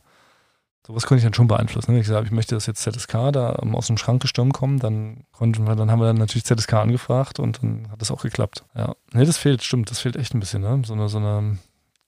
Sowas 0.85 1.07
konnte 1.07 1.19
ich 1.19 1.23
dann 1.23 1.33
schon 1.33 1.47
beeinflussen. 1.47 1.91
Ne? 1.91 1.95
Wenn 1.95 2.01
ich 2.01 2.05
gesagt 2.05 2.17
habe, 2.17 2.27
ich 2.27 2.31
möchte, 2.31 2.53
dass 2.53 2.67
jetzt 2.67 2.81
ZSK 2.83 3.31
da 3.31 3.57
ähm, 3.61 3.75
aus 3.75 3.87
dem 3.87 3.97
Schrank 3.97 4.21
gestürmt 4.21 4.53
kommen, 4.53 4.77
dann 4.79 5.23
konnten 5.31 5.65
wir, 5.65 5.75
dann 5.75 5.89
haben 5.89 5.99
wir 5.99 6.05
dann 6.05 6.17
natürlich 6.17 6.45
ZSK 6.45 6.73
angefragt 6.73 7.39
und 7.39 7.63
dann 7.63 7.89
hat 7.89 8.01
das 8.01 8.11
auch 8.11 8.21
geklappt. 8.21 8.63
Ja. 8.75 8.93
Nee, 9.11 9.25
das 9.25 9.37
fehlt, 9.37 9.63
stimmt, 9.63 9.89
das 9.89 9.99
fehlt 9.99 10.15
echt 10.15 10.35
ein 10.35 10.39
bisschen, 10.39 10.61
ne? 10.61 10.83
So 10.85 10.93
eine, 10.93 11.09
so 11.09 11.17
eine 11.17 11.57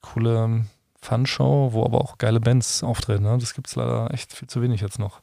coole 0.00 0.66
Fun-Show, 1.00 1.70
wo 1.72 1.84
aber 1.84 2.00
auch 2.00 2.18
geile 2.18 2.38
Bands 2.40 2.82
auftreten. 2.84 3.24
Ne? 3.24 3.36
Das 3.38 3.54
gibt 3.54 3.66
es 3.66 3.74
leider 3.74 4.12
echt 4.12 4.32
viel 4.32 4.48
zu 4.48 4.62
wenig 4.62 4.80
jetzt 4.80 4.98
noch. 4.98 5.22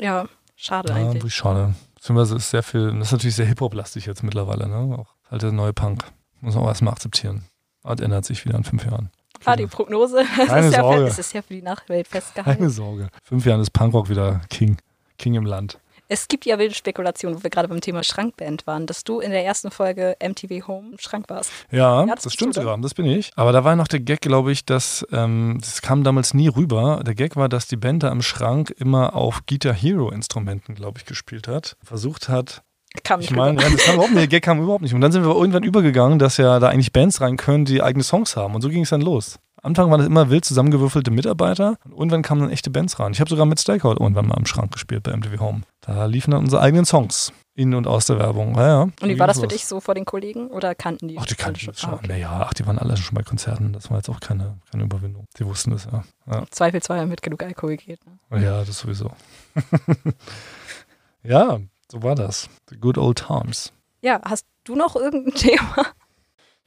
Ja, 0.00 0.26
schade 0.54 0.90
Ja, 0.90 1.10
eigentlich. 1.10 1.34
schade. 1.34 1.74
Beziehungsweise 1.96 2.36
ist 2.36 2.50
sehr 2.50 2.62
viel, 2.62 2.92
das 2.92 3.08
ist 3.08 3.12
natürlich 3.12 3.36
sehr 3.36 3.46
Hip-Hop-lastig 3.46 4.06
jetzt 4.06 4.22
mittlerweile, 4.22 4.68
ne? 4.68 4.98
Auch 4.98 5.14
halt 5.30 5.42
der 5.42 5.52
neue 5.52 5.72
Punk. 5.72 6.04
Muss 6.40 6.54
man 6.54 6.64
auch 6.64 6.68
erstmal 6.68 6.92
akzeptieren. 6.92 7.44
Das 7.82 8.00
ändert 8.00 8.24
sich 8.24 8.44
wieder 8.44 8.56
in 8.56 8.64
fünf 8.64 8.84
Jahren. 8.84 9.10
Ah, 9.44 9.56
die 9.56 9.66
Prognose. 9.66 10.24
Es 10.40 10.48
Keine 10.48 10.66
ist, 10.68 10.74
ja, 10.74 10.80
Sorge. 10.82 11.02
es 11.04 11.18
ist 11.18 11.32
ja 11.32 11.42
für 11.42 11.54
die 11.54 11.62
Nachwelt 11.62 12.08
festgehalten. 12.08 12.58
Keine 12.58 12.70
Sorge. 12.70 13.08
Fünf 13.22 13.44
Jahren 13.46 13.60
ist 13.60 13.70
Punkrock 13.70 14.08
wieder 14.08 14.40
King. 14.50 14.76
King 15.18 15.34
im 15.34 15.46
Land. 15.46 15.78
Es 16.06 16.28
gibt 16.28 16.44
ja 16.44 16.58
wilde 16.58 16.74
Spekulationen, 16.74 17.38
wo 17.38 17.42
wir 17.42 17.48
gerade 17.50 17.66
beim 17.66 17.80
Thema 17.80 18.04
Schrankband 18.04 18.66
waren, 18.66 18.86
dass 18.86 19.04
du 19.04 19.20
in 19.20 19.30
der 19.30 19.42
ersten 19.44 19.70
Folge 19.70 20.16
MTV 20.22 20.66
Home 20.68 20.90
im 20.92 20.98
Schrank 20.98 21.30
warst. 21.30 21.50
Ja, 21.70 22.04
Ja, 22.04 22.14
das 22.14 22.24
das, 22.24 22.34
stimmt 22.34 22.54
sogar, 22.54 22.76
das 22.78 22.92
bin 22.92 23.06
ich. 23.06 23.32
Aber 23.36 23.52
da 23.52 23.64
war 23.64 23.74
noch 23.74 23.88
der 23.88 24.00
Gag, 24.00 24.20
glaube 24.20 24.52
ich, 24.52 24.66
dass, 24.66 25.06
ähm, 25.12 25.58
das 25.60 25.80
kam 25.80 26.04
damals 26.04 26.34
nie 26.34 26.48
rüber. 26.48 27.02
Der 27.06 27.14
Gag 27.14 27.36
war, 27.36 27.48
dass 27.48 27.66
die 27.68 27.76
Band 27.76 28.02
da 28.02 28.12
im 28.12 28.20
Schrank 28.20 28.70
immer 28.76 29.14
auf 29.14 29.46
Guitar 29.46 29.72
Hero 29.72 30.10
Instrumenten, 30.10 30.74
glaube 30.74 30.98
ich, 30.98 31.06
gespielt 31.06 31.48
hat. 31.48 31.76
Versucht 31.82 32.28
hat, 32.28 32.62
Kam 33.02 33.20
ich 33.20 33.30
nicht 33.30 33.36
meine, 33.36 33.58
rüber. 33.58 33.62
ja, 33.62 33.70
das 33.70 33.84
kam 33.84 33.94
überhaupt 33.94 34.12
nicht, 34.12 34.20
der 34.20 34.28
Gag 34.28 34.42
kam 34.44 34.62
überhaupt 34.62 34.82
nicht. 34.82 34.94
Und 34.94 35.00
dann 35.00 35.12
sind 35.12 35.24
wir 35.24 35.34
irgendwann 35.34 35.64
übergegangen, 35.64 36.18
dass 36.18 36.36
ja 36.36 36.60
da 36.60 36.68
eigentlich 36.68 36.92
Bands 36.92 37.20
rein 37.20 37.36
können, 37.36 37.64
die 37.64 37.82
eigene 37.82 38.04
Songs 38.04 38.36
haben. 38.36 38.54
Und 38.54 38.62
so 38.62 38.68
ging 38.68 38.82
es 38.82 38.90
dann 38.90 39.00
los. 39.00 39.38
Am 39.62 39.70
Anfang 39.70 39.90
waren 39.90 39.98
das 39.98 40.06
immer 40.06 40.28
wild 40.28 40.44
zusammengewürfelte 40.44 41.10
Mitarbeiter 41.10 41.78
und 41.84 41.92
irgendwann 41.92 42.22
kamen 42.22 42.42
dann 42.42 42.50
echte 42.50 42.70
Bands 42.70 43.00
rein. 43.00 43.12
Ich 43.12 43.20
habe 43.20 43.30
sogar 43.30 43.46
mit 43.46 43.58
Stakeout 43.58 43.96
irgendwann 43.98 44.26
mal 44.26 44.36
im 44.36 44.44
Schrank 44.44 44.72
gespielt 44.72 45.02
bei 45.04 45.16
MTV 45.16 45.40
Home. 45.40 45.62
Da 45.80 46.04
liefen 46.04 46.32
dann 46.32 46.40
unsere 46.40 46.60
eigenen 46.60 46.84
Songs 46.84 47.32
in 47.54 47.72
und 47.72 47.86
aus 47.86 48.06
der 48.06 48.18
Werbung. 48.18 48.56
Ja, 48.56 48.66
ja, 48.66 48.82
Und 48.82 48.94
wie 49.04 49.18
war 49.18 49.26
das 49.26 49.40
für 49.40 49.46
dich 49.46 49.64
so 49.64 49.80
vor 49.80 49.94
den 49.94 50.04
Kollegen 50.04 50.48
oder 50.48 50.74
kannten 50.74 51.08
die? 51.08 51.16
Ach, 51.18 51.24
die 51.24 51.34
kannten 51.34 51.66
das 51.66 51.80
schon. 51.80 51.90
Ah, 51.90 51.94
okay. 51.94 52.08
Naja, 52.08 52.46
ach, 52.46 52.52
die 52.52 52.66
waren 52.66 52.78
alle 52.78 52.96
schon 52.96 53.14
bei 53.14 53.22
Konzerten. 53.22 53.72
Das 53.72 53.90
war 53.90 53.96
jetzt 53.96 54.10
auch 54.10 54.20
keine, 54.20 54.58
keine 54.70 54.84
Überwindung. 54.84 55.24
Die 55.38 55.46
wussten 55.46 55.70
das, 55.70 55.86
ja. 55.90 56.04
Ja, 56.30 56.44
Zweifelsfall 56.50 57.06
mit 57.06 57.22
genug 57.22 57.42
Alkohol 57.42 57.76
geht. 57.76 58.00
Ne? 58.06 58.42
ja 58.42 58.64
das 58.64 58.78
sowieso. 58.78 59.12
ja, 61.22 61.58
so 61.94 62.02
war 62.02 62.14
das. 62.16 62.48
The 62.70 62.76
good 62.76 62.98
old 62.98 63.18
times. 63.26 63.72
Ja, 64.02 64.20
hast 64.24 64.46
du 64.64 64.74
noch 64.74 64.96
irgendein 64.96 65.34
Thema? 65.40 65.86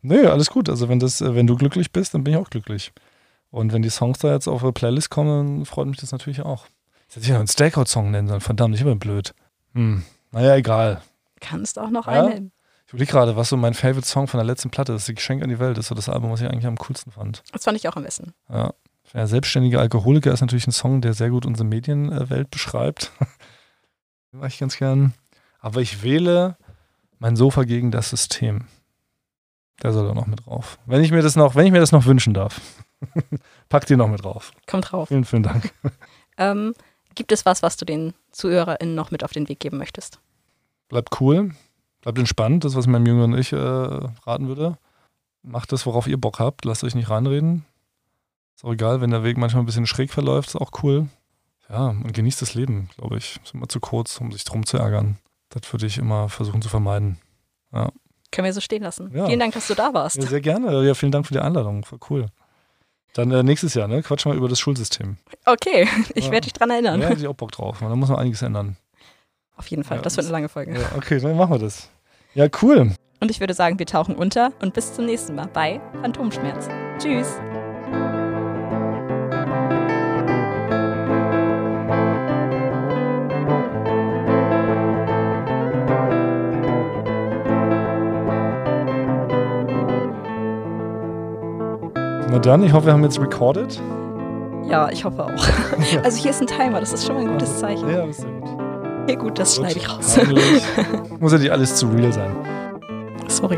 Nee, 0.01 0.25
alles 0.25 0.49
gut. 0.49 0.69
Also 0.69 0.87
wenn 0.89 0.99
das, 0.99 1.19
äh, 1.21 1.35
wenn 1.35 1.47
du 1.47 1.55
glücklich 1.55 1.91
bist, 1.91 2.13
dann 2.13 2.23
bin 2.23 2.33
ich 2.33 2.39
auch 2.39 2.49
glücklich. 2.49 2.93
Und 3.49 3.73
wenn 3.73 3.81
die 3.81 3.89
Songs 3.89 4.19
da 4.19 4.31
jetzt 4.33 4.47
auf 4.47 4.63
eine 4.63 4.71
Playlist 4.73 5.09
kommen, 5.09 5.65
freut 5.65 5.87
mich 5.87 5.97
das 5.97 6.11
natürlich 6.11 6.41
auch. 6.41 6.65
Ich 7.09 7.15
hätte 7.15 7.27
ja 7.27 7.37
einen 7.39 7.47
Stakeout-Song 7.47 8.11
nennen 8.11 8.27
sollen. 8.27 8.41
Verdammt, 8.41 8.75
ich 8.75 8.83
bin 8.83 8.99
blöd. 8.99 9.33
Hm. 9.73 10.03
Naja, 10.31 10.55
egal. 10.55 11.01
Kannst 11.39 11.79
auch 11.79 11.89
noch 11.89 12.07
Ja? 12.07 12.25
einen. 12.25 12.51
Ich 12.85 12.93
überlege 12.93 13.11
gerade, 13.11 13.35
was 13.35 13.49
so 13.49 13.57
mein 13.57 13.73
Favorite-Song 13.73 14.27
von 14.27 14.37
der 14.37 14.45
letzten 14.45 14.69
Platte 14.69 14.93
ist. 14.93 15.07
Die 15.09 15.15
Geschenk 15.15 15.43
an 15.43 15.49
die 15.49 15.59
Welt. 15.59 15.77
Das 15.77 15.85
ist 15.85 15.89
so 15.89 15.95
das 15.95 16.07
Album, 16.09 16.31
was 16.31 16.39
ich 16.41 16.47
eigentlich 16.49 16.65
am 16.67 16.77
coolsten 16.77 17.11
fand. 17.11 17.43
Das 17.51 17.65
fand 17.65 17.77
ich 17.77 17.87
auch 17.89 17.95
am 17.97 18.03
besten. 18.03 18.33
Ja. 18.49 18.73
Der 19.13 19.27
selbstständige 19.27 19.79
Alkoholiker 19.79 20.31
ist 20.33 20.41
natürlich 20.41 20.67
ein 20.67 20.71
Song, 20.71 21.01
der 21.01 21.13
sehr 21.13 21.29
gut 21.29 21.45
unsere 21.45 21.65
Medienwelt 21.67 22.49
beschreibt. 22.51 23.11
Den 24.37 24.41
mag 24.41 24.53
ich 24.53 24.59
ganz 24.59 24.77
gern. 24.77 25.15
Aber 25.59 25.81
ich 25.81 26.03
wähle 26.03 26.57
mein 27.17 27.35
Sofa 27.35 27.63
gegen 27.63 27.89
das 27.89 28.11
System. 28.11 28.65
Der 29.81 29.91
soll 29.91 30.07
da 30.07 30.13
noch 30.13 30.27
mit 30.27 30.45
drauf. 30.45 30.77
Wenn 30.85 31.03
ich 31.03 31.11
mir 31.11 31.23
das 31.23 31.35
noch, 31.35 31.55
wenn 31.55 31.65
ich 31.65 31.71
mir 31.71 31.79
das 31.79 31.91
noch 31.91 32.05
wünschen 32.05 32.35
darf. 32.35 32.61
Pack 33.69 33.87
die 33.87 33.95
noch 33.95 34.07
mit 34.07 34.23
drauf. 34.23 34.51
Kommt 34.67 34.91
drauf. 34.91 35.07
Vielen, 35.07 35.25
vielen 35.25 35.43
Dank. 35.43 35.73
Ähm, 36.39 36.75
gibt 37.15 37.31
es 37.31 37.47
was, 37.47 37.63
was 37.63 37.77
du 37.77 37.85
den 37.85 38.13
ZuhörerInnen 38.31 38.93
noch 38.93 39.09
mit 39.09 39.23
auf 39.23 39.31
den 39.31 39.49
Weg 39.49 39.59
geben 39.59 39.79
möchtest? 39.79 40.19
Bleibt 40.87 41.19
cool. 41.19 41.49
Bleibt 42.01 42.19
entspannt. 42.19 42.63
Das, 42.63 42.75
was 42.75 42.85
ich 42.85 42.91
meinem 42.91 43.07
jüngeren 43.07 43.35
Ich 43.35 43.53
äh, 43.53 43.57
raten 43.57 44.47
würde. 44.47 44.77
Macht 45.41 45.71
das, 45.71 45.87
worauf 45.87 46.05
ihr 46.05 46.21
Bock 46.21 46.37
habt. 46.37 46.63
Lasst 46.63 46.83
euch 46.83 46.93
nicht 46.93 47.09
reinreden. 47.09 47.65
Ist 48.55 48.63
auch 48.63 48.71
egal, 48.71 49.01
wenn 49.01 49.09
der 49.09 49.23
Weg 49.23 49.35
manchmal 49.35 49.63
ein 49.63 49.65
bisschen 49.65 49.87
schräg 49.87 50.13
verläuft. 50.13 50.49
Ist 50.49 50.57
auch 50.57 50.83
cool. 50.83 51.07
Ja, 51.69 51.87
und 51.87 52.13
genießt 52.13 52.41
das 52.41 52.53
Leben, 52.53 52.89
glaube 52.97 53.17
ich. 53.17 53.39
Ist 53.43 53.53
immer 53.53 53.67
zu 53.67 53.79
kurz, 53.79 54.19
um 54.21 54.31
sich 54.31 54.43
drum 54.45 54.65
zu 54.65 54.77
ärgern. 54.77 55.17
Das 55.49 55.71
würde 55.73 55.85
ich 55.85 55.97
immer 55.97 56.29
versuchen 56.29 56.61
zu 56.61 56.69
vermeiden. 56.69 57.19
Können 58.31 58.45
wir 58.45 58.53
so 58.53 58.61
stehen 58.61 58.83
lassen. 58.83 59.11
Ja. 59.13 59.27
Vielen 59.27 59.39
Dank, 59.39 59.53
dass 59.53 59.67
du 59.67 59.73
da 59.75 59.93
warst. 59.93 60.17
Ja, 60.17 60.23
sehr 60.23 60.41
gerne. 60.41 60.85
Ja, 60.85 60.93
vielen 60.93 61.11
Dank 61.11 61.25
für 61.27 61.33
die 61.33 61.39
Einladung. 61.39 61.85
War 61.89 61.99
cool. 62.09 62.27
Dann 63.13 63.31
äh, 63.31 63.41
nächstes 63.43 63.73
Jahr, 63.73 63.87
ne? 63.87 64.03
Quatsch 64.03 64.25
mal 64.25 64.35
über 64.35 64.47
das 64.49 64.59
Schulsystem. 64.59 65.17
Okay, 65.45 65.87
ich 66.15 66.25
Ja. 66.25 66.31
werde 66.31 66.45
dich 66.45 66.53
dran 66.53 66.69
erinnern. 66.69 67.01
Ja, 67.01 67.07
hätte 67.09 67.21
ich 67.21 67.27
auch 67.27 67.33
Bock 67.35 67.51
drauf. 67.51 67.77
Da 67.79 67.95
muss 67.95 68.09
noch 68.09 68.17
einiges 68.17 68.41
ändern. 68.41 68.77
Auf 69.55 69.67
jeden 69.67 69.83
Fall, 69.83 69.97
Ja, 69.97 70.03
das 70.03 70.17
wird 70.17 70.25
eine 70.27 70.33
lange 70.33 70.49
Folge. 70.49 70.79
Ja, 70.79 70.91
okay, 70.95 71.19
dann 71.19 71.35
machen 71.35 71.51
wir 71.51 71.59
das. 71.59 71.89
Ja, 72.35 72.47
cool. 72.61 72.93
Und 73.19 73.31
ich 73.31 73.39
würde 73.39 73.55
sagen, 73.55 73.79
wir 73.79 73.87
tauchen 73.87 74.15
unter 74.15 74.51
und 74.61 74.73
bis 74.75 74.93
zum 74.93 75.05
nächsten 75.05 75.33
Mal 75.33 75.47
bei 75.47 75.81
Phantomschmerz. 76.01 76.67
Tschüss. 76.99 77.27
Na 92.37 92.43
dann, 92.43 92.61
ich 92.63 92.71
hoffe, 92.71 92.85
wir 92.85 92.93
haben 92.93 93.03
jetzt 93.03 93.19
recorded. 93.19 93.81
Ja, 94.69 94.89
ich 94.91 95.03
hoffe 95.03 95.25
auch. 95.25 95.31
Also 96.03 96.21
hier 96.21 96.29
ist 96.29 96.39
ein 96.39 96.45
Timer, 96.45 96.79
das 96.79 96.93
ist 96.93 97.07
schon 97.07 97.15
mal 97.15 97.21
ein 97.23 97.31
gutes 97.31 97.57
Zeichen. 97.57 97.89
Ja, 97.89 98.05
das 98.05 98.19
ist 98.19 98.25
gut. 98.25 98.49
Okay, 99.01 99.15
gut, 99.15 99.39
das 99.39 99.55
schneide 99.55 99.79
ich 99.79 99.89
raus. 99.89 100.19
Muss 101.19 101.31
ja 101.31 101.39
nicht 101.39 101.51
alles 101.51 101.75
zu 101.77 101.87
real 101.87 102.13
sein. 102.13 102.29
Sorry. 103.27 103.57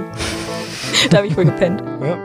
da 1.10 1.18
habe 1.18 1.28
ich 1.28 1.36
wohl 1.36 1.44
gepennt. 1.44 1.84
Ja. 2.02 2.16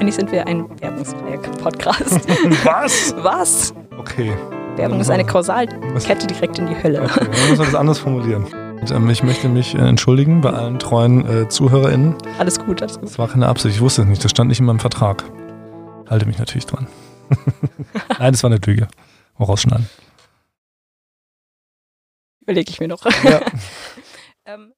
Eigentlich 0.00 0.14
sind 0.14 0.32
wir 0.32 0.46
ein 0.46 0.64
Werbungswerk-Podcast. 0.80 2.26
Was? 2.64 3.14
Was? 3.18 3.74
Okay. 3.98 4.32
Werbung 4.76 5.00
ist 5.00 5.10
eine 5.10 5.26
Kausalkette 5.26 6.26
direkt 6.28 6.58
in 6.58 6.68
die 6.68 6.82
Hölle. 6.82 7.02
okay. 7.02 7.26
Dann 7.30 7.48
muss 7.50 7.58
man 7.58 7.66
das 7.66 7.74
anders 7.74 7.98
formulieren. 7.98 8.46
Und, 8.80 8.90
ähm, 8.90 9.10
ich 9.10 9.22
möchte 9.22 9.50
mich 9.50 9.74
äh, 9.74 9.80
entschuldigen 9.80 10.40
bei 10.40 10.50
allen 10.50 10.78
treuen 10.78 11.26
äh, 11.26 11.48
ZuhörerInnen. 11.50 12.14
Alles 12.38 12.58
gut, 12.58 12.80
alles 12.80 12.98
gut. 12.98 13.10
Das 13.10 13.18
war 13.18 13.28
keine 13.28 13.48
Absicht. 13.48 13.74
Ich 13.74 13.82
wusste 13.82 14.02
es 14.02 14.08
nicht. 14.08 14.24
Das 14.24 14.30
stand 14.30 14.48
nicht 14.48 14.60
in 14.60 14.66
meinem 14.66 14.80
Vertrag. 14.80 15.24
Halte 16.08 16.26
mich 16.26 16.38
natürlich 16.38 16.66
dran. 16.66 16.86
Nein, 18.18 18.32
das 18.32 18.42
war 18.42 18.50
eine 18.50 18.60
Lüge. 18.64 18.88
Auch 19.36 19.48
rausschneiden. 19.48 19.88
Überlege 22.40 22.70
ich 22.70 22.80
mir 22.80 22.88
noch. 22.88 23.04
Ja. 23.24 23.40
ähm, 24.46 24.72